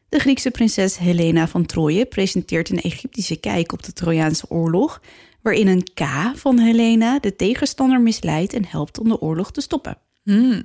De 0.08 0.18
Griekse 0.18 0.50
prinses 0.50 0.98
Helena 0.98 1.48
van 1.48 1.66
Troje 1.66 2.06
presenteert 2.06 2.70
een 2.70 2.80
Egyptische 2.80 3.36
kijk 3.36 3.72
op 3.72 3.82
de 3.82 3.92
Trojaanse 3.92 4.46
oorlog, 4.48 5.00
waarin 5.40 5.66
een 5.66 5.84
K 5.94 6.02
van 6.34 6.58
Helena 6.58 7.18
de 7.18 7.36
tegenstander 7.36 8.00
misleidt 8.00 8.52
en 8.52 8.64
helpt 8.66 8.98
om 8.98 9.08
de 9.08 9.20
oorlog 9.20 9.52
te 9.52 9.60
stoppen. 9.60 9.98
Hmm. 10.22 10.62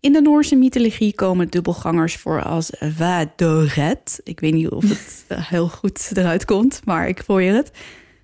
In 0.00 0.12
de 0.12 0.20
Noorse 0.20 0.56
mythologie 0.56 1.14
komen 1.14 1.48
dubbelgangers 1.48 2.16
voor 2.16 2.42
als 2.42 2.70
Vadoret. 2.78 4.20
Ik 4.24 4.40
weet 4.40 4.52
niet 4.52 4.68
of 4.68 4.88
het 4.88 5.24
eh, 5.28 5.48
heel 5.48 5.68
goed 5.68 6.10
eruit 6.14 6.44
komt, 6.44 6.80
maar 6.84 7.08
ik 7.08 7.22
probeer 7.24 7.54
het. 7.54 7.70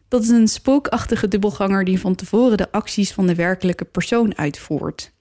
Dat 0.08 0.22
is 0.22 0.28
een 0.28 0.48
spookachtige 0.48 1.28
dubbelganger 1.28 1.84
die 1.84 2.00
van 2.00 2.14
tevoren 2.14 2.56
de 2.56 2.72
acties 2.72 3.12
van 3.12 3.26
de 3.26 3.34
werkelijke 3.34 3.84
persoon 3.84 4.36
uitvoert. 4.38 5.12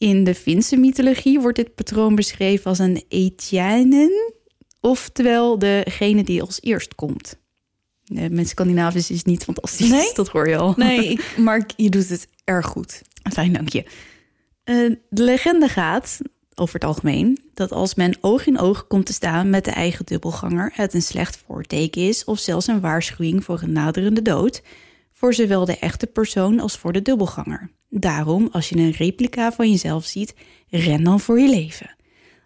In 0.00 0.24
de 0.24 0.34
Finse 0.34 0.76
mythologie 0.76 1.40
wordt 1.40 1.56
dit 1.56 1.74
patroon 1.74 2.14
beschreven 2.14 2.64
als 2.66 2.78
een 2.78 3.04
Etianen, 3.08 4.32
oftewel 4.80 5.58
degene 5.58 6.24
die 6.24 6.42
als 6.42 6.58
eerst 6.62 6.94
komt. 6.94 7.38
Eh, 8.04 8.28
Mijn 8.30 8.46
Scandinavisch 8.46 9.10
is 9.10 9.24
niet 9.24 9.44
fantastisch, 9.44 9.88
Nee? 9.88 10.10
dat 10.14 10.28
hoor 10.28 10.48
je 10.48 10.56
al. 10.56 10.74
Nee, 10.76 11.08
ik, 11.08 11.34
maar 11.38 11.66
je 11.76 11.88
doet 11.88 12.08
het 12.08 12.28
erg 12.44 12.66
goed. 12.66 13.02
Fijn, 13.32 13.52
dank 13.52 13.68
je. 13.68 13.84
Eh, 14.64 14.76
de 15.08 15.22
legende 15.22 15.68
gaat, 15.68 16.18
over 16.54 16.74
het 16.74 16.84
algemeen, 16.84 17.38
dat 17.54 17.72
als 17.72 17.94
men 17.94 18.16
oog 18.20 18.46
in 18.46 18.58
oog 18.58 18.86
komt 18.86 19.06
te 19.06 19.12
staan 19.12 19.50
met 19.50 19.64
de 19.64 19.70
eigen 19.70 20.06
dubbelganger, 20.06 20.72
het 20.74 20.94
een 20.94 21.02
slecht 21.02 21.42
voorteken 21.46 22.02
is 22.02 22.24
of 22.24 22.38
zelfs 22.38 22.66
een 22.66 22.80
waarschuwing 22.80 23.44
voor 23.44 23.60
een 23.62 23.72
naderende 23.72 24.22
dood, 24.22 24.62
voor 25.12 25.34
zowel 25.34 25.64
de 25.64 25.78
echte 25.78 26.06
persoon 26.06 26.60
als 26.60 26.76
voor 26.76 26.92
de 26.92 27.02
dubbelganger. 27.02 27.70
Daarom, 27.90 28.48
als 28.52 28.68
je 28.68 28.76
een 28.76 28.90
replica 28.90 29.52
van 29.52 29.70
jezelf 29.70 30.04
ziet, 30.04 30.34
ren 30.68 31.04
dan 31.04 31.20
voor 31.20 31.40
je 31.40 31.48
leven. 31.48 31.96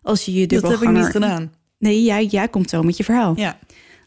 Als 0.02 0.24
je 0.24 0.32
je 0.32 0.46
Dat 0.46 0.62
heb 0.62 0.70
ik 0.70 0.78
dubbelganger... 0.78 1.02
niet 1.02 1.12
gedaan. 1.12 1.52
Nee, 1.78 2.02
jij, 2.02 2.24
jij 2.24 2.48
komt 2.48 2.70
zo 2.70 2.82
met 2.82 2.96
je 2.96 3.04
verhaal. 3.04 3.32
Ja. 3.36 3.58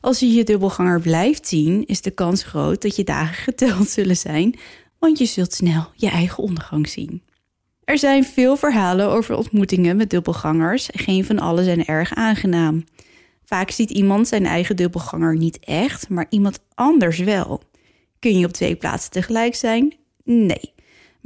Als 0.01 0.19
je 0.19 0.31
je 0.31 0.43
dubbelganger 0.43 1.01
blijft 1.01 1.47
zien, 1.47 1.85
is 1.85 2.01
de 2.01 2.11
kans 2.11 2.43
groot 2.43 2.81
dat 2.81 2.95
je 2.95 3.03
dagen 3.03 3.35
geteld 3.43 3.89
zullen 3.89 4.17
zijn, 4.17 4.55
want 4.99 5.17
je 5.17 5.25
zult 5.25 5.53
snel 5.53 5.91
je 5.95 6.09
eigen 6.09 6.43
ondergang 6.43 6.89
zien. 6.89 7.21
Er 7.83 7.97
zijn 7.97 8.23
veel 8.23 8.57
verhalen 8.57 9.09
over 9.09 9.35
ontmoetingen 9.35 9.97
met 9.97 10.09
dubbelgangers, 10.09 10.89
geen 10.91 11.25
van 11.25 11.39
alle 11.39 11.63
zijn 11.63 11.85
erg 11.85 12.13
aangenaam. 12.13 12.83
Vaak 13.45 13.71
ziet 13.71 13.89
iemand 13.89 14.27
zijn 14.27 14.45
eigen 14.45 14.75
dubbelganger 14.75 15.37
niet 15.37 15.59
echt, 15.59 16.09
maar 16.09 16.25
iemand 16.29 16.59
anders 16.73 17.19
wel. 17.19 17.61
Kun 18.19 18.39
je 18.39 18.45
op 18.45 18.51
twee 18.51 18.75
plaatsen 18.75 19.11
tegelijk 19.11 19.55
zijn? 19.55 19.93
Nee. 20.23 20.73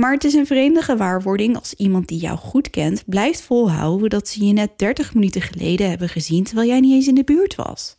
Maar 0.01 0.11
het 0.13 0.23
is 0.23 0.33
een 0.33 0.45
vreemde 0.45 0.81
gewaarwording 0.81 1.55
als 1.55 1.73
iemand 1.73 2.07
die 2.07 2.19
jou 2.19 2.37
goed 2.37 2.69
kent 2.69 3.03
blijft 3.05 3.41
volhouden 3.41 4.09
dat 4.09 4.27
ze 4.27 4.45
je 4.45 4.53
net 4.53 4.69
30 4.75 5.13
minuten 5.13 5.41
geleden 5.41 5.89
hebben 5.89 6.09
gezien 6.09 6.43
terwijl 6.43 6.67
jij 6.67 6.79
niet 6.79 6.93
eens 6.93 7.07
in 7.07 7.15
de 7.15 7.23
buurt 7.23 7.55
was. 7.55 7.97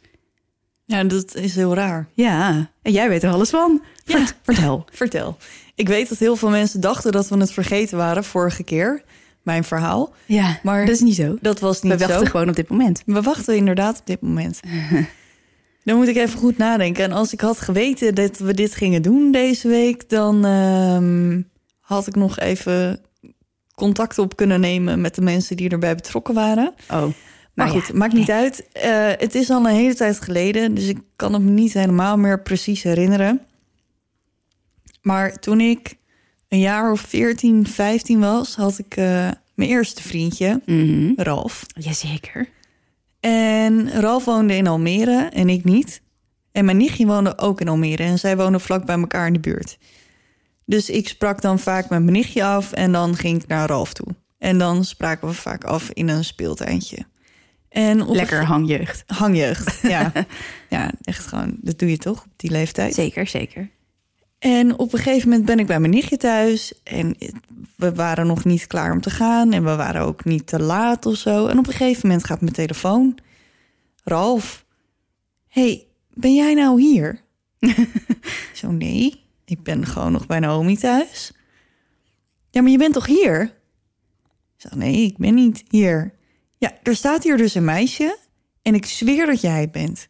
ja, 0.84 1.04
dat 1.04 1.34
is 1.34 1.54
heel 1.54 1.74
raar. 1.74 2.08
Ja, 2.14 2.70
en 2.82 2.92
jij 2.92 3.08
weet 3.08 3.22
er 3.22 3.30
alles 3.32 3.50
van. 3.50 3.82
Ja. 4.04 4.16
Vert- 4.16 4.34
Vertel. 4.42 4.84
Vertel. 4.92 5.36
Ik 5.74 5.88
weet 5.88 6.08
dat 6.08 6.18
heel 6.18 6.36
veel 6.36 6.48
mensen 6.50 6.80
dachten 6.80 7.12
dat 7.12 7.28
we 7.28 7.36
het 7.36 7.52
vergeten 7.52 7.96
waren 7.98 8.24
vorige 8.24 8.62
keer. 8.64 9.02
Mijn 9.42 9.64
verhaal. 9.64 10.12
Ja, 10.26 10.58
Maar 10.62 10.80
dat 10.86 10.94
is 10.94 11.00
niet 11.00 11.14
zo. 11.14 11.36
Dat 11.40 11.60
was 11.60 11.80
We 11.80 11.88
niet 11.88 11.98
wachten 12.00 12.18
zo. 12.26 12.30
gewoon 12.30 12.48
op 12.48 12.56
dit 12.56 12.68
moment. 12.68 13.02
We 13.06 13.22
wachten 13.22 13.56
inderdaad 13.56 13.98
op 13.98 14.06
dit 14.06 14.20
moment. 14.20 14.60
Dan 15.84 15.96
moet 15.96 16.08
ik 16.08 16.16
even 16.16 16.38
goed 16.38 16.56
nadenken. 16.58 17.04
En 17.04 17.12
als 17.12 17.32
ik 17.32 17.40
had 17.40 17.60
geweten 17.60 18.14
dat 18.14 18.38
we 18.38 18.54
dit 18.54 18.74
gingen 18.74 19.02
doen 19.02 19.32
deze 19.32 19.68
week, 19.68 20.08
dan 20.08 20.44
ehm, 20.44 21.40
had 21.82 22.06
ik 22.06 22.14
nog 22.14 22.38
even 22.38 23.00
contact 23.74 24.18
op 24.18 24.36
kunnen 24.36 24.60
nemen 24.60 25.00
met 25.00 25.14
de 25.14 25.20
mensen 25.22 25.56
die 25.56 25.68
erbij 25.70 25.94
betrokken 25.94 26.34
waren. 26.34 26.74
Oh, 26.90 27.04
Maar 27.54 27.68
goed, 27.68 27.92
maakt 27.92 28.12
niet 28.12 28.30
uit. 28.30 28.68
Eh, 28.72 29.08
het 29.18 29.34
is 29.34 29.50
al 29.50 29.66
een 29.66 29.74
hele 29.74 29.94
tijd 29.94 30.20
geleden, 30.20 30.74
dus 30.74 30.86
ik 30.86 30.98
kan 31.16 31.32
het 31.32 31.42
me 31.42 31.50
niet 31.50 31.72
helemaal 31.72 32.16
meer 32.16 32.42
precies 32.42 32.82
herinneren. 32.82 33.40
Maar 35.02 35.38
toen 35.38 35.60
ik 35.60 35.94
een 36.48 36.58
jaar 36.58 36.92
of 36.92 37.00
14, 37.00 37.66
15 37.66 38.20
was, 38.20 38.56
had 38.56 38.78
ik 38.78 38.96
eh, 38.96 39.30
mijn 39.54 39.70
eerste 39.70 40.02
vriendje, 40.02 40.60
Mhm. 40.66 41.12
Ralf. 41.16 41.66
Jazeker. 41.74 42.48
En 43.20 43.90
Ralf 43.90 44.24
woonde 44.24 44.56
in 44.56 44.66
Almere 44.66 45.28
en 45.32 45.48
ik 45.48 45.64
niet. 45.64 46.02
En 46.52 46.64
mijn 46.64 46.76
nichtje 46.76 47.06
woonde 47.06 47.38
ook 47.38 47.60
in 47.60 47.68
Almere 47.68 48.02
en 48.02 48.18
zij 48.18 48.36
woonden 48.36 48.60
vlak 48.60 48.84
bij 48.86 48.96
elkaar 48.98 49.26
in 49.26 49.32
de 49.32 49.40
buurt. 49.40 49.78
Dus 50.64 50.90
ik 50.90 51.08
sprak 51.08 51.40
dan 51.40 51.58
vaak 51.58 51.88
met 51.88 52.00
mijn 52.02 52.12
nichtje 52.12 52.44
af 52.44 52.72
en 52.72 52.92
dan 52.92 53.16
ging 53.16 53.42
ik 53.42 53.48
naar 53.48 53.68
Ralf 53.68 53.92
toe. 53.92 54.06
En 54.38 54.58
dan 54.58 54.84
spraken 54.84 55.28
we 55.28 55.34
vaak 55.34 55.64
af 55.64 55.90
in 55.90 56.08
een 56.08 56.24
speeltuintje. 56.24 56.98
En 57.68 58.10
Lekker 58.10 58.44
hangjeugd. 58.44 59.04
hangjeugd, 59.06 59.80
ja. 59.88 60.12
ja, 60.68 60.90
echt 61.02 61.26
gewoon, 61.26 61.56
dat 61.60 61.78
doe 61.78 61.90
je 61.90 61.98
toch 61.98 62.24
op 62.24 62.30
die 62.36 62.50
leeftijd. 62.50 62.94
Zeker, 62.94 63.26
zeker. 63.26 63.70
En 64.38 64.78
op 64.78 64.92
een 64.92 64.98
gegeven 64.98 65.28
moment 65.28 65.46
ben 65.46 65.58
ik 65.58 65.66
bij 65.66 65.80
mijn 65.80 65.92
nichtje 65.92 66.16
thuis. 66.16 66.72
En 66.82 67.16
we 67.76 67.94
waren 67.94 68.26
nog 68.26 68.44
niet 68.44 68.66
klaar 68.66 68.92
om 68.92 69.00
te 69.00 69.10
gaan. 69.10 69.52
En 69.52 69.64
we 69.64 69.76
waren 69.76 70.02
ook 70.02 70.24
niet 70.24 70.46
te 70.46 70.60
laat 70.60 71.06
of 71.06 71.16
zo. 71.16 71.46
En 71.46 71.58
op 71.58 71.66
een 71.66 71.72
gegeven 71.72 72.08
moment 72.08 72.26
gaat 72.26 72.40
mijn 72.40 72.52
telefoon. 72.52 73.18
Ralf, 74.04 74.64
hey, 75.48 75.86
ben 76.14 76.34
jij 76.34 76.54
nou 76.54 76.80
hier? 76.80 77.20
Zo, 78.52 78.70
nee, 78.70 79.21
ik 79.44 79.62
ben 79.62 79.86
gewoon 79.86 80.12
nog 80.12 80.26
bij 80.26 80.38
Naomi 80.38 80.76
thuis. 80.76 81.32
Ja, 82.50 82.62
maar 82.62 82.70
je 82.70 82.78
bent 82.78 82.94
toch 82.94 83.06
hier? 83.06 83.60
Ik 84.58 84.74
nee, 84.74 85.02
ik 85.04 85.16
ben 85.18 85.34
niet 85.34 85.64
hier. 85.68 86.14
Ja, 86.58 86.72
er 86.82 86.96
staat 86.96 87.22
hier 87.22 87.36
dus 87.36 87.54
een 87.54 87.64
meisje. 87.64 88.18
En 88.62 88.74
ik 88.74 88.86
zweer 88.86 89.26
dat 89.26 89.40
jij 89.40 89.60
het 89.60 89.72
bent. 89.72 90.08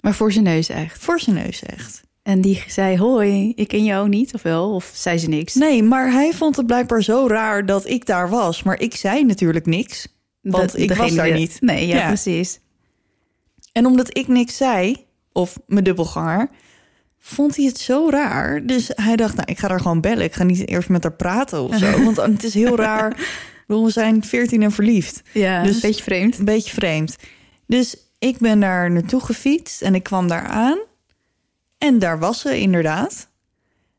Maar 0.00 0.14
voor 0.14 0.32
zijn 0.32 0.44
neus 0.44 0.68
echt. 0.68 0.98
Voor 1.02 1.20
zijn 1.20 1.36
neus 1.36 1.62
echt. 1.62 2.04
En 2.22 2.40
die 2.40 2.64
zei, 2.66 2.98
hoi, 2.98 3.52
ik 3.54 3.68
ken 3.68 3.84
jou 3.84 4.08
niet, 4.08 4.34
of 4.34 4.42
wel? 4.42 4.74
Of 4.74 4.90
zei 4.94 5.18
ze 5.18 5.28
niks? 5.28 5.54
Nee, 5.54 5.82
maar 5.82 6.12
hij 6.12 6.32
vond 6.32 6.56
het 6.56 6.66
blijkbaar 6.66 7.02
zo 7.02 7.26
raar 7.26 7.66
dat 7.66 7.86
ik 7.86 8.06
daar 8.06 8.28
was. 8.28 8.62
Maar 8.62 8.80
ik 8.80 8.94
zei 8.94 9.24
natuurlijk 9.24 9.66
niks. 9.66 10.08
Want 10.40 10.78
ik 10.78 10.92
was 10.92 11.14
daar 11.14 11.32
niet. 11.32 11.56
Nee, 11.60 11.86
ja, 11.86 11.96
Ja. 11.96 12.06
precies. 12.06 12.60
En 13.72 13.86
omdat 13.86 14.16
ik 14.18 14.28
niks 14.28 14.56
zei, 14.56 14.96
of 15.32 15.58
mijn 15.66 15.84
dubbelganger, 15.84 16.50
vond 17.26 17.56
hij 17.56 17.64
het 17.64 17.78
zo 17.78 18.08
raar. 18.10 18.66
Dus 18.66 18.90
hij 18.94 19.16
dacht, 19.16 19.34
nou, 19.34 19.50
ik 19.50 19.58
ga 19.58 19.68
daar 19.68 19.80
gewoon 19.80 20.00
bellen. 20.00 20.24
Ik 20.24 20.34
ga 20.34 20.44
niet 20.44 20.68
eerst 20.68 20.88
met 20.88 21.02
haar 21.02 21.12
praten 21.12 21.62
of 21.62 21.76
zo. 21.76 22.02
Want 22.04 22.16
het 22.16 22.44
is 22.44 22.54
heel 22.54 22.76
raar. 22.76 23.16
We 23.66 23.90
zijn 23.90 24.24
veertien 24.24 24.62
en 24.62 24.72
verliefd. 24.72 25.22
Ja, 25.32 25.62
Dus- 25.62 25.74
een 25.74 25.80
beetje 25.80 26.02
vreemd. 26.02 26.38
Een 26.38 26.44
beetje 26.44 26.72
vreemd. 26.74 27.16
Dus 27.66 27.96
ik 28.18 28.38
ben 28.38 28.60
daar 28.60 28.90
naartoe 28.90 29.20
gefietst 29.20 29.82
en 29.82 29.94
ik 29.94 30.02
kwam 30.02 30.28
daar 30.28 30.46
aan. 30.46 30.78
En 31.78 31.98
daar 31.98 32.18
was 32.18 32.40
ze 32.40 32.58
inderdaad. 32.60 33.28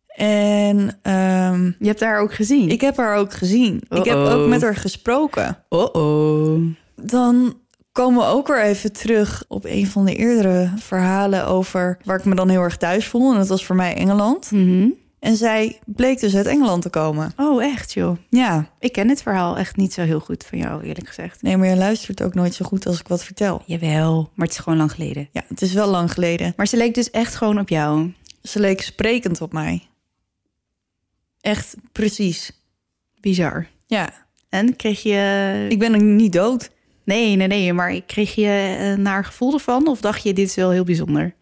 En 0.07 0.99
ehm, 1.01 1.65
Je 1.65 1.88
hebt 1.88 1.99
haar 1.99 2.19
ook 2.19 2.34
gezien? 2.34 2.69
ik 2.69 2.82
heb 2.82 2.97
haar 2.97 3.15
ook 3.15 3.34
gezien. 3.34 3.82
Ik 3.89 4.03
heb 4.05 4.15
ook 4.17 4.47
met 4.47 4.61
haar 4.61 4.75
gesproken. 4.75 5.63
Oh-oh. 5.69 6.61
Dan 6.95 7.59
komen 7.97 8.19
we 8.25 8.31
ook 8.31 8.47
weer 8.47 8.63
even 8.63 8.91
terug 8.91 9.43
op 9.47 9.65
een 9.65 9.87
van 9.87 10.05
de 10.05 10.15
eerdere 10.15 10.71
verhalen 10.77 11.47
over 11.47 11.97
waar 12.03 12.19
ik 12.19 12.25
me 12.25 12.35
dan 12.35 12.49
heel 12.49 12.61
erg 12.61 12.77
thuis 12.77 13.07
voel. 13.07 13.31
En 13.31 13.37
dat 13.37 13.47
was 13.47 13.65
voor 13.65 13.75
mij 13.75 13.95
Engeland. 13.95 14.51
Mhm. 14.51 14.87
En 15.19 15.35
zij 15.35 15.79
bleek 15.85 16.19
dus 16.19 16.35
uit 16.35 16.45
Engeland 16.45 16.81
te 16.81 16.89
komen. 16.89 17.31
Oh, 17.37 17.63
echt 17.63 17.93
joh. 17.93 18.17
Ja, 18.29 18.69
Ik 18.79 18.91
ken 18.91 19.09
het 19.09 19.21
verhaal 19.21 19.57
echt 19.57 19.75
niet 19.75 19.93
zo 19.93 20.01
heel 20.01 20.19
goed 20.19 20.45
van 20.49 20.57
jou, 20.57 20.83
eerlijk 20.83 21.07
gezegd. 21.07 21.41
nee, 21.41 21.57
maar 21.57 21.67
je 21.67 21.75
luistert 21.75 22.23
ook 22.23 22.33
nooit 22.33 22.53
zo 22.53 22.65
goed 22.65 22.85
als 22.85 22.99
ik 22.99 23.07
wat 23.07 23.23
vertel. 23.23 23.61
Jawel, 23.65 24.29
maar 24.33 24.45
het 24.47 24.55
is 24.55 24.61
gewoon 24.63 24.77
lang 24.79 24.91
geleden. 24.91 25.29
Ja, 25.31 25.43
het 25.47 25.61
is 25.61 25.73
wel 25.73 25.87
lang 25.89 26.11
geleden. 26.13 26.53
Maar 26.55 26.67
ze 26.67 26.77
leek 26.77 26.93
dus 26.93 27.11
echt 27.11 27.35
gewoon 27.35 27.59
op 27.59 27.69
jou. 27.69 28.13
Ze 28.43 28.59
leek 28.59 28.81
sprekend 28.81 29.41
op 29.41 29.53
mij. 29.53 29.87
Echt 31.41 31.75
precies. 31.91 32.51
Bizar. 33.19 33.67
Ja, 33.85 34.09
En 34.49 34.75
kreeg 34.75 35.03
je... 35.03 35.65
ik 35.69 35.79
ben 35.79 35.91
nog 35.91 36.01
niet 36.01 36.33
dood. 36.33 36.69
Nee, 37.08 37.36
nee, 37.36 37.47
nee, 37.47 37.74
maar 37.74 38.01
kreeg 38.01 38.36
je 38.36 38.76
een 38.80 39.01
naar 39.01 39.26
gevoel 39.26 39.53
ervan? 39.53 39.88
Of 39.88 40.01
dacht 40.01 40.24
je, 40.24 40.34
dit 40.34 40.47
is 40.47 40.55
wel 40.55 40.70
heel 40.70 40.84
bijzonder? 40.84 41.34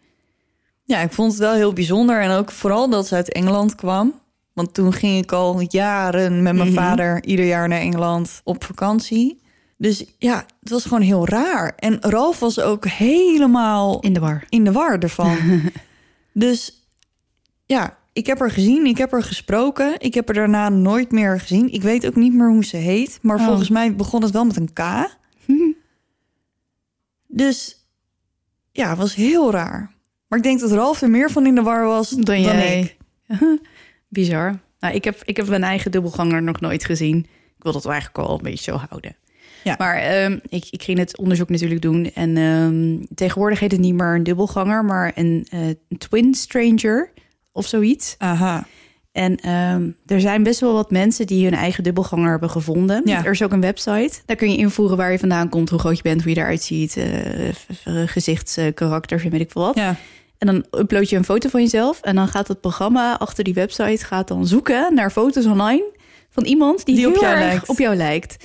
Ja, 0.84 0.98
ik 1.00 1.12
vond 1.12 1.30
het 1.32 1.40
wel 1.40 1.54
heel 1.54 1.72
bijzonder. 1.72 2.20
En 2.20 2.30
ook 2.30 2.50
vooral 2.50 2.88
dat 2.90 3.06
ze 3.06 3.14
uit 3.14 3.32
Engeland 3.32 3.74
kwam. 3.74 4.14
Want 4.52 4.74
toen 4.74 4.92
ging 4.92 5.22
ik 5.22 5.32
al 5.32 5.60
jaren 5.68 6.42
met 6.42 6.54
mijn 6.54 6.68
Mhm. 6.72 6.76
vader 6.76 7.24
ieder 7.24 7.44
jaar 7.46 7.68
naar 7.68 7.80
Engeland 7.80 8.40
op 8.44 8.64
vakantie. 8.64 9.40
Dus 9.78 10.04
ja, 10.18 10.46
het 10.60 10.70
was 10.70 10.82
gewoon 10.82 11.00
heel 11.02 11.28
raar. 11.28 11.72
En 11.76 11.96
Ralf 12.00 12.38
was 12.38 12.60
ook 12.60 12.86
helemaal 12.86 14.00
In 14.00 14.12
de 14.12 14.20
war. 14.20 14.44
in 14.48 14.64
de 14.64 14.72
war 14.72 14.98
ervan. 14.98 15.36
dus 16.32 16.86
ja, 17.66 17.96
ik 18.12 18.26
heb 18.26 18.38
haar 18.38 18.50
gezien, 18.50 18.86
ik 18.86 18.98
heb 18.98 19.10
haar 19.10 19.22
gesproken. 19.22 19.94
Ik 19.98 20.14
heb 20.14 20.26
haar 20.26 20.36
daarna 20.36 20.68
nooit 20.68 21.10
meer 21.10 21.40
gezien. 21.40 21.72
Ik 21.72 21.82
weet 21.82 22.06
ook 22.06 22.16
niet 22.16 22.34
meer 22.34 22.48
hoe 22.48 22.64
ze 22.64 22.76
heet. 22.76 23.18
Maar 23.22 23.38
Oh. 23.38 23.44
volgens 23.46 23.68
mij 23.68 23.94
begon 23.96 24.22
het 24.22 24.30
wel 24.32 24.44
met 24.44 24.56
een 24.56 24.72
K. 24.72 24.80
Dus 27.36 27.86
ja, 28.72 28.88
het 28.88 28.98
was 28.98 29.14
heel 29.14 29.50
raar. 29.50 29.94
Maar 30.28 30.38
ik 30.38 30.44
denk 30.44 30.60
dat 30.60 30.70
Ralf 30.72 31.02
er 31.02 31.10
meer 31.10 31.30
van 31.30 31.46
in 31.46 31.54
de 31.54 31.62
war 31.62 31.84
was 31.84 32.10
dan, 32.10 32.20
Dan 32.20 32.40
jij. 32.40 32.80
ik. 32.80 32.96
Bizar. 34.08 34.58
Nou, 34.80 34.94
ik 34.94 35.04
heb, 35.04 35.22
ik 35.24 35.36
heb 35.36 35.48
mijn 35.48 35.62
eigen 35.62 35.90
dubbelganger 35.90 36.42
nog 36.42 36.60
nooit 36.60 36.84
gezien. 36.84 37.18
Ik 37.56 37.62
wil 37.62 37.72
dat 37.72 37.86
eigenlijk 37.86 38.18
al 38.18 38.36
een 38.36 38.42
beetje 38.42 38.72
zo 38.72 38.76
houden. 38.88 39.16
Ja. 39.64 39.74
Maar 39.78 39.96
ehm, 39.96 40.38
ik, 40.48 40.66
ik 40.70 40.82
ging 40.82 40.98
het 40.98 41.18
onderzoek 41.18 41.48
natuurlijk 41.48 41.82
doen. 41.82 42.12
En 42.14 42.36
ehm, 42.36 43.14
tegenwoordig 43.14 43.60
heet 43.60 43.72
het 43.72 43.80
niet 43.80 43.94
meer 43.94 44.14
een 44.14 44.22
dubbelganger, 44.22 44.84
maar 44.84 45.12
een 45.14 45.46
eh, 45.50 45.60
twin 45.98 46.34
stranger 46.34 47.12
of 47.52 47.66
zoiets. 47.66 48.14
Aha. 48.18 48.66
En 49.16 49.36
ehm, 49.36 49.90
er 50.06 50.20
zijn 50.20 50.42
best 50.42 50.60
wel 50.60 50.72
wat 50.72 50.90
mensen 50.90 51.26
die 51.26 51.44
hun 51.44 51.54
eigen 51.54 51.82
dubbelganger 51.84 52.30
hebben 52.30 52.50
gevonden. 52.50 53.02
Ja. 53.04 53.24
Er 53.24 53.30
is 53.30 53.42
ook 53.42 53.52
een 53.52 53.60
website. 53.60 54.10
Daar 54.26 54.36
kun 54.36 54.50
je 54.50 54.56
invoeren 54.56 54.96
waar 54.96 55.12
je 55.12 55.18
vandaan 55.18 55.48
komt, 55.48 55.70
hoe 55.70 55.78
groot 55.78 55.96
je 55.96 56.02
bent, 56.02 56.22
hoe 56.22 56.34
je 56.34 56.38
eruit 56.40 56.62
ziet, 56.62 56.92
v- 57.52 58.06
gezichtskarakters 58.06 59.24
en 59.24 59.30
weet 59.30 59.40
ik 59.40 59.50
veel 59.50 59.62
wat. 59.62 59.74
Ja. 59.74 59.96
En 60.38 60.46
dan 60.46 60.64
upload 60.80 61.08
je 61.10 61.16
een 61.16 61.24
foto 61.24 61.48
van 61.48 61.60
jezelf. 61.60 62.00
En 62.00 62.14
dan 62.14 62.28
gaat 62.28 62.48
het 62.48 62.60
programma 62.60 63.18
achter 63.18 63.44
die 63.44 63.54
website 63.54 64.04
gaat 64.04 64.28
dan 64.28 64.46
zoeken 64.46 64.94
naar 64.94 65.10
foto's 65.10 65.46
online 65.46 65.84
van 66.30 66.44
iemand 66.44 66.84
die, 66.84 66.94
Die 66.94 67.06
op 67.06 67.12
heel 67.12 67.22
jou 67.22 67.34
erg 67.34 67.44
lijkt. 67.44 67.68
op 67.68 67.78
jou 67.78 67.96
lijkt. 67.96 68.44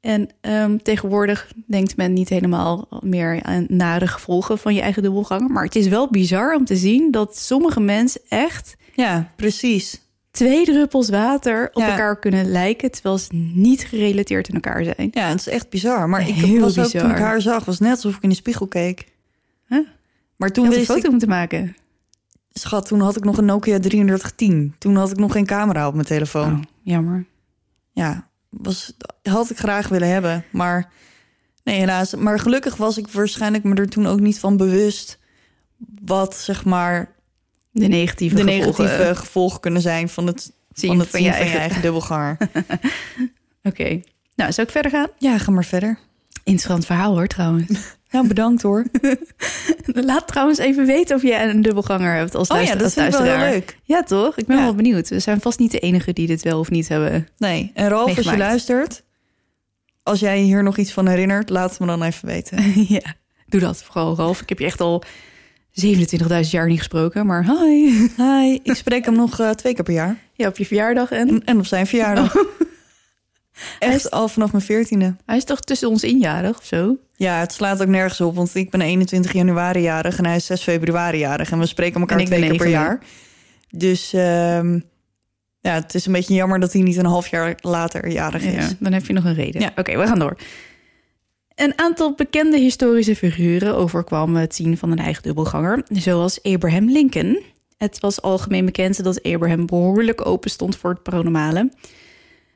En 0.00 0.28
ehm, 0.40 0.76
tegenwoordig 0.82 1.52
denkt 1.66 1.96
men 1.96 2.12
niet 2.12 2.28
helemaal 2.28 2.88
meer 3.00 3.42
aan 3.42 3.66
nare 3.68 4.06
gevolgen 4.06 4.58
van 4.58 4.74
je 4.74 4.80
eigen 4.80 5.02
dubbelganger. 5.02 5.50
Maar 5.50 5.64
het 5.64 5.76
is 5.76 5.88
wel 5.88 6.10
bizar 6.10 6.54
om 6.54 6.64
te 6.64 6.76
zien 6.76 7.10
dat 7.10 7.36
sommige 7.38 7.80
mensen 7.80 8.20
echt 8.28 8.74
ja, 8.94 9.32
precies. 9.36 10.00
Twee 10.36 10.64
druppels 10.64 11.08
water 11.08 11.70
op 11.72 11.82
Ja. 11.82 11.90
elkaar 11.90 12.18
kunnen 12.18 12.50
lijken, 12.50 12.90
terwijl 12.90 13.18
ze 13.18 13.34
niet 13.34 13.84
gerelateerd 13.84 14.48
in 14.48 14.54
elkaar 14.54 14.84
zijn. 14.84 15.08
Ja, 15.10 15.28
het 15.28 15.40
is 15.40 15.48
echt 15.48 15.70
bizar. 15.70 16.08
Maar 16.08 16.28
ik 16.28 16.60
was 16.60 16.78
ook 16.78 16.84
bizar. 16.84 17.02
toen 17.02 17.10
ik 17.10 17.18
haar 17.18 17.40
zag, 17.40 17.64
was 17.64 17.78
net 17.78 17.90
alsof 17.90 18.16
ik 18.16 18.22
in 18.22 18.28
de 18.28 18.34
spiegel 18.34 18.66
keek. 18.66 19.12
Huh? 19.66 19.86
Maar 20.36 20.48
Je 20.48 20.54
toen 20.54 20.64
had 20.64 20.72
een 20.72 20.78
wist 20.78 20.90
foto 20.90 21.04
ik, 21.04 21.10
moeten 21.10 21.28
maken. 21.28 21.76
schat, 22.52 22.86
toen 22.86 23.00
had 23.00 23.16
ik 23.16 23.24
nog 23.24 23.38
een 23.38 23.44
Nokia 23.44 23.78
3310. 23.78 24.74
Toen 24.78 24.96
had 24.96 25.10
ik 25.10 25.16
nog 25.18 25.32
geen 25.32 25.46
camera 25.46 25.86
op 25.86 25.94
mijn 25.94 26.06
telefoon. 26.06 26.52
Oh, 26.52 26.62
jammer. 26.82 27.26
Ja, 27.92 28.28
was, 28.48 28.96
had 29.22 29.50
ik 29.50 29.58
graag 29.58 29.88
willen 29.88 30.08
hebben. 30.08 30.44
Maar 30.52 30.90
nee, 31.64 31.78
helaas. 31.78 32.14
Maar 32.14 32.38
gelukkig 32.38 32.76
was 32.76 32.98
ik 32.98 33.08
waarschijnlijk 33.08 33.64
me 33.64 33.74
er 33.74 33.88
toen 33.88 34.06
ook 34.06 34.20
niet 34.20 34.38
van 34.38 34.56
bewust... 34.56 35.18
wat, 36.04 36.34
zeg 36.36 36.64
maar, 36.64 37.14
De 37.80 37.86
negatieve 37.88 38.34
de 38.34 38.42
gevolgen. 38.42 38.84
negatieve 38.84 39.14
gevolgen 39.14 39.60
kunnen 39.60 39.82
zijn... 39.82 40.08
van 40.08 40.26
het 40.26 40.52
Zien 40.72 40.90
van, 40.90 40.98
het 40.98 41.08
van 41.08 41.22
je 41.22 41.28
van 41.28 41.36
je 41.36 41.42
eigen- 41.42 41.60
eigen 41.60 41.82
dubbelganger. 41.82 42.36
Oké. 43.62 44.00
Nou, 44.34 44.52
zou 44.52 44.66
ik 44.66 44.72
verder 44.72 44.90
gaan? 44.90 45.08
ja, 45.18 45.38
ga 45.38 45.50
maar 45.50 45.64
verder. 45.64 45.98
Interessant 46.44 46.86
verhaal 46.86 47.12
hoor, 47.14 47.26
trouwens. 47.26 47.68
Nou, 48.10 48.28
bedankt 48.28 48.62
hoor. 48.62 48.86
Laat 49.84 50.26
trouwens 50.28 50.58
even 50.58 50.86
weten 50.86 51.16
of 51.16 51.22
jij 51.22 51.48
een 51.48 51.62
dubbelganger 51.62 52.14
hebt 52.16 52.34
als, 52.34 52.48
Oh 52.48 52.62
ja, 52.62 52.74
dat 52.74 52.88
ik 52.90 52.94
wel 52.94 53.04
heel 53.04 53.12
luisteraar. 53.20 53.50
leuk. 53.50 53.78
Ja, 53.82 54.02
toch? 54.02 54.36
Ik 54.36 54.46
ben 54.46 54.56
Ja. 54.56 54.62
wel 54.62 54.74
benieuwd. 54.74 55.08
We 55.08 55.20
zijn 55.20 55.40
vast 55.40 55.58
niet 55.58 55.70
de 55.70 55.78
enige 55.78 56.12
die 56.12 56.26
dit 56.26 56.42
wel 56.42 56.58
of 56.58 56.70
niet 56.70 56.88
hebben. 56.88 57.28
Nee, 57.38 57.70
en 57.74 57.88
Ralf, 57.88 58.16
als 58.16 58.26
je 58.26 58.36
luistert... 58.36 59.02
als 60.02 60.20
jij 60.20 60.38
hier 60.40 60.62
nog 60.62 60.76
iets 60.76 60.92
van 60.92 61.08
herinnert, 61.08 61.50
laat 61.50 61.70
het 61.70 61.78
me 61.80 61.86
dan 61.86 62.02
even 62.02 62.28
weten. 62.28 62.84
ja, 62.88 63.14
doe 63.46 63.60
dat 63.60 63.82
vooral, 63.82 64.16
Ralf. 64.16 64.40
Ik 64.40 64.48
heb 64.48 64.58
je 64.58 64.64
echt 64.64 64.80
al 64.80 65.02
27.000 65.84 66.50
jaar 66.50 66.66
niet 66.66 66.78
gesproken, 66.78 67.26
maar 67.26 67.44
hi. 67.44 67.90
Hi, 68.22 68.58
ik 68.62 68.74
spreek 68.74 69.04
hem 69.04 69.14
nog 69.14 69.40
eh, 69.40 69.50
twee 69.50 69.74
keer 69.74 69.84
per 69.84 69.94
jaar. 69.94 70.16
Ja, 70.32 70.48
op 70.48 70.56
je 70.56 70.66
verjaardag 70.66 71.10
en... 71.10 71.28
En, 71.28 71.44
en 71.44 71.58
op 71.58 71.66
zijn 71.66 71.86
verjaardag. 71.86 72.34
Echt 73.78 74.10
al 74.10 74.28
vanaf 74.28 74.52
mijn 74.52 74.64
veertiende. 74.64 75.16
Hij 75.26 75.36
is 75.36 75.44
toch 75.44 75.60
tussen 75.60 75.88
ons 75.88 76.04
injarig 76.04 76.58
of 76.58 76.64
zo? 76.64 76.96
Ja, 77.14 77.38
het 77.40 77.52
slaat 77.52 77.82
ook 77.82 77.88
nergens 77.88 78.20
op, 78.20 78.34
want 78.34 78.54
ik 78.54 78.70
ben 78.70 78.80
21 78.80 79.32
januari 79.32 79.80
jarig 79.80 80.18
en 80.18 80.26
hij 80.26 80.36
is 80.36 80.46
6 80.46 80.62
februari 80.62 81.18
jarig. 81.18 81.50
En 81.50 81.58
we 81.58 81.66
spreken 81.66 82.00
elkaar 82.00 82.24
twee 82.24 82.40
keer 82.40 82.56
per 82.56 82.66
9e. 82.66 82.70
jaar. 82.70 83.00
Dus 83.70 84.12
ehm, 84.12 84.78
ja, 85.60 85.72
het 85.72 85.94
is 85.94 86.06
een 86.06 86.12
beetje 86.12 86.34
jammer 86.34 86.60
dat 86.60 86.72
hij 86.72 86.82
niet 86.82 86.96
een 86.96 87.04
half 87.04 87.28
jaar 87.28 87.58
later 87.60 88.08
jarig 88.08 88.42
is. 88.42 88.68
Ja, 88.68 88.76
dan 88.78 88.92
heb 88.92 89.06
je 89.06 89.12
nog 89.12 89.24
een 89.24 89.34
reden. 89.34 89.60
Ja. 89.60 89.72
Oké, 89.76 89.98
we 89.98 90.06
gaan 90.06 90.18
door. 90.18 90.36
Een 91.56 91.78
aantal 91.78 92.14
bekende 92.14 92.58
historische 92.58 93.16
figuren 93.16 93.74
overkwam 93.74 94.36
het 94.36 94.54
zien 94.54 94.78
van 94.78 94.90
een 94.90 94.98
eigen 94.98 95.22
dubbelganger, 95.22 95.84
zoals 95.88 96.42
Abraham 96.42 96.90
Lincoln. 96.90 97.42
Het 97.76 98.00
was 98.00 98.22
algemeen 98.22 98.64
bekend 98.64 99.04
dat 99.04 99.22
Abraham 99.22 99.66
behoorlijk 99.66 100.26
open 100.26 100.50
stond 100.50 100.76
voor 100.76 100.90
het 100.90 101.02
paranormale. 101.02 101.70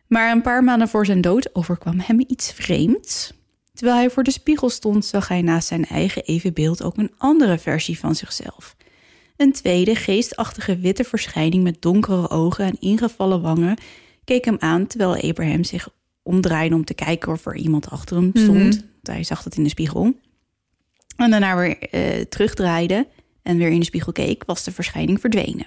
Maar 0.07 0.30
een 0.32 0.42
paar 0.42 0.64
maanden 0.64 0.88
voor 0.88 1.07
zijn 1.07 1.20
dood 1.20 1.55
overkwam 1.55 2.01
hem 2.01 2.24
iets 2.26 2.53
vreemds. 2.53 3.32
Terwijl 3.74 3.98
hij 3.98 4.11
voor 4.11 4.22
de 4.22 4.30
spiegel 4.30 4.68
stond, 4.70 5.05
zag 5.05 5.28
hij 5.28 5.42
naast 5.42 5.68
zijn 5.68 5.84
eigen 5.84 6.24
evenbeeld 6.24 6.82
ook 6.82 6.96
een 6.96 7.12
andere 7.16 7.59
versie 7.59 7.98
van 7.98 8.14
zichzelf. 8.14 8.76
Een 9.36 9.53
tweede, 9.53 9.94
geestachtige 9.94 10.78
witte 10.78 11.05
verschijning 11.05 11.62
met 11.62 11.82
donkere 11.82 12.30
ogen 12.30 12.64
en 12.64 12.76
ingevallen 12.80 13.42
wangen 13.42 13.76
keek 14.24 14.44
hem 14.44 14.57
aan 14.59 14.86
terwijl 14.86 15.30
Abraham 15.30 15.64
zich 15.64 15.88
omdraaide 16.22 16.74
om 16.74 16.84
te 16.84 16.94
kijken 16.94 17.32
of 17.32 17.46
er 17.46 17.57
iemand 17.57 17.90
achter 17.90 18.16
hem 18.16 18.30
stond. 18.34 18.59
Want 18.59 18.88
Hij 19.03 19.24
zag 19.24 19.42
dat 19.42 19.57
in 19.57 19.62
de 19.62 19.68
spiegel. 19.68 20.14
En 21.16 21.30
daarna 21.30 21.57
weer 21.57 21.78
eh, 21.78 22.20
terugdraaide 22.20 23.07
en 23.42 23.57
weer 23.57 23.70
in 23.70 23.78
de 23.78 23.84
spiegel 23.84 24.12
keek, 24.12 24.44
was 24.46 24.64
de 24.64 24.72
verschijning 24.72 25.20
verdwenen. 25.20 25.66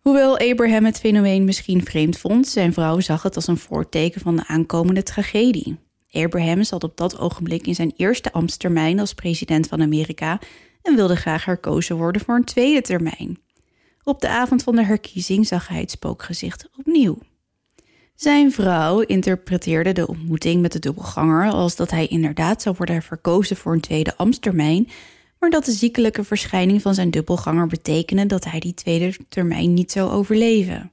Hoewel 0.00 0.38
Abraham 0.38 0.84
het 0.84 0.98
fenomeen 0.98 1.44
misschien 1.44 1.84
vreemd 1.84 2.18
vond, 2.18 2.48
zijn 2.48 2.72
vrouw 2.72 3.00
zag 3.00 3.22
het 3.22 3.36
als 3.36 3.46
een 3.46 3.56
voorteken 3.56 4.20
van 4.20 4.36
de 4.36 4.46
aankomende 4.46 5.02
tragedie. 5.02 5.78
Abraham 6.10 6.62
zat 6.62 6.84
op 6.84 6.96
dat 6.96 7.18
ogenblik 7.18 7.66
in 7.66 7.74
zijn 7.74 7.92
eerste 7.96 8.32
ambtstermijn 8.32 9.00
als 9.00 9.14
president 9.14 9.66
van 9.66 9.82
Amerika 9.82 10.40
en 10.82 10.96
wilde 10.96 11.16
graag 11.16 11.44
herkozen 11.44 11.96
worden 11.96 12.22
voor 12.22 12.34
een 12.34 12.44
tweede 12.44 12.80
termijn. 12.80 13.38
Op 14.02 14.20
de 14.20 14.28
avond 14.28 14.62
van 14.62 14.76
de 14.76 14.84
herkiezing 14.84 15.46
zag 15.46 15.68
hij 15.68 15.80
het 15.80 15.90
spookgezicht 15.90 16.68
opnieuw. 16.78 17.18
Zijn 18.18 18.52
vrouw 18.52 19.00
interpreteerde 19.00 19.92
de 19.92 20.06
ontmoeting 20.06 20.62
met 20.62 20.72
de 20.72 20.78
dubbelganger 20.78 21.50
als 21.50 21.76
dat 21.76 21.90
hij 21.90 22.06
inderdaad 22.06 22.62
zou 22.62 22.74
worden 22.78 23.02
verkozen 23.02 23.56
voor 23.56 23.72
een 23.72 23.80
tweede 23.80 24.16
ambtstermijn, 24.16 24.88
maar 25.38 25.50
dat 25.50 25.64
de 25.64 25.72
ziekelijke 25.72 26.24
verschijning 26.24 26.82
van 26.82 26.94
zijn 26.94 27.10
dubbelganger 27.10 27.66
betekende 27.66 28.26
dat 28.26 28.44
hij 28.44 28.60
die 28.60 28.74
tweede 28.74 29.16
termijn 29.28 29.74
niet 29.74 29.92
zou 29.92 30.10
overleven. 30.10 30.92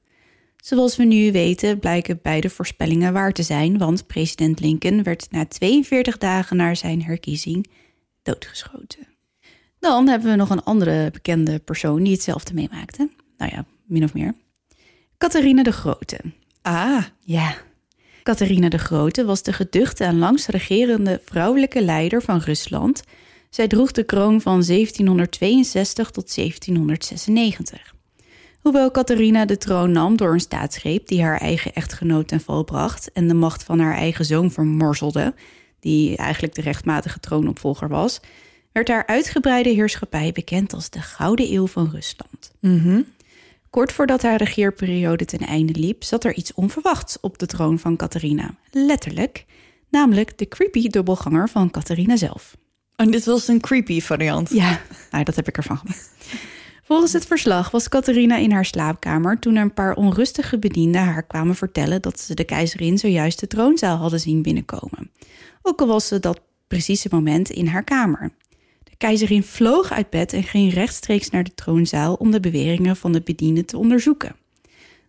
Zoals 0.58 0.96
we 0.96 1.04
nu 1.04 1.32
weten 1.32 1.80
blijken 1.80 2.20
beide 2.22 2.50
voorspellingen 2.50 3.14
waar 3.14 3.32
te 3.32 3.44
zijn, 3.44 3.78
want 3.78 4.08
president 4.08 4.60
Lincoln 4.60 5.04
werd 5.04 5.28
na 5.32 5.46
42 5.46 6.18
dagen 6.18 6.58
na 6.58 6.76
zijn 6.76 7.04
herkiezing 7.04 7.68
doodgeschoten. 8.24 9.08
Dan 9.80 10.08
hebben 10.08 10.30
we 10.30 10.36
nog 10.36 10.50
een 10.50 10.64
andere 10.64 11.12
bekende 11.12 11.60
persoon 11.60 12.04
die 12.04 12.14
hetzelfde 12.14 12.54
meemaakte. 12.54 13.10
Nou 13.38 13.52
ja, 13.52 13.66
min 13.86 14.04
of 14.04 14.14
meer. 14.14 14.34
Catharina 15.18 15.64
de 15.64 15.72
Grote. 15.72 16.20
Ah, 16.66 17.04
Ja. 17.20 17.56
Catharina 18.24 18.70
de 18.70 18.78
Grote 18.78 19.26
was 19.26 19.44
de 19.44 19.54
geduchte 19.54 20.04
en 20.04 20.18
langst 20.18 20.48
regerende 20.48 21.22
vrouwelijke 21.26 21.82
leider 21.82 22.22
van 22.22 22.40
Rusland. 22.40 23.04
Zij 23.50 23.68
droeg 23.68 23.92
de 23.92 24.04
kroon 24.04 24.42
van 24.42 24.64
1762 24.64 26.10
tot 26.10 26.36
1796. 26.36 27.96
Hoewel 28.62 28.92
Catharina 28.92 29.46
de 29.46 29.58
troon 29.58 29.92
nam 29.92 30.18
door 30.18 30.34
een 30.34 30.40
staatsgreep 30.40 31.08
die 31.08 31.24
haar 31.24 31.40
eigen 31.40 31.74
echtgenoot 31.74 32.28
ten 32.28 32.42
val 32.42 32.64
bracht 32.64 33.12
en 33.12 33.28
de 33.28 33.34
macht 33.34 33.64
van 33.64 33.80
haar 33.80 33.96
eigen 33.96 34.26
zoon 34.26 34.52
vermorzelde, 34.52 35.34
die 35.80 36.18
eigenlijk 36.18 36.56
de 36.56 36.62
rechtmatige 36.62 37.20
troonopvolger 37.20 37.88
was, 37.88 38.20
werd 38.72 38.88
haar 38.88 39.06
uitgebreide 39.06 39.70
heerschappij 39.70 40.32
bekend 40.32 40.74
als 40.74 40.90
de 40.90 41.02
Gouden 41.02 41.54
Eeuw 41.54 41.68
van 41.68 41.90
Rusland. 41.92 42.52
Kort 43.76 43.94
voordat 43.94 44.22
haar 44.22 44.38
regeerperiode 44.38 45.26
ten 45.26 45.40
einde 45.40 45.80
liep, 45.80 46.04
zat 46.04 46.24
er 46.24 46.34
iets 46.34 46.54
onverwachts 46.54 47.20
op 47.20 47.38
de 47.38 47.46
troon 47.46 47.80
van 47.80 47.96
Catharina. 47.96 48.56
Letterlijk, 48.72 49.46
namelijk 49.90 50.38
de 50.38 50.48
creepy 50.48 50.88
dubbelganger 50.88 51.50
van 51.50 51.72
Catharina 51.72 52.16
zelf. 52.16 52.56
En 52.96 53.12
dit 53.12 53.26
was 53.26 53.48
een 53.48 53.60
creepy 53.60 54.02
variant. 54.02 54.50
Ja, 54.50 54.82
nou, 55.12 55.24
dat 55.24 55.36
heb 55.36 55.48
ik 55.48 55.58
ervan 55.58 55.78
gemaakt. 55.78 56.12
Volgens 56.84 57.14
het 57.14 57.26
verslag 57.26 57.72
was 57.72 57.90
Catharina 57.90 58.38
in 58.38 58.52
haar 58.52 58.66
slaapkamer 58.66 59.40
toen 59.40 59.56
er 59.56 59.62
een 59.62 59.74
paar 59.74 59.96
onrustige 59.96 60.60
bedienden 60.60 61.02
haar 61.02 61.24
kwamen 61.24 61.56
vertellen 61.56 62.02
dat 62.02 62.20
ze 62.20 62.34
de 62.34 62.44
keizerin 62.44 62.98
zojuist 62.98 63.40
de 63.40 63.48
troonzaal 63.48 63.98
hadden 63.98 64.20
zien 64.20 64.42
binnenkomen. 64.42 65.12
Ook 65.62 65.82
al 65.82 65.88
was 65.88 66.08
ze 66.08 66.20
dat 66.20 66.42
precieze 66.68 67.08
moment 67.12 67.50
in 67.50 67.68
haar 67.68 67.84
kamer. 67.84 68.32
Keizerin 68.98 69.44
vloog 69.44 69.92
uit 69.92 70.10
bed 70.10 70.34
en 70.34 70.44
ging 70.44 70.74
rechtstreeks 70.74 71.30
naar 71.30 71.44
de 71.44 71.54
troonzaal 71.54 72.14
om 72.14 72.32
de 72.32 72.40
beweringen 72.40 72.96
van 72.96 73.12
de 73.12 73.22
bedienden 73.22 73.66
te 73.66 73.78
onderzoeken. 73.78 74.36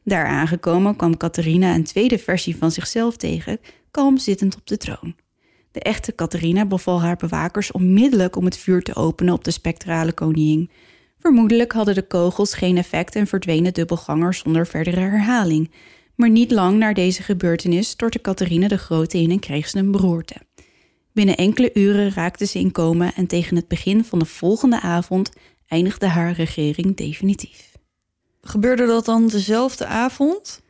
Daar 0.05 0.27
aangekomen 0.27 0.97
kwam 0.97 1.17
Catharina 1.17 1.75
een 1.75 1.85
tweede 1.85 2.19
versie 2.19 2.57
van 2.57 2.71
zichzelf 2.71 3.17
tegen, 3.17 3.59
kalm 3.91 4.19
zittend 4.19 4.57
op 4.57 4.67
de 4.67 4.77
troon. 4.77 5.15
De 5.71 5.81
echte 5.81 6.15
Catharina 6.15 6.67
beval 6.67 7.01
haar 7.01 7.17
bewakers 7.17 7.73
onmiddellijk 7.73 8.37
om 8.37 8.45
het 8.45 8.57
vuur 8.57 8.83
te 8.83 8.95
openen 8.95 9.35
op 9.35 9.45
de 9.45 9.51
spectrale 9.51 10.13
koningin. 10.13 10.71
Vermoedelijk 11.19 11.73
hadden 11.73 11.95
de 11.95 12.07
kogels 12.07 12.55
geen 12.55 12.77
effect 12.77 13.15
en 13.15 13.27
verdwenen 13.27 13.75
dubbelganger 13.75 14.35
zonder 14.35 14.67
verdere 14.67 15.01
herhaling. 15.01 15.71
Maar 16.15 16.31
niet 16.31 16.51
lang 16.51 16.79
na 16.79 16.93
deze 16.93 17.23
gebeurtenis 17.23 17.89
stortte 17.89 18.21
Catharina 18.21 18.69
de 18.69 18.79
Grote 18.79 19.19
in 19.19 19.31
en 19.31 19.39
kreeg 19.39 19.69
ze 19.69 19.79
een 19.79 19.91
beroerte. 19.91 20.35
Binnen 21.17 21.37
enkele 21.37 21.71
uren 21.75 22.13
raakte 22.13 22.47
ze 22.47 22.59
in 22.59 22.73
coma 22.73 23.13
en 23.15 23.27
tegen 23.27 23.57
het 23.57 23.69
begin 23.69 24.05
van 24.05 24.19
de 24.19 24.25
volgende 24.25 24.81
avond 24.81 25.31
eindigde 25.67 26.07
haar 26.07 26.33
regering 26.33 26.97
definitief. 26.97 27.73
Gebeurde 28.41 28.87
dat 28.87 29.05
dan 29.05 29.27
dezelfde 29.29 29.87
avond? 29.87 30.61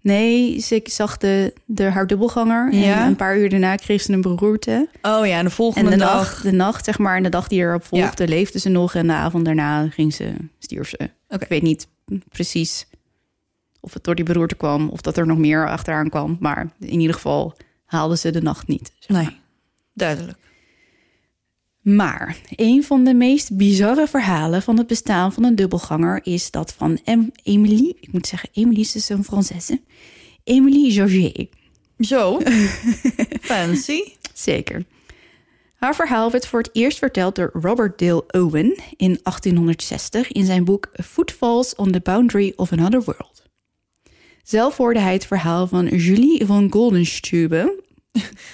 Nee, 0.00 0.58
ze 0.58 0.80
zag 0.84 1.16
de, 1.16 1.52
de, 1.64 1.82
haar 1.84 2.06
dubbelganger 2.06 2.74
Ja. 2.74 3.00
en 3.00 3.06
een 3.06 3.16
paar 3.16 3.38
uur 3.38 3.48
daarna 3.48 3.76
kreeg 3.76 4.02
ze 4.02 4.12
een 4.12 4.20
beroerte. 4.20 4.88
Oh 5.02 5.26
ja, 5.26 5.38
de 5.38 5.44
En 5.44 5.50
volgende 5.50 5.90
de 5.90 5.96
dag. 5.96 6.12
nacht, 6.14 6.42
de 6.42 6.52
nacht, 6.52 6.84
zeg 6.84 6.98
maar, 6.98 7.16
en 7.16 7.22
de 7.22 7.28
dag 7.28 7.48
die 7.48 7.60
erop 7.60 7.84
volgde, 7.84 8.28
leefde 8.28 8.58
ze 8.58 8.68
nog. 8.68 8.94
En 8.94 9.06
de 9.06 9.12
avond 9.12 9.44
daarna 9.44 9.88
ging 9.88 10.14
ze, 10.14 10.32
stierf 10.58 10.88
ze. 10.88 11.10
Ik 11.28 11.46
weet 11.48 11.62
niet 11.62 11.86
precies 12.28 12.86
of 13.80 13.94
het 13.94 14.04
door 14.04 14.14
die 14.14 14.24
beroerte 14.24 14.54
kwam 14.54 14.88
of 14.88 15.00
dat 15.00 15.16
er 15.16 15.26
nog 15.26 15.38
meer 15.38 15.68
achteraan 15.68 16.08
kwam. 16.10 16.36
Maar 16.40 16.72
in 16.80 17.00
ieder 17.00 17.14
geval 17.14 17.56
haalde 17.84 18.16
ze 18.16 18.30
de 18.30 18.42
nacht 18.42 18.66
niet. 18.68 18.92
zeg 18.98 19.16
maar. 19.16 19.22
Nee, 19.24 19.38
duidelijk. 20.00 20.38
Maar 21.80 22.36
een 22.56 22.84
van 22.84 23.04
de 23.04 23.14
meest 23.14 23.56
bizarre 23.56 24.06
verhalen 24.06 24.62
van 24.62 24.78
het 24.78 24.86
bestaan 24.86 25.32
van 25.32 25.44
een 25.44 25.54
dubbelganger 25.54 26.20
is 26.22 26.50
dat 26.50 26.72
van 26.72 27.00
em 27.04 27.30
Emily. 27.42 27.96
Ik 28.00 28.12
moet 28.12 28.26
zeggen, 28.26 28.48
Emily 28.52 28.80
is 28.80 28.92
dus 28.92 29.08
een 29.08 29.24
Française. 29.24 29.84
Emily 30.44 30.90
Georget. 30.90 31.48
Zo. 31.98 32.40
Fancy. 33.40 34.00
Zeker. 34.34 34.84
Haar 35.74 35.94
verhaal 35.94 36.30
werd 36.30 36.46
voor 36.46 36.58
het 36.60 36.70
eerst 36.72 36.98
verteld 36.98 37.34
door 37.34 37.50
Robert 37.52 37.98
Dale 37.98 38.24
Owen 38.30 38.74
in 38.96 39.18
1860 39.22 40.32
in 40.32 40.44
zijn 40.44 40.64
boek 40.64 40.88
Footfalls 40.92 41.74
on 41.74 41.90
the 41.92 42.00
Boundary 42.00 42.52
of 42.56 42.72
Another 42.72 43.02
World. 43.02 43.42
Zelf 44.42 44.76
hoorde 44.76 45.00
hij 45.00 45.12
het 45.12 45.26
verhaal 45.26 45.66
van 45.66 45.86
Julie 45.86 46.46
van 46.46 46.72
Goldenstube, 46.72 47.82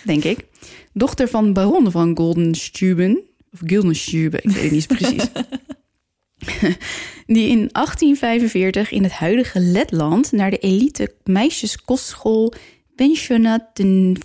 denk 0.05 0.25
ik, 0.25 0.45
dochter 0.97 1.29
van 1.29 1.53
baron 1.53 1.91
van 1.91 2.17
Goldenstuben, 2.17 3.21
of 3.53 3.59
Gildenstube, 3.65 4.37
ik 4.43 4.51
weet 4.51 4.63
het 4.63 4.71
niet 4.71 4.87
precies. 4.87 5.27
Die 7.27 7.49
in 7.49 7.69
1845 7.73 8.91
in 8.91 9.03
het 9.03 9.13
huidige 9.13 9.61
Letland 9.61 10.33
naar 10.33 10.51
de 10.51 10.59
elite 10.59 11.15
meisjeskostschool 11.25 12.53
Pensionat 12.95 13.63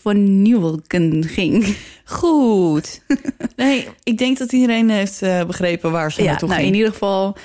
van 0.01 0.41
Nieuwelken 0.41 1.23
ging. 1.23 1.75
Goed. 2.05 3.01
Nee, 3.55 3.87
ik 4.03 4.17
denk 4.17 4.37
dat 4.37 4.51
iedereen 4.51 4.89
heeft 4.89 5.21
eh, 5.21 5.45
begrepen 5.45 5.91
waar 5.91 6.11
ze 6.11 6.21
Ja, 6.21 6.29
naartoe 6.29 6.47
nou, 6.47 6.59
ging. 6.61 6.71
in 6.71 6.77
ieder 6.77 6.93
geval, 6.93 7.37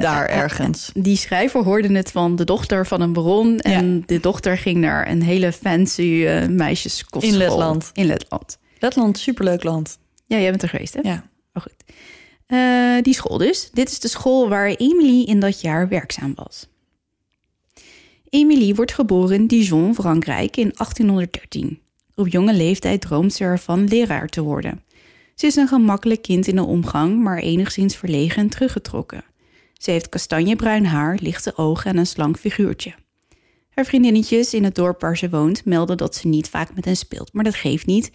Daar 0.00 0.26
ergens. 0.26 0.90
die 0.94 1.16
schrijver 1.16 1.64
hoorde 1.64 1.96
het 1.96 2.10
van 2.10 2.36
de 2.36 2.44
dochter 2.44 2.86
van 2.86 3.00
een 3.00 3.12
baron. 3.12 3.58
En 3.58 4.02
de 4.06 4.20
dochter 4.20 4.58
ging 4.58 4.76
naar 4.76 5.08
een 5.08 5.22
hele 5.22 5.52
fancy 5.52 6.24
eh 6.26 6.48
meisjeskostschool. 6.48 7.40
In 7.40 7.46
Letland. 7.46 7.90
In 7.92 8.06
Letland. 8.06 8.58
Letland, 8.78 9.18
superleuk 9.18 9.62
land. 9.62 9.98
Ja, 10.26 10.38
jij 10.38 10.50
bent 10.50 10.62
er 10.62 10.68
geweest, 10.68 10.94
hè? 10.94 11.00
Ja. 11.02 11.24
Oh, 11.52 11.62
goed. 11.62 11.74
Eh, 12.46 13.02
die 13.02 13.14
school 13.14 13.38
dus. 13.38 13.70
Dit 13.72 13.90
is 13.90 14.00
de 14.00 14.08
school 14.08 14.48
waar 14.48 14.68
Emily 14.68 15.22
in 15.22 15.40
dat 15.40 15.60
jaar 15.60 15.88
werkzaam 15.88 16.32
was. 16.34 16.68
Emily 18.28 18.74
wordt 18.74 18.92
geboren 18.92 19.36
in 19.36 19.46
Dijon, 19.46 19.94
Frankrijk 19.94 20.56
in 20.56 20.72
1813. 20.76 21.80
Op 22.14 22.28
jonge 22.28 22.54
leeftijd 22.54 23.00
droomt 23.00 23.32
ze 23.32 23.44
ervan 23.44 23.88
leraar 23.88 24.28
te 24.28 24.42
worden. 24.42 24.82
Ze 25.34 25.46
is 25.46 25.56
een 25.56 25.68
gemakkelijk 25.68 26.22
kind 26.22 26.46
in 26.46 26.56
de 26.56 26.64
omgang, 26.64 27.22
maar 27.22 27.38
enigszins 27.38 27.96
verlegen 27.96 28.42
en 28.42 28.48
teruggetrokken. 28.48 29.24
Ze 29.84 29.90
heeft 29.90 30.08
kastanjebruin 30.08 30.86
haar, 30.86 31.18
lichte 31.22 31.56
ogen 31.56 31.90
en 31.90 31.96
een 31.96 32.06
slank 32.06 32.38
figuurtje. 32.38 32.94
Haar 33.70 33.84
vriendinnetjes 33.84 34.54
in 34.54 34.64
het 34.64 34.74
dorp 34.74 35.00
waar 35.00 35.16
ze 35.16 35.30
woont 35.30 35.64
melden 35.64 35.96
dat 35.96 36.14
ze 36.14 36.28
niet 36.28 36.48
vaak 36.48 36.74
met 36.74 36.84
hen 36.84 36.96
speelt, 36.96 37.32
maar 37.32 37.44
dat 37.44 37.54
geeft 37.54 37.86
niet. 37.86 38.10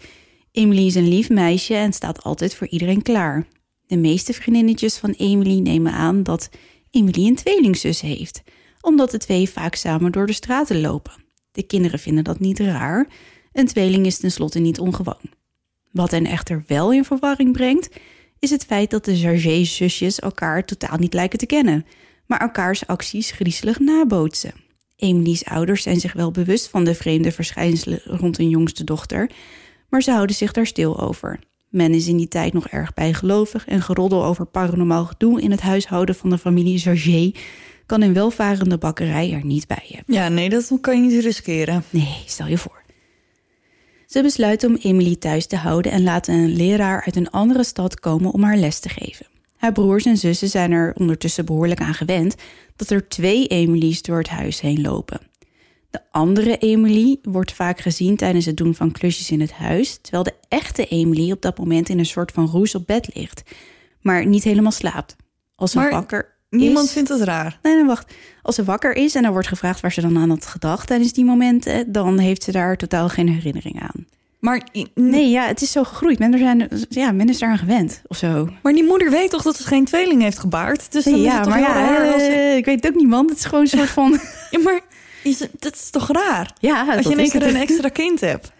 Emily 0.52 0.86
is 0.86 0.94
een 0.94 1.08
lief 1.08 1.28
meisje 1.28 1.74
en 1.74 1.92
staat 1.92 2.22
altijd 2.22 2.54
voor 2.54 2.66
iedereen 2.66 3.02
klaar. 3.02 3.46
De 3.86 3.96
meeste 3.96 4.32
vriendinnetjes 4.32 4.96
van 4.96 5.10
Emily 5.10 5.58
nemen 5.58 5.92
aan 5.92 6.22
dat 6.22 6.50
Emily 6.90 7.26
een 7.26 7.34
tweelingzus 7.34 8.00
heeft, 8.00 8.42
omdat 8.80 9.10
de 9.10 9.18
twee 9.18 9.50
vaak 9.50 9.74
samen 9.74 10.12
door 10.12 10.26
de 10.26 10.32
straten 10.32 10.80
lopen. 10.80 11.24
De 11.52 11.62
kinderen 11.62 11.98
vinden 11.98 12.24
dat 12.24 12.40
niet 12.40 12.58
raar. 12.58 13.06
Een 13.52 13.66
tweeling 13.66 14.06
is 14.06 14.18
tenslotte 14.18 14.58
niet 14.58 14.78
ongewoon. 14.78 15.30
Wat 15.92 16.10
hen 16.10 16.26
echter 16.26 16.64
wel 16.66 16.92
in 16.92 17.04
verwarring 17.04 17.52
brengt, 17.52 17.88
is 18.40 18.50
het 18.50 18.64
feit 18.64 18.90
dat 18.90 19.04
de 19.04 19.18
Jarget-zusjes 19.18 20.18
elkaar 20.18 20.64
totaal 20.64 20.98
niet 20.98 21.14
lijken 21.14 21.38
te 21.38 21.46
kennen, 21.46 21.86
maar 22.26 22.40
elkaars 22.40 22.86
acties 22.86 23.30
griezelig 23.30 23.78
nabootsen. 23.78 24.52
Emily's 24.96 25.44
ouders 25.44 25.82
zijn 25.82 26.00
zich 26.00 26.12
wel 26.12 26.30
bewust 26.30 26.68
van 26.68 26.84
de 26.84 26.94
vreemde 26.94 27.32
verschijnselen 27.32 28.00
rond 28.04 28.36
hun 28.36 28.48
jongste 28.48 28.84
dochter, 28.84 29.30
maar 29.88 30.02
ze 30.02 30.10
houden 30.10 30.36
zich 30.36 30.52
daar 30.52 30.66
stil 30.66 31.00
over. 31.00 31.38
Men 31.68 31.94
is 31.94 32.06
in 32.06 32.16
die 32.16 32.28
tijd 32.28 32.52
nog 32.52 32.68
erg 32.68 32.94
bijgelovig 32.94 33.66
en 33.66 33.82
geroddel 33.82 34.24
over 34.24 34.46
paranormaal 34.46 35.04
gedoe 35.04 35.40
in 35.40 35.50
het 35.50 35.60
huishouden 35.60 36.14
van 36.14 36.30
de 36.30 36.38
familie 36.38 36.78
Jarget 36.78 37.38
kan 37.86 38.02
een 38.02 38.12
welvarende 38.12 38.78
bakkerij 38.78 39.32
er 39.32 39.44
niet 39.44 39.66
bij 39.66 39.84
hebben. 39.86 40.14
Ja, 40.14 40.28
nee, 40.28 40.48
dat 40.48 40.78
kan 40.80 41.02
je 41.02 41.10
niet 41.10 41.24
riskeren. 41.24 41.84
Nee, 41.90 42.22
stel 42.26 42.46
je 42.46 42.58
voor. 42.58 42.79
Ze 44.10 44.22
besluiten 44.22 44.68
om 44.68 44.76
Emily 44.76 45.16
thuis 45.16 45.46
te 45.46 45.56
houden 45.56 45.92
en 45.92 46.02
laten 46.02 46.34
een 46.34 46.56
leraar 46.56 47.04
uit 47.04 47.16
een 47.16 47.30
andere 47.30 47.64
stad 47.64 48.00
komen 48.00 48.32
om 48.32 48.42
haar 48.42 48.56
les 48.56 48.78
te 48.78 48.88
geven. 48.88 49.26
Haar 49.56 49.72
broers 49.72 50.04
en 50.04 50.16
zussen 50.16 50.48
zijn 50.48 50.72
er 50.72 50.94
ondertussen 50.94 51.44
behoorlijk 51.44 51.80
aan 51.80 51.94
gewend 51.94 52.34
dat 52.76 52.90
er 52.90 53.08
twee 53.08 53.46
Emily's 53.46 54.02
door 54.02 54.18
het 54.18 54.28
huis 54.28 54.60
heen 54.60 54.80
lopen. 54.80 55.20
De 55.90 56.00
andere 56.10 56.58
Emily 56.58 57.18
wordt 57.22 57.52
vaak 57.52 57.80
gezien 57.80 58.16
tijdens 58.16 58.44
het 58.44 58.56
doen 58.56 58.74
van 58.74 58.92
klusjes 58.92 59.30
in 59.30 59.40
het 59.40 59.52
huis, 59.52 59.98
terwijl 60.00 60.22
de 60.22 60.34
echte 60.48 60.86
Emily 60.86 61.32
op 61.32 61.42
dat 61.42 61.58
moment 61.58 61.88
in 61.88 61.98
een 61.98 62.06
soort 62.06 62.32
van 62.32 62.46
roes 62.46 62.74
op 62.74 62.86
bed 62.86 63.14
ligt, 63.14 63.42
maar 64.00 64.26
niet 64.26 64.44
helemaal 64.44 64.72
slaapt. 64.72 65.16
Als 65.54 65.70
ze 65.70 65.78
Maar 65.78 65.90
wakker 65.90 66.38
Niemand 66.50 66.86
is, 66.86 66.92
vindt 66.92 67.08
het 67.08 67.20
raar. 67.20 67.58
Nee, 67.62 67.74
nee, 67.74 67.84
wacht. 67.84 68.12
Als 68.42 68.54
ze 68.54 68.64
wakker 68.64 68.96
is 68.96 69.14
en 69.14 69.24
er 69.24 69.32
wordt 69.32 69.48
gevraagd 69.48 69.80
waar 69.80 69.92
ze 69.92 70.00
dan 70.00 70.18
aan 70.18 70.30
had 70.30 70.46
gedacht 70.46 70.86
tijdens 70.86 71.12
die 71.12 71.24
momenten, 71.24 71.92
dan 71.92 72.18
heeft 72.18 72.42
ze 72.42 72.52
daar 72.52 72.76
totaal 72.76 73.08
geen 73.08 73.28
herinnering 73.28 73.82
aan. 73.82 74.06
Maar, 74.38 74.68
Nee, 74.94 75.30
ja, 75.30 75.46
het 75.46 75.62
is 75.62 75.72
zo 75.72 75.84
gegroeid. 75.84 76.18
Men, 76.18 76.32
er 76.32 76.38
zijn, 76.38 76.68
ja, 76.88 77.12
men 77.12 77.28
is 77.28 77.38
daaraan 77.38 77.58
gewend 77.58 78.02
of 78.06 78.16
zo. 78.16 78.48
maar 78.62 78.72
die 78.72 78.84
moeder 78.84 79.10
weet 79.10 79.30
toch 79.30 79.42
dat 79.42 79.56
ze 79.56 79.62
geen 79.66 79.84
tweeling 79.84 80.22
heeft 80.22 80.38
gebaard? 80.38 80.92
Dus 80.92 81.04
dan 81.04 81.14
is 81.14 81.20
ja, 81.20 81.34
het 81.34 81.42
toch 81.42 81.52
maar 81.52 81.64
heel 81.64 81.74
ja, 81.82 81.96
raar 81.96 82.12
als... 82.12 82.22
eh, 82.22 82.56
ik 82.56 82.64
weet 82.64 82.84
het 82.84 82.92
ook 82.92 82.98
niet, 83.00 83.08
man. 83.08 83.28
Het 83.28 83.36
is 83.38 83.44
gewoon 83.44 83.60
een 83.60 83.66
soort 83.68 83.88
van. 83.90 84.18
Ja, 84.50 84.58
maar 84.58 84.80
is 85.22 85.38
het, 85.40 85.50
dat 85.58 85.74
is 85.74 85.90
toch 85.90 86.08
raar? 86.12 86.52
ja, 86.58 86.94
Als 86.96 87.04
je 87.06 87.10
in 87.10 87.16
één 87.18 87.26
is 87.26 87.32
keer 87.32 87.46
een 87.46 87.56
extra 87.56 87.88
kind 87.88 88.20
hebt. 88.20 88.52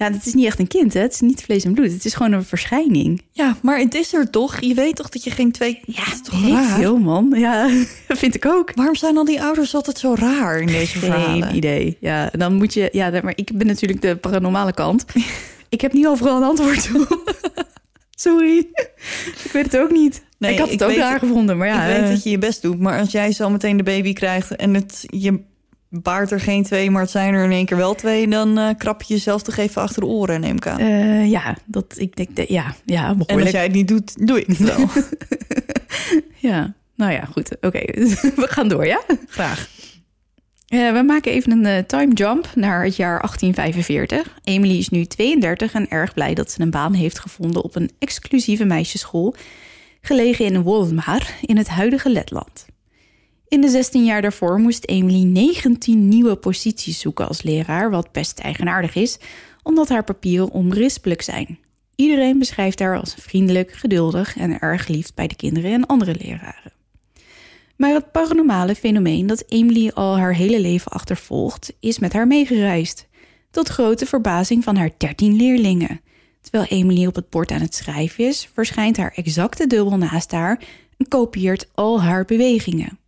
Ja, 0.00 0.12
het 0.12 0.26
is 0.26 0.34
niet 0.34 0.46
echt 0.46 0.58
een 0.58 0.68
kind, 0.68 0.94
hè? 0.94 1.00
Het 1.00 1.12
is 1.12 1.20
niet 1.20 1.42
vlees 1.42 1.64
en 1.64 1.74
bloed. 1.74 1.92
Het 1.92 2.04
is 2.04 2.14
gewoon 2.14 2.32
een 2.32 2.44
verschijning. 2.44 3.22
Ja, 3.32 3.56
maar 3.62 3.78
het 3.78 3.94
is 3.94 4.14
er 4.14 4.30
toch? 4.30 4.60
Je 4.60 4.74
weet 4.74 4.96
toch 4.96 5.08
dat 5.08 5.24
je 5.24 5.30
geen 5.30 5.52
twee... 5.52 5.80
Ja, 5.86 6.04
dat 6.04 6.12
is 6.12 6.22
toch 6.22 6.48
raar? 6.48 6.78
veel, 6.78 6.98
man. 6.98 7.32
Ja, 7.34 7.70
dat 8.06 8.18
vind 8.24 8.34
ik 8.34 8.46
ook. 8.46 8.72
Waarom 8.74 8.94
zijn 8.94 9.16
al 9.16 9.24
die 9.24 9.42
ouders 9.42 9.74
altijd 9.74 9.98
zo 9.98 10.14
raar 10.14 10.60
in 10.60 10.66
deze 10.66 10.98
verhalen? 10.98 11.48
Geen 11.48 11.56
idee. 11.56 11.96
Ja, 12.00 12.30
dan 12.32 12.54
moet 12.54 12.74
je... 12.74 12.88
Ja, 12.92 13.10
maar 13.22 13.32
ik 13.36 13.50
ben 13.54 13.66
natuurlijk 13.66 14.00
de 14.00 14.16
paranormale 14.16 14.72
kant. 14.72 15.04
ik 15.68 15.80
heb 15.80 15.92
niet 15.92 16.06
overal 16.06 16.36
een 16.36 16.48
antwoord 16.48 16.90
op. 16.94 17.34
Sorry. 18.10 18.58
ik 19.44 19.50
weet 19.52 19.64
het 19.72 19.76
ook 19.76 19.90
niet. 19.90 20.22
Nee, 20.38 20.52
ik 20.52 20.58
had 20.58 20.70
ik 20.70 20.80
het 20.80 20.90
ook 20.90 20.96
raar 20.96 21.18
gevonden, 21.18 21.58
maar 21.58 21.68
ja... 21.68 21.82
ik 21.82 21.94
weet 21.94 22.04
eh, 22.04 22.10
dat 22.10 22.22
je 22.22 22.30
je 22.30 22.38
best 22.38 22.62
doet, 22.62 22.80
maar 22.80 23.00
als 23.00 23.10
jij 23.10 23.32
zo 23.32 23.50
meteen 23.50 23.76
de 23.76 23.82
baby 23.82 24.12
krijgt 24.12 24.56
en 24.56 24.74
het, 24.74 25.04
je 25.06 25.40
baart 25.90 26.30
er 26.30 26.40
geen 26.40 26.62
twee, 26.64 26.90
maar 26.90 27.02
het 27.02 27.10
zijn 27.10 27.34
er 27.34 27.44
in 27.44 27.50
één 27.50 27.66
keer 27.66 27.76
wel 27.76 27.94
twee, 27.94 28.28
dan 28.28 28.58
eh, 28.58 28.68
krap 28.78 29.02
je 29.02 29.14
jezelf 29.14 29.42
toch 29.42 29.56
even 29.56 29.82
achter 29.82 30.00
de 30.00 30.06
oren, 30.08 30.40
neem 30.40 30.56
ik 30.56 30.66
aan. 30.66 30.78
eh, 30.78 31.30
ja, 31.30 31.56
dat 31.66 31.94
ik 31.96 32.16
denk... 32.16 32.36
dat- 32.36 32.48
Ja, 32.48 32.74
ja, 32.84 33.02
en 33.08 33.16
als 33.18 33.26
behoorlijk. 33.26 33.52
jij 33.54 33.62
het 33.62 33.72
niet 33.72 33.88
doet, 33.88 34.26
doe 34.26 34.40
ik 34.40 34.46
het 34.46 34.58
wel. 34.58 34.88
Ja, 36.36 36.74
nou 36.96 37.12
ja, 37.12 37.24
goed. 37.24 37.56
Oké, 37.60 37.80
we 38.42 38.46
gaan 38.48 38.68
door, 38.68 38.86
ja? 38.86 39.00
Graag. 39.28 39.68
Eh, 40.66 40.92
we 40.92 41.02
maken 41.02 41.32
even 41.32 41.64
een 41.64 41.86
time 41.86 42.12
jump 42.14 42.50
naar 42.54 42.84
het 42.84 42.96
jaar 42.96 43.18
1845. 43.20 44.38
Emily 44.44 44.78
is 44.78 44.88
nu 44.88 45.04
32 45.04 45.72
en 45.72 45.88
erg 45.88 46.14
blij 46.14 46.34
dat 46.34 46.50
ze 46.50 46.60
een 46.60 46.70
baan 46.70 46.94
heeft 46.94 47.18
gevonden 47.18 47.64
op 47.64 47.76
een 47.76 47.90
exclusieve 47.98 48.64
meisjesschool, 48.64 49.34
gelegen 50.00 50.44
in 50.44 50.62
Wolmar 50.62 51.30
in 51.40 51.56
het 51.56 51.68
huidige 51.68 52.10
Letland. 52.10 52.66
In 53.50 53.60
de 53.60 53.68
16 53.68 54.04
jaar 54.04 54.22
daarvoor 54.22 54.58
moest 54.58 54.84
Emily 54.84 55.22
19 55.22 56.08
nieuwe 56.08 56.36
posities 56.36 57.00
zoeken 57.00 57.28
als 57.28 57.42
leraar, 57.42 57.90
wat 57.90 58.12
best 58.12 58.38
eigenaardig 58.38 58.94
is, 58.94 59.18
omdat 59.62 59.88
haar 59.88 60.04
papieren 60.04 60.50
onberispelijk 60.50 61.22
zijn. 61.22 61.58
Iedereen 61.94 62.38
beschrijft 62.38 62.78
haar 62.78 62.98
als 62.98 63.14
vriendelijk, 63.18 63.72
geduldig 63.72 64.36
en 64.36 64.58
erg 64.58 64.88
lief 64.88 65.14
bij 65.14 65.26
de 65.26 65.34
kinderen 65.34 65.72
en 65.72 65.86
andere 65.86 66.14
leraren. 66.18 66.72
Maar 67.76 67.92
het 67.92 68.12
paranormale 68.12 68.74
fenomeen 68.74 69.26
dat 69.26 69.44
Emily 69.48 69.90
al 69.94 70.18
haar 70.18 70.34
hele 70.34 70.60
leven 70.60 70.92
achtervolgt, 70.92 71.72
is 71.80 71.98
met 71.98 72.12
haar 72.12 72.26
meegereisd. 72.26 73.06
Tot 73.50 73.68
grote 73.68 74.06
verbazing 74.06 74.64
van 74.64 74.76
haar 74.76 74.90
13 74.96 75.36
leerlingen. 75.36 76.00
Terwijl 76.40 76.64
Emily 76.64 77.06
op 77.06 77.14
het 77.14 77.30
bord 77.30 77.50
aan 77.50 77.60
het 77.60 77.74
schrijven 77.74 78.24
is, 78.24 78.48
verschijnt 78.52 78.96
haar 78.96 79.12
exacte 79.14 79.66
dubbel 79.66 79.96
naast 79.96 80.30
haar 80.30 80.62
en 80.96 81.08
kopieert 81.08 81.68
al 81.74 82.02
haar 82.02 82.24
bewegingen. 82.24 82.99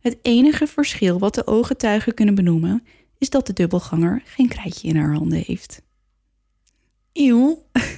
Het 0.00 0.18
enige 0.22 0.66
verschil 0.66 1.18
wat 1.18 1.34
de 1.34 1.46
ooggetuigen 1.46 2.14
kunnen 2.14 2.34
benoemen, 2.34 2.84
is 3.18 3.30
dat 3.30 3.46
de 3.46 3.52
dubbelganger 3.52 4.22
geen 4.24 4.48
krijtje 4.48 4.88
in 4.88 4.96
haar 4.96 5.14
handen 5.14 5.42
heeft. 5.46 5.82
Eeuw. 7.12 7.62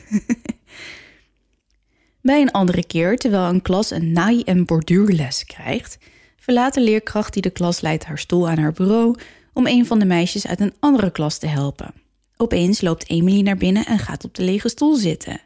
Bij 2.23 2.41
een 2.41 2.51
andere 2.51 2.85
keer, 2.87 3.17
terwijl 3.17 3.49
een 3.49 3.63
klas 3.63 3.91
een 3.91 4.13
naai- 4.13 4.43
en 4.43 4.65
borduurles 4.65 5.45
krijgt, 5.45 5.99
verlaat 6.37 6.75
de 6.75 6.81
leerkracht 6.81 7.33
die 7.33 7.43
de 7.43 7.51
klas 7.51 7.81
leidt 7.81 8.05
haar 8.05 8.19
stoel 8.19 8.49
aan 8.49 8.59
haar 8.59 8.73
bureau 8.73 9.19
om 9.53 9.67
een 9.67 9.87
van 9.87 9.99
de 9.99 10.05
meisjes 10.05 10.47
uit 10.47 10.61
een 10.61 10.75
andere 10.81 11.11
klas 11.11 11.39
te 11.39 11.47
helpen. 11.47 11.95
Opeens 12.37 12.81
loopt 12.81 13.09
Emily 13.11 13.41
naar 13.41 13.57
binnen 13.57 13.87
en 13.87 13.99
gaat 13.99 14.25
op 14.25 14.35
de 14.35 14.43
lege 14.43 14.69
stoel 14.69 14.95
zitten. 14.95 15.41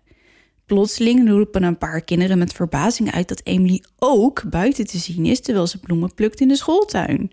Plotseling 0.66 1.28
roepen 1.28 1.62
een 1.62 1.78
paar 1.78 2.00
kinderen 2.00 2.38
met 2.38 2.52
verbazing 2.52 3.12
uit 3.12 3.28
dat 3.28 3.40
Emily 3.44 3.82
ook 3.98 4.50
buiten 4.50 4.86
te 4.86 4.98
zien 4.98 5.26
is 5.26 5.40
terwijl 5.40 5.66
ze 5.66 5.78
bloemen 5.78 6.14
plukt 6.14 6.40
in 6.40 6.48
de 6.48 6.56
schooltuin. 6.56 7.32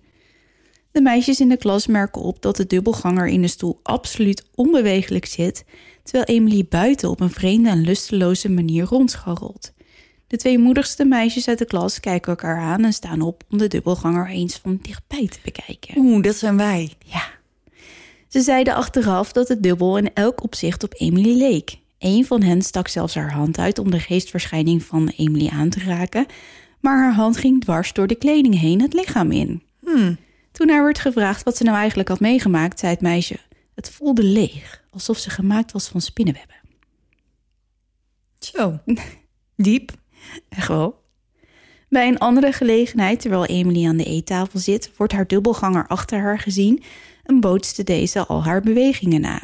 De 0.92 1.02
meisjes 1.02 1.40
in 1.40 1.50
de 1.50 1.58
klas 1.58 1.88
merken 1.88 2.22
op 2.22 2.42
dat 2.42 2.56
de 2.56 2.68
dubbelganger 2.68 3.28
in 3.28 3.42
de 3.42 3.48
stoel 3.48 3.80
absoluut 3.84 4.46
onbewegelijk 4.56 5.26
zit, 5.26 5.66
terwijl 6.04 6.26
Emily 6.26 6.66
buiten 6.70 7.10
op 7.10 7.20
een 7.20 7.30
vreemde 7.30 7.70
en 7.70 7.82
lusteloze 7.82 8.50
manier 8.50 8.86
rondscharrelt. 8.86 9.74
De 10.28 10.38
twee 10.38 10.60
moedigste 10.60 11.06
meisjes 11.06 11.48
uit 11.48 11.58
de 11.58 11.66
klas 11.66 12.00
kijken 12.00 12.30
elkaar 12.30 12.60
aan 12.60 12.84
en 12.84 12.94
staan 12.94 13.22
op 13.22 13.44
om 13.50 13.58
de 13.58 13.68
dubbelganger 13.68 14.30
eens 14.30 14.58
van 14.58 14.80
dichtbij 14.82 15.28
te 15.28 15.40
bekijken. 15.44 15.98
Oeh, 15.98 16.24
dat 16.24 16.36
zijn 16.36 16.58
wij. 16.58 16.94
Ja. 17.06 17.24
Ze 18.28 18.42
zeiden 18.42 18.76
achteraf 18.76 19.32
dat 19.32 19.48
het 19.48 19.64
dubbel 19.64 19.98
in 19.98 20.14
elk 20.14 20.44
opzicht 20.44 20.84
op 20.84 20.94
Emily 20.98 21.38
leek. 21.38 21.82
Een 22.04 22.26
van 22.26 22.42
hen 22.42 22.62
stak 22.62 22.88
zelfs 22.88 23.16
haar 23.16 23.32
hand 23.32 23.58
uit 23.58 23.80
om 23.80 23.92
de 23.92 24.00
geestverschijning 24.00 24.84
van 24.84 25.08
Emily 25.18 25.48
aan 25.48 25.70
te 25.70 25.80
raken, 25.80 26.26
maar 26.80 26.98
haar 26.98 27.14
hand 27.14 27.38
ging 27.38 27.62
dwars 27.62 27.94
door 27.94 28.08
de 28.08 28.16
kleding 28.16 28.60
heen 28.60 28.82
het 28.82 28.94
lichaam 28.94 29.32
in. 29.32 29.64
Hmm. 29.80 30.18
Toen 30.52 30.70
haar 30.70 30.84
werd 30.84 31.00
gevraagd 31.00 31.44
wat 31.44 31.58
ze 31.58 31.64
nou 31.64 31.78
eigenlijk 31.78 32.10
had 32.10 32.20
meegemaakt, 32.20 32.80
zei 32.80 32.92
het 32.92 33.02
meisje: 33.02 33.38
Het 33.76 33.90
voelde 33.90 34.24
leeg, 34.24 34.84
alsof 34.90 35.18
ze 35.18 35.30
gemaakt 35.30 35.72
was 35.72 35.88
van 35.88 36.02
spinnenwebben. 36.02 36.56
Zo. 38.40 38.80
Diep. 39.56 39.92
Echt 40.50 40.68
wel. 40.68 41.02
Bij 41.90 42.08
een 42.08 42.20
andere 42.20 42.52
gelegenheid, 42.52 43.20
terwijl 43.22 43.46
Emily 43.46 43.88
aan 43.88 43.98
de 43.98 44.06
eettafel 44.06 44.60
zit, 44.60 44.92
wordt 44.98 45.14
haar 45.14 45.28
dubbelganger 45.28 45.88
achter 45.88 46.20
haar 46.20 46.40
gezien 46.40 46.84
en 47.24 47.40
bootste 47.40 47.84
deze 47.84 48.26
al 48.26 48.44
haar 48.44 48.62
bewegingen 48.62 49.22
na. 49.22 49.42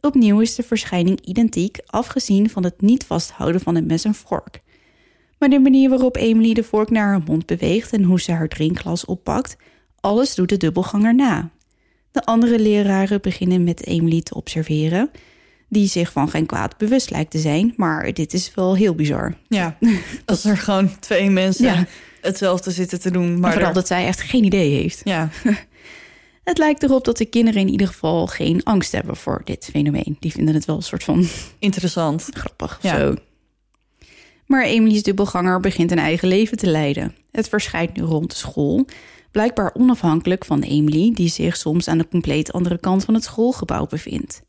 Opnieuw 0.00 0.40
is 0.40 0.54
de 0.54 0.62
verschijning 0.62 1.20
identiek, 1.24 1.78
afgezien 1.86 2.50
van 2.50 2.64
het 2.64 2.80
niet 2.80 3.04
vasthouden 3.04 3.60
van 3.60 3.74
een 3.74 3.86
mes 3.86 4.04
en 4.04 4.14
vork. 4.14 4.60
Maar 5.38 5.48
de 5.48 5.58
manier 5.58 5.88
waarop 5.88 6.16
Emily 6.16 6.54
de 6.54 6.64
vork 6.64 6.90
naar 6.90 7.06
haar 7.06 7.22
mond 7.26 7.46
beweegt 7.46 7.92
en 7.92 8.02
hoe 8.02 8.20
ze 8.20 8.32
haar 8.32 8.48
drinkglas 8.48 9.04
oppakt, 9.04 9.56
alles 10.00 10.34
doet 10.34 10.48
de 10.48 10.56
dubbelganger 10.56 11.14
na. 11.14 11.50
De 12.10 12.24
andere 12.24 12.58
leraren 12.58 13.20
beginnen 13.20 13.64
met 13.64 13.86
Emily 13.86 14.20
te 14.22 14.34
observeren, 14.34 15.10
die 15.68 15.88
zich 15.88 16.12
van 16.12 16.28
geen 16.30 16.46
kwaad 16.46 16.76
bewust 16.76 17.10
lijkt 17.10 17.30
te 17.30 17.38
zijn, 17.38 17.72
maar 17.76 18.12
dit 18.12 18.32
is 18.32 18.54
wel 18.54 18.76
heel 18.76 18.94
bizar. 18.94 19.34
Ja. 19.48 19.78
Als 20.26 20.44
er 20.44 20.56
gewoon 20.56 20.98
twee 20.98 21.30
mensen 21.30 21.64
Ja. 21.64 21.86
hetzelfde 22.20 22.70
zitten 22.70 23.00
te 23.00 23.10
doen. 23.10 23.40
Maar 23.40 23.52
vooral 23.52 23.68
er- 23.68 23.74
dat 23.74 23.86
zij 23.86 24.06
echt 24.06 24.20
geen 24.20 24.44
idee 24.44 24.70
heeft. 24.80 25.00
Ja. 25.04 25.28
Het 26.48 26.58
lijkt 26.58 26.82
erop 26.82 27.04
dat 27.04 27.16
de 27.16 27.24
kinderen 27.24 27.60
in 27.60 27.68
ieder 27.68 27.86
geval 27.86 28.26
geen 28.26 28.64
angst 28.64 28.92
hebben 28.92 29.16
voor 29.16 29.40
dit 29.44 29.68
fenomeen. 29.72 30.16
Die 30.20 30.32
vinden 30.32 30.54
het 30.54 30.64
wel 30.64 30.76
een 30.76 30.82
soort 30.82 31.04
van 31.04 31.28
Interessant. 31.58 32.28
grappig. 32.32 32.78
Ja. 32.82 32.98
Zo. 32.98 33.14
Maar 34.46 34.64
Emily's 34.64 35.02
dubbelganger 35.02 35.60
begint 35.60 35.90
een 35.90 35.98
eigen 35.98 36.28
leven 36.28 36.56
te 36.56 36.66
leiden. 36.66 37.14
Het 37.30 37.48
verschijnt 37.48 37.96
nu 37.96 38.02
rond 38.02 38.30
de 38.30 38.36
school. 38.36 38.86
Blijkbaar 39.30 39.74
onafhankelijk 39.74 40.44
van 40.44 40.60
Emily, 40.60 41.12
die 41.14 41.28
zich 41.28 41.56
soms 41.56 41.88
aan 41.88 41.98
de 41.98 42.08
compleet 42.08 42.52
andere 42.52 42.78
kant 42.78 43.04
van 43.04 43.14
het 43.14 43.24
schoolgebouw 43.24 43.86
bevindt. 43.86 44.42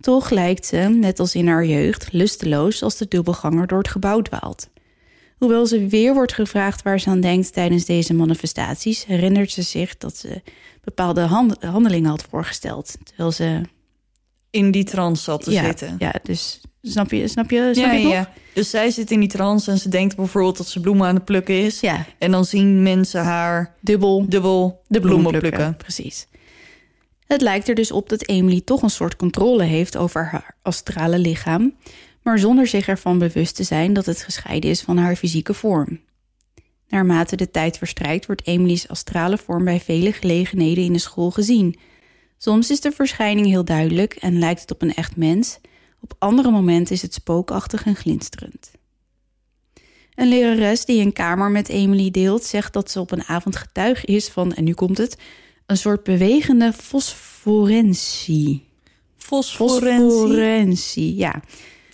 Toch 0.00 0.30
lijkt 0.30 0.66
ze, 0.66 0.76
net 0.76 1.20
als 1.20 1.34
in 1.34 1.48
haar 1.48 1.66
jeugd, 1.66 2.12
lusteloos 2.12 2.82
als 2.82 2.96
de 2.96 3.08
dubbelganger 3.08 3.66
door 3.66 3.78
het 3.78 3.88
gebouw 3.88 4.22
dwaalt. 4.22 4.68
Hoewel 5.38 5.66
ze 5.66 5.86
weer 5.86 6.14
wordt 6.14 6.32
gevraagd 6.32 6.82
waar 6.82 7.00
ze 7.00 7.10
aan 7.10 7.20
denkt 7.20 7.52
tijdens 7.52 7.84
deze 7.84 8.14
manifestaties, 8.14 9.04
herinnert 9.04 9.50
ze 9.50 9.62
zich 9.62 9.96
dat 9.96 10.16
ze 10.16 10.42
bepaalde 10.86 11.20
hand- 11.20 11.62
handelingen 11.62 12.10
had 12.10 12.26
voorgesteld. 12.30 12.96
Terwijl 13.04 13.32
ze. 13.32 13.60
In 14.50 14.70
die 14.70 14.84
trance 14.84 15.22
zat 15.22 15.42
te 15.44 15.50
ja, 15.50 15.64
zitten. 15.64 15.96
ja, 15.98 16.14
dus 16.22 16.60
snap 16.82 17.10
je, 17.10 17.28
snap 17.28 17.50
je, 17.50 17.70
snap 17.74 17.84
Ja, 17.86 17.92
je 17.92 18.02
nog? 18.04 18.12
ja. 18.12 18.32
Dus 18.54 18.70
zij 18.70 18.90
zit 18.90 19.10
in 19.10 19.20
die 19.20 19.28
trance 19.28 19.70
en 19.70 19.78
ze 19.78 19.88
denkt 19.88 20.16
bijvoorbeeld 20.16 20.56
dat 20.56 20.66
ze 20.68 20.80
bloemen 20.80 21.06
aan 21.08 21.14
het 21.14 21.24
plukken 21.24 21.60
is. 21.64 21.80
Ja, 21.80 22.06
En 22.18 22.30
dan 22.30 22.44
zien 22.44 22.82
mensen 22.82 23.22
haar 23.24 23.74
dubbel 23.80 24.24
dubbel 24.28 24.82
de 24.88 25.00
bloemen 25.00 25.38
plukken. 25.38 25.76
Precies. 25.76 26.26
Het 27.26 27.40
lijkt 27.40 27.68
er 27.68 27.74
dus 27.74 27.90
op 27.92 28.08
dat 28.08 28.28
Emily 28.28 28.60
toch 28.60 28.82
een 28.82 28.90
soort 28.90 29.16
controle 29.16 29.62
heeft 29.64 29.96
over 29.96 30.24
haar 30.24 30.56
astrale 30.62 31.18
lichaam, 31.18 31.74
maar 32.22 32.38
zonder 32.38 32.66
zich 32.66 32.88
ervan 32.88 33.18
bewust 33.18 33.56
te 33.56 33.62
zijn 33.62 33.92
dat 33.92 34.06
het 34.06 34.22
gescheiden 34.22 34.70
is 34.70 34.80
van 34.82 34.96
haar 34.96 35.16
fysieke 35.16 35.54
vorm. 35.54 36.00
Naarmate 36.88 37.36
de 37.36 37.50
tijd 37.50 37.78
verstrijkt, 37.78 38.26
wordt 38.26 38.46
Emily's 38.46 38.88
astrale 38.88 39.38
vorm 39.38 39.64
bij 39.64 39.80
vele 39.80 40.12
gelegenheden 40.12 40.84
in 40.84 40.92
de 40.92 40.98
school 40.98 41.30
gezien. 41.30 41.78
Soms 42.38 42.70
is 42.70 42.80
de 42.80 42.92
verschijning 42.92 43.46
heel 43.46 43.64
duidelijk 43.64 44.14
en 44.14 44.38
lijkt 44.38 44.60
het 44.60 44.70
op 44.70 44.82
een 44.82 44.94
echt 44.94 45.16
mens. 45.16 45.58
Op 46.00 46.14
andere 46.18 46.50
momenten 46.50 46.94
is 46.94 47.02
het 47.02 47.14
spookachtig 47.14 47.84
en 47.84 47.96
glinsterend. 47.96 48.70
Een 50.14 50.28
lerares 50.28 50.84
die 50.84 51.00
een 51.00 51.12
kamer 51.12 51.50
met 51.50 51.68
Emily 51.68 52.10
deelt, 52.10 52.44
zegt 52.44 52.72
dat 52.72 52.90
ze 52.90 53.00
op 53.00 53.10
een 53.10 53.24
avond 53.24 53.56
getuige 53.56 54.06
is 54.06 54.28
van, 54.28 54.54
en 54.54 54.64
nu 54.64 54.74
komt 54.74 54.98
het, 54.98 55.18
een 55.66 55.76
soort 55.76 56.02
bewegende 56.02 56.72
fosforentie. 56.72 58.68
Fosforentie. 59.16 60.10
Fosforentie, 60.10 61.16
ja. 61.16 61.42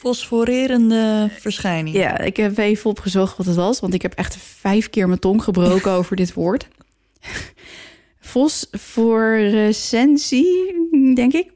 Fosforerende 0.03 1.31
verschijning. 1.39 1.97
Ja, 1.97 2.19
ik 2.19 2.37
heb 2.37 2.59
even 2.59 2.91
opgezocht 2.91 3.37
wat 3.37 3.47
het 3.47 3.57
was, 3.57 3.81
want 3.81 3.95
ik 3.95 4.03
heb 4.03 4.15
echt 4.15 4.37
vijf 4.37 4.91
keer 4.91 5.07
mijn 5.07 5.19
tong 5.21 5.43
gebroken 5.43 5.93
over 5.99 6.17
dit 6.17 6.35
woord. 6.35 6.69
Fosforescentie, 8.21 10.75
denk 11.15 11.33
ik, 11.33 11.51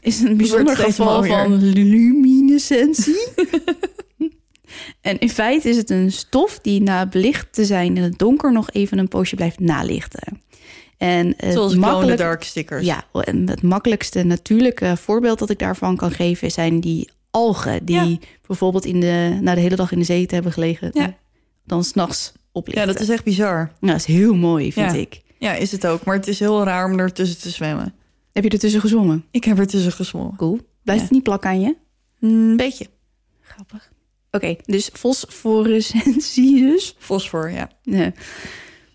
is 0.00 0.20
een 0.20 0.36
bijzonder 0.36 0.76
geval 0.76 1.24
van 1.24 1.64
luminescentie. 1.64 3.26
en 5.00 5.18
in 5.18 5.30
feite 5.30 5.68
is 5.68 5.76
het 5.76 5.90
een 5.90 6.12
stof 6.12 6.58
die 6.58 6.82
na 6.82 7.06
belicht 7.06 7.52
te 7.52 7.64
zijn 7.64 7.96
in 7.96 8.02
het 8.02 8.18
donker 8.18 8.52
nog 8.52 8.70
even 8.70 8.98
een 8.98 9.08
poosje 9.08 9.36
blijft 9.36 9.60
nalichten. 9.60 10.40
En 10.98 11.34
het 11.36 11.52
Zoals 11.52 11.74
makkelijk- 11.74 12.18
dark 12.18 12.42
stickers. 12.42 12.86
Ja, 12.86 13.04
en 13.12 13.48
het 13.48 13.62
makkelijkste 13.62 14.22
natuurlijke 14.22 14.96
voorbeeld 14.96 15.38
dat 15.38 15.50
ik 15.50 15.58
daarvan 15.58 15.96
kan 15.96 16.10
geven 16.10 16.50
zijn 16.50 16.80
die 16.80 17.08
algen 17.30 17.84
die 17.84 17.96
Ja. 18.10 18.16
bijvoorbeeld 18.46 18.84
in 18.84 19.00
de, 19.00 19.38
na 19.40 19.54
de 19.54 19.60
hele 19.60 19.76
dag 19.76 19.92
in 19.92 19.98
de 19.98 20.04
zee 20.04 20.26
te 20.26 20.34
hebben 20.34 20.52
gelegen, 20.52 20.90
Ja. 20.92 21.14
dan 21.64 21.84
s'nachts 21.84 22.32
oplichten. 22.52 22.86
ja, 22.86 22.92
dat 22.92 23.02
is 23.02 23.08
echt 23.08 23.24
bizar. 23.24 23.72
Ja, 23.80 23.86
dat 23.88 23.96
is 23.96 24.04
heel 24.04 24.34
mooi, 24.34 24.72
vind 24.72 24.92
Ja. 24.92 24.98
ik. 24.98 25.22
Ja, 25.38 25.52
is 25.54 25.72
het 25.72 25.86
ook. 25.86 26.04
Maar 26.04 26.16
het 26.16 26.28
is 26.28 26.38
heel 26.38 26.64
raar 26.64 26.90
om 26.92 26.98
er 26.98 27.12
tussen 27.12 27.38
te 27.40 27.50
zwemmen. 27.50 27.94
Heb 28.32 28.44
je 28.44 28.50
ertussen 28.50 28.80
gezongen? 28.80 29.24
Ik 29.30 29.44
heb 29.44 29.58
er 29.58 29.66
tussen 29.66 29.92
gezwommen. 29.92 30.36
Cool. 30.36 30.58
Blijft 30.84 31.02
het 31.02 31.10
niet 31.10 31.22
plakken 31.22 31.50
aan 31.50 31.60
je? 31.60 31.76
Een 32.20 32.56
beetje. 32.56 32.86
Grappig. 33.40 33.90
Oké, 34.30 34.56
dus 34.64 34.90
fosforescenties. 34.92 36.94
Fosfor, 36.98 37.50
ja. 37.50 37.70
Ja. 37.82 38.12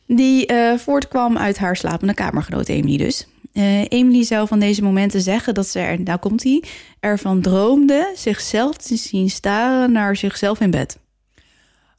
Die 0.07 0.45
eh, 0.45 0.77
voortkwam 0.77 1.37
uit 1.37 1.57
haar 1.57 1.75
slapende 1.75 2.13
kamergenoot 2.13 2.67
Emily 2.67 2.97
dus. 2.97 3.27
Eh, 3.53 3.81
Emily 3.87 4.23
zou 4.23 4.47
van 4.47 4.59
deze 4.59 4.83
momenten 4.83 5.21
zeggen 5.21 5.53
dat 5.53 5.67
ze 5.67 5.79
er, 5.79 6.01
nou 6.01 6.19
komt 6.19 6.43
hij, 6.43 6.63
ervan 6.99 7.41
droomde 7.41 8.11
zichzelf 8.15 8.77
te 8.77 8.95
zien 8.95 9.29
staren 9.29 9.91
naar 9.91 10.15
zichzelf 10.15 10.59
in 10.59 10.71
bed. 10.71 10.97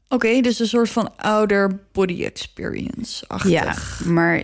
Oké, 0.09 0.41
dus 0.41 0.59
een 0.59 0.67
soort 0.67 0.89
van 0.89 1.17
ouder 1.17 1.79
body 1.91 2.23
experience-achtig. 2.23 3.51
Ja, 3.51 3.75
maar 4.11 4.43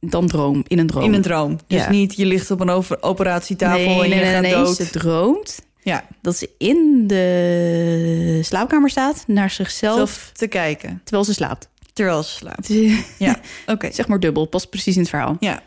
dan 0.00 0.26
droom, 0.28 0.64
in 0.66 0.78
een 0.78 0.86
droom. 0.86 1.04
In 1.04 1.14
een 1.14 1.22
droom. 1.22 1.58
Dus 1.66 1.80
Ja. 1.84 1.90
niet 1.90 2.16
je 2.16 2.26
ligt 2.26 2.50
op 2.50 2.60
een 2.60 2.70
over- 2.70 3.02
operatietafel 3.02 3.78
nee, 3.86 4.02
en 4.02 4.08
je 4.08 4.14
nee, 4.14 4.32
gaat 4.32 4.42
nee, 4.42 4.52
dood. 4.54 4.76
Ze 4.76 4.90
droomt 4.90 5.60
Ja, 5.82 6.04
dat 6.20 6.36
ze 6.36 6.50
in 6.58 7.04
de 7.06 8.38
slaapkamer 8.42 8.90
staat 8.90 9.24
naar 9.26 9.50
zichzelf 9.50 9.96
zelf 9.96 10.30
te 10.34 10.46
kijken. 10.46 11.00
terwijl 11.04 11.24
ze 11.24 11.34
slaapt. 11.34 11.68
Terwijl 11.92 12.22
ze 12.22 12.30
slaapt. 12.30 12.68
Ja, 13.18 13.40
oké. 13.66 13.92
zeg 13.92 14.08
maar 14.08 14.20
dubbel, 14.20 14.44
past 14.46 14.70
precies 14.70 14.94
in 14.94 15.00
het 15.00 15.10
verhaal. 15.10 15.36
Ja, 15.40 15.62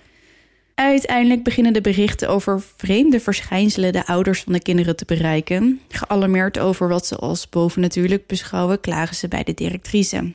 Uiteindelijk 0.76 1.44
beginnen 1.44 1.74
de 1.74 1.82
berichten 1.82 2.30
over 2.30 2.62
vreemde 2.78 3.20
verschijnselen 3.20 3.94
de 3.94 4.06
ouders 4.06 4.42
van 4.42 4.54
de 4.54 4.62
kinderen 4.62 4.96
te 4.96 5.06
bereiken. 5.06 5.80
Gealarmeerd 5.90 6.60
over 6.60 6.88
wat 6.88 7.08
ze 7.08 7.16
als 7.16 7.50
bovennatuurlijk 7.50 8.28
beschouwen, 8.28 8.80
klagen 8.80 9.16
ze 9.16 9.28
bij 9.28 9.44
de 9.44 9.54
directrice. 9.54 10.34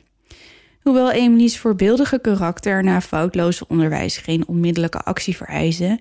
Hoewel 0.81 1.11
Emily's 1.11 1.57
voorbeeldige 1.57 2.19
karakter 2.19 2.83
na 2.83 3.01
foutloze 3.01 3.67
onderwijs 3.67 4.17
geen 4.17 4.47
onmiddellijke 4.47 5.01
actie 5.01 5.35
vereisen, 5.35 5.99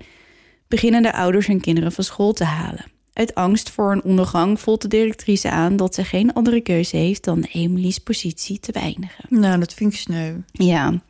beginnen 0.68 1.02
de 1.02 1.12
ouders 1.12 1.46
hun 1.46 1.60
kinderen 1.60 1.92
van 1.92 2.04
school 2.04 2.32
te 2.32 2.44
halen. 2.44 2.84
Uit 3.12 3.34
angst 3.34 3.70
voor 3.70 3.92
een 3.92 4.02
ondergang 4.02 4.60
voelt 4.60 4.82
de 4.82 4.88
directrice 4.88 5.50
aan 5.50 5.76
dat 5.76 5.94
ze 5.94 6.04
geen 6.04 6.32
andere 6.32 6.60
keuze 6.60 6.96
heeft 6.96 7.24
dan 7.24 7.46
Emily's 7.52 7.98
positie 7.98 8.60
te 8.60 8.72
beëindigen. 8.72 9.24
nou, 9.28 9.58
dat 9.58 9.74
vind 9.74 9.92
ik 9.92 9.98
sneu. 9.98 10.34
Ja. 10.52 11.00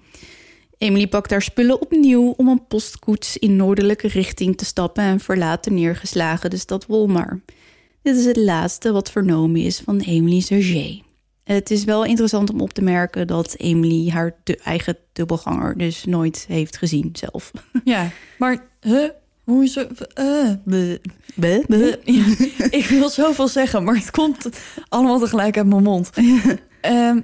Emily 0.80 1.06
pakt 1.06 1.30
haar 1.30 1.42
spullen 1.42 1.80
opnieuw 1.80 2.34
om 2.36 2.48
een 2.48 2.66
postkoets 2.66 3.36
in 3.36 3.56
noordelijke 3.56 4.08
richting 4.08 4.56
te 4.56 4.64
stappen 4.64 5.04
en 5.04 5.20
verlaat 5.20 5.64
de 5.64 5.70
neergeslagen 5.70 6.50
de 6.50 6.56
stad 6.56 6.86
Wolmar. 6.86 7.40
Dit 8.02 8.16
is 8.16 8.24
het 8.24 8.36
laatste 8.36 8.92
wat 8.92 9.10
vernomen 9.10 9.60
is 9.60 9.80
van 9.80 9.98
Emily 9.98 10.40
Sergé. 10.40 11.02
Het 11.44 11.70
is 11.70 11.84
wel 11.84 12.04
interessant 12.04 12.50
om 12.50 12.60
op 12.60 12.72
te 12.72 12.82
merken 12.82 13.26
dat 13.26 13.54
Emily 13.56 14.10
haar 14.10 14.36
eigen 14.64 14.96
dubbelganger 15.12 15.78
dus 15.78 16.04
nooit 16.04 16.44
heeft 16.48 16.76
gezien 16.76 17.10
zelf. 17.12 17.50
Ja, 17.84 18.10
maar, 18.38 18.64
huh? 18.80 19.08
Hoe 19.44 19.64
is 19.64 19.74
het? 19.74 20.12
Ja, 22.04 22.24
ik 22.80 22.86
wil 22.88 23.08
zoveel 23.08 23.48
zeggen, 23.48 23.84
maar 23.84 23.96
het 23.96 24.10
komt 24.10 24.48
allemaal 24.88 25.18
tegelijk 25.18 25.56
uit 25.56 25.66
mijn 25.66 25.82
mond. 25.82 26.10
Ehm, 26.80 27.20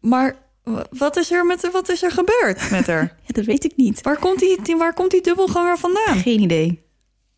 maar 0.00 0.43
wat 0.90 1.16
is, 1.16 1.30
er 1.30 1.46
met, 1.46 1.70
wat 1.72 1.88
is 1.88 2.02
er 2.02 2.10
gebeurd 2.10 2.70
met 2.70 2.86
haar? 2.86 3.16
Ja, 3.26 3.32
dat 3.32 3.44
weet 3.44 3.64
ik 3.64 3.76
niet. 3.76 4.02
Waar 4.02 4.18
komt 4.18 4.38
die, 4.38 4.76
waar 4.76 4.94
komt 4.94 5.10
die 5.10 5.22
dubbelganger 5.22 5.78
vandaan? 5.78 6.16
Geen 6.18 6.40
idee. 6.40 6.82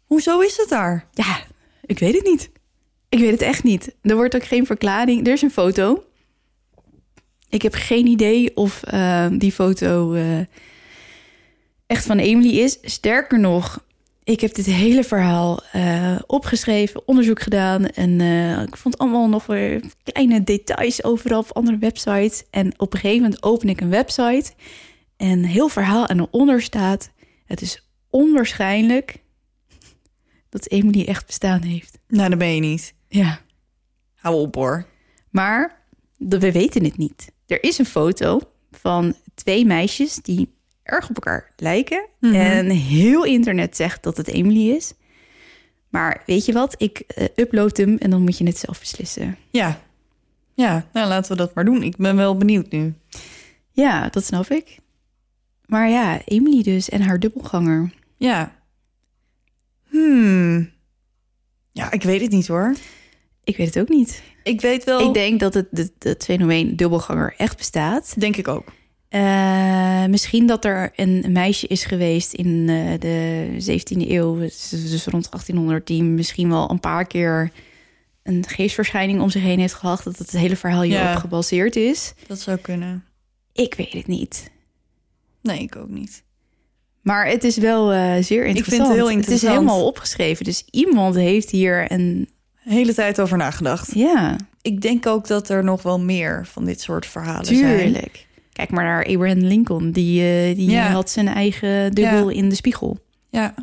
Hoezo 0.04 0.40
is 0.40 0.56
het 0.56 0.68
daar? 0.68 1.08
Ja, 1.12 1.38
ik 1.84 1.98
weet 1.98 2.14
het 2.14 2.24
niet. 2.24 2.50
Ik 3.08 3.18
weet 3.18 3.30
het 3.30 3.42
echt 3.42 3.62
niet. 3.62 3.94
Er 4.02 4.16
wordt 4.16 4.34
ook 4.34 4.44
geen 4.44 4.66
verklaring. 4.66 5.26
Er 5.26 5.32
is 5.32 5.42
een 5.42 5.50
foto. 5.50 6.04
Ik 7.48 7.62
heb 7.62 7.74
geen 7.74 8.06
idee 8.06 8.56
of 8.56 8.82
eh, 8.82 9.26
die 9.32 9.52
foto 9.52 10.12
eh, 10.12 10.38
echt 11.86 12.06
van 12.06 12.18
Emily 12.18 12.58
is. 12.58 12.78
Sterker 12.82 13.38
nog, 13.40 13.84
ik 14.26 14.40
heb 14.40 14.54
dit 14.54 14.66
hele 14.66 15.04
verhaal 15.04 15.60
eh, 15.72 16.18
opgeschreven, 16.26 17.08
onderzoek 17.08 17.40
gedaan. 17.40 17.86
En 17.86 18.20
eh, 18.20 18.62
ik 18.62 18.76
vond 18.76 18.98
allemaal 18.98 19.28
nog 19.28 19.46
weer 19.46 19.82
kleine 20.02 20.44
details 20.44 21.04
overal 21.04 21.38
op 21.38 21.52
andere 21.52 21.78
websites. 21.78 22.42
En 22.50 22.80
op 22.80 22.92
een 22.92 22.98
gegeven 22.98 23.22
moment 23.22 23.42
open 23.42 23.68
ik 23.68 23.80
een 23.80 23.90
website. 23.90 24.52
En 25.16 25.44
heel 25.44 25.68
verhaal 25.68 26.06
en 26.06 26.20
eronder 26.20 26.62
staat... 26.62 27.10
Het 27.44 27.60
is 27.60 27.90
onwaarschijnlijk 28.10 29.22
dat 30.48 30.68
Emily 30.68 31.04
echt 31.04 31.26
bestaan 31.26 31.62
heeft. 31.62 31.98
Nou, 32.08 32.28
dat 32.28 32.38
ben 32.38 32.54
je 32.54 32.60
niet. 32.60 32.94
Ja. 33.08 33.40
Hou 34.14 34.36
op 34.36 34.54
hoor. 34.54 34.86
Maar 35.30 35.82
we 36.16 36.52
weten 36.52 36.84
het 36.84 36.96
niet. 36.96 37.32
Er 37.46 37.62
is 37.62 37.78
een 37.78 37.86
foto 37.86 38.40
van 38.70 39.14
twee 39.34 39.66
meisjes 39.66 40.14
die 40.14 40.55
erg 40.86 41.08
op 41.08 41.14
elkaar 41.14 41.52
lijken. 41.56 42.06
Mhm. 42.20 42.34
En 42.34 42.70
heel 42.70 43.24
internet 43.24 43.76
zegt 43.76 44.02
dat 44.02 44.16
het 44.16 44.28
Emily 44.28 44.70
is. 44.70 44.92
Maar 45.88 46.22
weet 46.26 46.44
je 46.44 46.52
wat? 46.52 46.74
Ik 46.78 46.98
eh, 46.98 47.24
upload 47.36 47.76
hem 47.76 47.96
en 47.96 48.10
dan 48.10 48.22
moet 48.22 48.38
je 48.38 48.46
het 48.46 48.58
zelf 48.58 48.78
beslissen. 48.78 49.36
Ja. 49.50 49.80
Ja, 50.54 50.86
nou 50.92 51.08
laten 51.08 51.30
we 51.30 51.36
dat 51.36 51.54
maar 51.54 51.64
doen. 51.64 51.82
Ik 51.82 51.96
ben 51.96 52.16
wel 52.16 52.36
benieuwd 52.36 52.70
nu. 52.70 52.94
Ja, 53.72 54.08
dat 54.08 54.24
snap 54.24 54.48
ik. 54.48 54.78
Maar 55.66 55.88
ja, 55.88 56.20
Emily 56.24 56.62
dus 56.62 56.88
en 56.88 57.00
haar 57.00 57.20
dubbelganger. 57.20 57.92
Ja. 58.16 58.62
Hmm. 59.88 60.70
Ja, 61.72 61.92
ik 61.92 62.02
weet 62.02 62.20
het 62.20 62.30
niet 62.30 62.46
hoor. 62.46 62.74
Ik 63.44 63.56
weet 63.56 63.66
het 63.66 63.78
ook 63.78 63.88
niet. 63.88 64.22
Ik 64.42 64.60
weet 64.60 64.84
wel... 64.84 65.08
Ik 65.08 65.14
denk 65.14 65.40
dat 65.40 65.54
het, 65.54 65.68
het, 65.70 65.92
het 65.98 66.24
fenomeen 66.24 66.76
dubbelganger 66.76 67.34
echt 67.36 67.56
bestaat. 67.56 68.20
Denk 68.20 68.36
ik 68.36 68.48
ook. 68.48 68.72
Eh, 69.08 70.04
misschien 70.04 70.46
dat 70.46 70.64
er 70.64 70.92
een 70.96 71.24
meisje 71.28 71.66
is 71.66 71.84
geweest 71.84 72.32
in 72.32 72.68
eh, 72.68 73.00
de 73.00 73.46
17e 73.58 74.10
eeuw, 74.10 74.36
dus 74.38 75.06
rond 75.06 75.30
1800, 75.30 75.86
die 75.86 76.02
misschien 76.02 76.48
wel 76.48 76.70
een 76.70 76.80
paar 76.80 77.06
keer 77.06 77.50
een 78.22 78.44
geestverschijning 78.48 79.20
om 79.20 79.30
zich 79.30 79.42
heen 79.42 79.58
heeft 79.58 79.74
gehad, 79.74 80.02
dat 80.04 80.18
het 80.18 80.30
hele 80.30 80.56
verhaal 80.56 80.82
hierop 80.82 81.02
Ja. 81.04 81.14
gebaseerd 81.18 81.76
is. 81.76 82.14
Dat 82.26 82.40
zou 82.40 82.56
kunnen. 82.56 83.04
Ik 83.52 83.74
weet 83.74 83.92
het 83.92 84.06
niet. 84.06 84.50
Nee, 85.42 85.58
ik 85.60 85.76
ook 85.76 85.88
niet. 85.90 86.22
Maar 87.02 87.26
het 87.26 87.44
is 87.44 87.56
wel 87.56 87.92
eh, 87.92 88.22
zeer 88.22 88.46
het 88.46 88.56
interessant. 88.56 88.92
heel 88.94 89.04
Het 89.04 89.08
is 89.10 89.14
interessant. 89.16 89.52
helemaal 89.52 89.86
opgeschreven. 89.86 90.44
Dus 90.44 90.64
iemand 90.70 91.14
heeft 91.14 91.50
hier 91.50 91.92
een. 91.92 92.28
Hele 92.56 92.94
tijd 92.94 93.20
over 93.20 93.36
nagedacht. 93.36 93.94
Ja, 93.94 94.36
Ik 94.62 94.80
denk 94.80 95.06
ook 95.06 95.26
dat 95.26 95.48
er 95.48 95.64
nog 95.64 95.82
wel 95.82 96.00
meer 96.00 96.46
van 96.46 96.64
dit 96.64 96.80
soort 96.80 97.06
verhalen 97.06 97.44
zijn. 97.46 97.78
tuurlijk. 97.92 98.26
Kijk 98.56 98.70
maar 98.70 98.84
naar 98.84 99.06
Abraham 99.06 99.38
Lincoln. 99.38 99.90
Die, 99.90 100.20
eh, 100.22 100.56
die 100.56 100.70
Ja. 100.70 100.90
had 100.90 101.10
zijn 101.10 101.28
eigen 101.28 101.92
dubbel 101.94 102.28
in 102.28 102.48
de 102.48 102.54
spiegel. 102.54 102.98
Ja. 103.28 103.54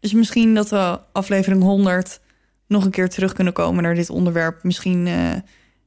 Dus 0.00 0.12
misschien 0.12 0.54
dat 0.54 0.68
we 0.68 0.98
aflevering 1.12 1.62
100 1.62 2.20
nog 2.66 2.84
een 2.84 2.90
keer 2.90 3.08
terug 3.08 3.32
kunnen 3.32 3.52
komen 3.52 3.82
naar 3.82 3.94
dit 3.94 4.10
onderwerp. 4.10 4.62
Misschien 4.62 5.06
eh, 5.06 5.14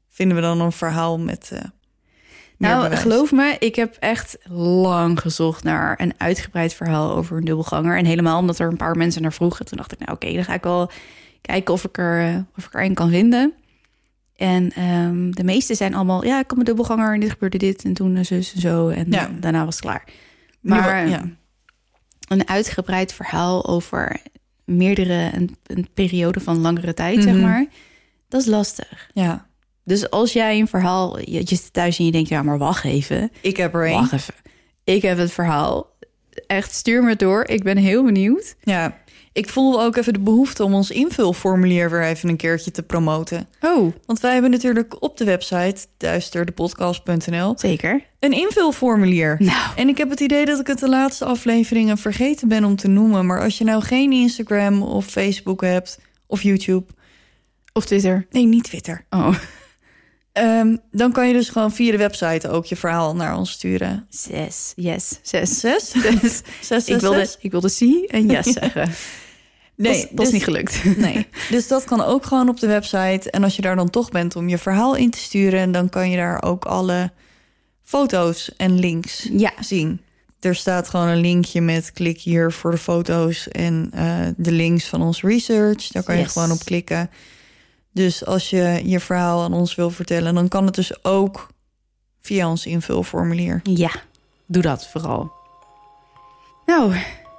vinden 0.10 0.36
we 0.38 0.44
dan 0.44 0.62
een 0.62 0.72
verhaal 0.72 1.20
met. 1.20 1.50
eh 1.54 1.60
Nou, 2.58 2.82
bewijs. 2.84 3.02
geloof 3.02 3.32
me, 3.32 3.56
ik 3.60 3.76
heb 3.76 3.96
echt 4.00 4.38
lang 4.50 5.20
gezocht 5.20 5.64
naar 5.64 6.00
een 6.02 6.14
uitgebreid 6.18 6.74
verhaal 6.74 7.16
over 7.16 7.38
een 7.38 7.46
dubbelganger. 7.46 7.98
En 7.98 8.06
helemaal 8.06 8.40
omdat 8.40 8.60
er 8.60 8.68
een 8.68 8.78
paar 8.78 8.96
mensen 8.98 9.22
naar 9.22 9.34
vroegen. 9.34 9.66
Toen 9.66 9.78
dacht 9.78 9.92
ik, 9.92 10.00
nou 10.00 10.12
oké, 10.12 10.34
dan 10.34 10.44
ga 10.44 10.54
ik 10.54 10.64
wel 10.64 10.92
kijken 11.42 11.74
of 11.74 11.84
ik 11.84 11.98
er, 11.98 12.46
of 12.58 12.66
ik 12.66 12.74
er 12.74 12.84
een 12.84 12.94
kan 12.94 13.10
vinden. 13.10 13.54
En 14.36 14.72
ehm, 14.72 15.32
de 15.32 15.44
meeste 15.44 15.76
zijn 15.76 15.94
allemaal, 15.94 16.26
ja, 16.26 16.36
ik 16.40 16.44
had 16.48 16.54
mijn 16.54 16.66
dubbelganger 16.66 17.14
en 17.14 17.20
dit 17.20 17.32
gebeurde 17.32 17.58
dit 17.58 17.84
en 17.84 17.94
toen 17.94 18.16
een 18.16 18.26
zus 18.26 18.54
en 18.54 18.60
zo. 18.62 18.88
En 18.90 19.06
Ja. 19.12 19.30
daarna 19.40 19.66
was 19.66 19.76
het 19.76 19.84
klaar. 19.84 20.04
Maar 20.60 21.08
ja. 21.08 21.24
een 22.28 22.48
uitgebreid 22.48 23.14
verhaal 23.14 23.66
over 23.68 24.18
meerdere, 24.66 25.30
een, 25.34 25.56
een 25.66 25.88
periode 25.94 26.40
van 26.40 26.58
langere 26.60 26.94
tijd, 26.94 27.24
zeg 27.24 27.34
Mhm. 27.34 27.42
maar. 27.44 27.66
Dat 28.28 28.42
is 28.42 28.48
lastig. 28.48 29.10
ja, 29.14 29.48
Dus 29.84 30.10
als 30.10 30.34
jij 30.34 30.60
een 30.60 30.68
verhaal, 30.68 31.20
je, 31.20 31.32
je 31.32 31.46
zit 31.46 31.74
thuis 31.74 32.00
en 32.00 32.06
je 32.06 32.12
denkt, 32.12 32.30
ja, 32.30 32.44
maar 32.44 32.58
wacht 32.58 32.84
even. 32.84 33.32
ik 33.42 33.58
heb 33.58 33.74
er 33.76 33.86
één. 33.86 33.94
Wacht 34.00 34.12
even. 34.14 34.34
Ik 34.84 35.02
heb 35.02 35.18
het 35.18 35.32
verhaal. 35.32 35.94
Echt, 36.48 36.74
stuur 36.74 37.04
me 37.04 37.16
door. 37.16 37.48
Ik 37.48 37.64
ben 37.64 37.78
heel 37.78 38.04
benieuwd. 38.04 38.56
Ja, 38.64 38.98
ik 39.36 39.50
voel 39.50 39.82
ook 39.82 39.96
even 39.96 40.14
de 40.14 40.20
behoefte 40.20 40.64
om 40.64 40.74
ons 40.74 40.92
invulformulier 40.92 41.90
weer 41.90 42.04
even 42.04 42.30
een 42.30 42.36
keertje 42.38 42.72
te 42.72 42.84
promoten. 42.84 43.48
Oh, 43.62 43.94
Want 44.06 44.20
wij 44.20 44.34
hebben 44.34 44.52
natuurlijk 44.52 45.02
op 45.02 45.18
de 45.18 45.24
website 45.26 45.76
duisterdepodcast.nl 45.98 47.54
zeker. 47.58 48.04
een 48.20 48.32
invulformulier. 48.32 49.36
Nou, 49.40 49.72
En 49.76 49.88
ik 49.88 49.98
heb 49.98 50.10
het 50.10 50.20
idee 50.20 50.46
dat 50.46 50.60
ik 50.60 50.68
het 50.68 50.80
de 50.80 50.90
laatste 50.90 51.26
afleveringen 51.26 51.98
vergeten 51.98 52.48
ben 52.48 52.64
om 52.64 52.76
te 52.76 52.88
noemen. 52.88 53.26
Maar 53.26 53.42
als 53.42 53.58
je 53.58 53.64
nou 53.64 53.84
geen 53.84 54.12
Instagram 54.12 54.82
of 54.82 55.06
Facebook 55.06 55.62
hebt 55.62 56.00
of 56.28 56.42
YouTube. 56.42 56.86
of 57.74 57.86
Twitter. 57.86 58.26
Nee, 58.32 58.46
niet 58.46 58.64
Twitter. 58.64 59.06
Oh, 59.10 59.36
Ehm, 60.32 60.76
dan 60.92 61.12
kan 61.12 61.28
je 61.28 61.34
dus 61.34 61.50
gewoon 61.50 61.72
via 61.72 61.92
de 61.92 61.98
website 61.98 62.50
ook 62.50 62.66
je 62.66 62.76
verhaal 62.76 63.16
naar 63.16 63.38
ons 63.38 63.52
sturen. 63.52 64.06
Zes. 64.10 64.74
Yes. 64.76 65.20
Zes. 65.22 65.60
Zes? 65.60 65.90
Zes. 65.92 66.42
Zes, 66.62 66.86
Ik 66.88 67.00
wilde, 67.00 67.28
ik 67.40 67.52
wilde 67.52 67.70
zie 67.70 68.08
en 68.08 68.26
yes 68.30 68.46
zeggen. 68.54 68.90
Nee, 69.78 69.94
dat, 69.94 70.04
is- 70.04 70.16
dus- 70.16 70.32
niet 70.32 70.44
gelukt. 70.44 70.84
Nee, 70.98 71.28
dus 71.50 71.68
dat 71.68 71.84
kan 71.84 72.02
ook 72.02 72.26
gewoon 72.26 72.50
op 72.50 72.60
de 72.60 72.68
website. 72.68 73.32
En 73.32 73.44
als 73.44 73.56
je 73.56 73.62
daar 73.62 73.76
dan 73.76 73.90
toch 73.90 74.10
bent 74.10 74.36
om 74.36 74.50
je 74.50 74.58
verhaal 74.58 74.96
in 74.96 75.10
te 75.10 75.18
sturen... 75.18 75.72
dan 75.72 75.90
kan 75.90 76.10
je 76.10 76.18
daar 76.18 76.44
ook 76.44 76.66
alle 76.66 77.12
foto's 77.84 78.56
en 78.58 78.80
links 78.80 79.30
Ja. 79.32 79.52
zien. 79.60 80.02
Er 80.40 80.56
staat 80.56 80.90
gewoon 80.90 81.08
een 81.08 81.22
linkje 81.22 81.62
met 81.62 81.92
klik 81.92 82.20
hier 82.22 82.52
voor 82.52 82.72
de 82.72 82.78
foto's... 82.78 83.48
en 83.48 83.90
eh, 83.94 84.20
de 84.38 84.52
links 84.52 84.86
van 84.88 85.02
ons 85.02 85.22
research. 85.22 85.88
Daar 85.88 86.04
kan 86.04 86.18
je 86.18 86.26
gewoon 86.28 86.52
op 86.52 86.64
klikken. 86.64 87.10
Dus 87.92 88.26
als 88.26 88.50
je 88.50 88.82
je 88.84 89.00
verhaal 89.00 89.44
aan 89.44 89.54
ons 89.54 89.76
wil 89.76 89.90
vertellen... 89.90 90.34
dan 90.36 90.48
kan 90.48 90.66
het 90.66 90.76
dus 90.76 91.04
ook 91.04 91.48
via 92.22 92.50
ons 92.50 92.66
invulformulier. 92.66 93.60
Ja, 93.64 93.92
doe 94.46 94.62
dat 94.62 94.88
vooral. 94.88 95.32
Nou, 96.66 96.94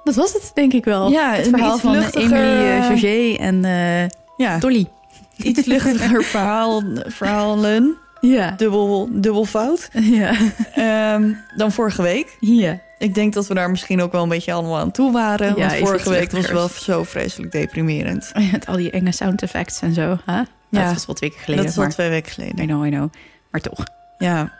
dat 0.07 0.15
was 0.15 0.33
het 0.33 0.51
denk 0.53 0.73
ik 0.73 0.85
wel. 0.85 1.09
Ja, 1.09 1.33
het 1.33 1.47
verhaal 1.47 1.77
van 1.77 1.91
luchtiger, 1.91 2.37
Emily 2.37 2.67
eh, 2.67 2.77
uh, 2.77 2.87
Jaugé 2.87 3.35
en 3.37 3.65
eh 3.65 4.09
Ja, 4.37 4.57
Dolly. 4.57 4.87
iets 5.35 5.65
luchtiger 5.65 6.23
verhaal, 6.35 6.83
verhalen. 6.95 7.97
Ja. 8.21 8.53
Dubbel, 8.57 9.09
dubbel 9.11 9.45
fout. 9.45 9.89
Ja. 9.93 10.33
Ehm, 10.73 11.33
dan 11.55 11.71
vorige 11.71 12.01
week. 12.01 12.37
Ja. 12.39 12.79
Ik 12.97 13.15
denk 13.15 13.33
dat 13.33 13.47
we 13.47 13.53
daar 13.53 13.69
misschien 13.69 14.01
ook 14.01 14.11
wel 14.11 14.23
een 14.23 14.29
beetje 14.29 14.53
allemaal 14.53 14.77
aan 14.77 14.91
toe 14.91 15.11
waren. 15.11 15.55
Ja, 15.55 15.67
want 15.67 15.77
vorige 15.77 16.09
week 16.09 16.31
was 16.31 16.51
wel 16.51 16.67
zo 16.67 17.03
vreselijk 17.03 17.51
deprimerend. 17.51 18.31
Met 18.51 18.65
al 18.65 18.75
die 18.75 18.91
enge 18.91 19.11
sound 19.11 19.41
effects 19.41 19.81
en 19.81 19.93
zo. 19.93 20.17
Hè? 20.25 20.37
Ja. 20.37 20.45
Dat 20.69 20.93
was 20.93 21.05
wel 21.05 21.15
twee 21.15 21.29
keer 21.29 21.39
geleden. 21.39 21.63
dat 21.63 21.73
is 21.73 21.79
maar... 21.79 21.89
twee 21.89 22.09
weken 22.09 22.31
geleden. 22.31 22.63
I 22.63 22.65
know, 22.65 22.85
I 22.85 22.89
know. 22.89 23.09
Maar 23.51 23.61
toch. 23.61 23.83
Ja, 24.17 24.53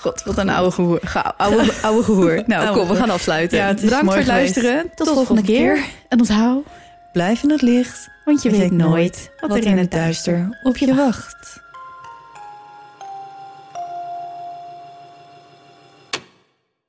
God, 0.00 0.22
wat 0.24 0.38
een 0.38 0.48
oude 0.48 0.70
gehoor. 0.70 0.98
Ga- 1.02 1.34
Oude, 1.36 1.72
oude 1.82 2.02
gehoor. 2.02 2.42
Nou, 2.46 2.66
Oude 2.66 2.80
kom, 2.80 2.88
we 2.88 2.94
gaan 2.96 3.10
afsluiten. 3.10 3.58
Ja, 3.58 3.74
Bedankt 3.74 4.04
voor 4.06 4.16
het 4.16 4.26
luisteren. 4.26 4.82
Tot, 4.82 4.96
Tot 4.96 5.06
de 5.06 5.12
volgende 5.14 5.42
keer. 5.42 5.78
En 6.08 6.18
onthoud, 6.18 6.64
blijf 7.12 7.42
in 7.42 7.50
het 7.50 7.62
licht. 7.62 8.08
want 8.24 8.42
je 8.42 8.50
weet 8.50 8.70
nooit 8.70 9.30
wat, 9.40 9.56
er 9.56 9.66
in 9.66 9.78
het 9.78 9.90
duister 9.90 10.58
op 10.62 10.76
je 10.76 10.94
wacht. 10.94 11.60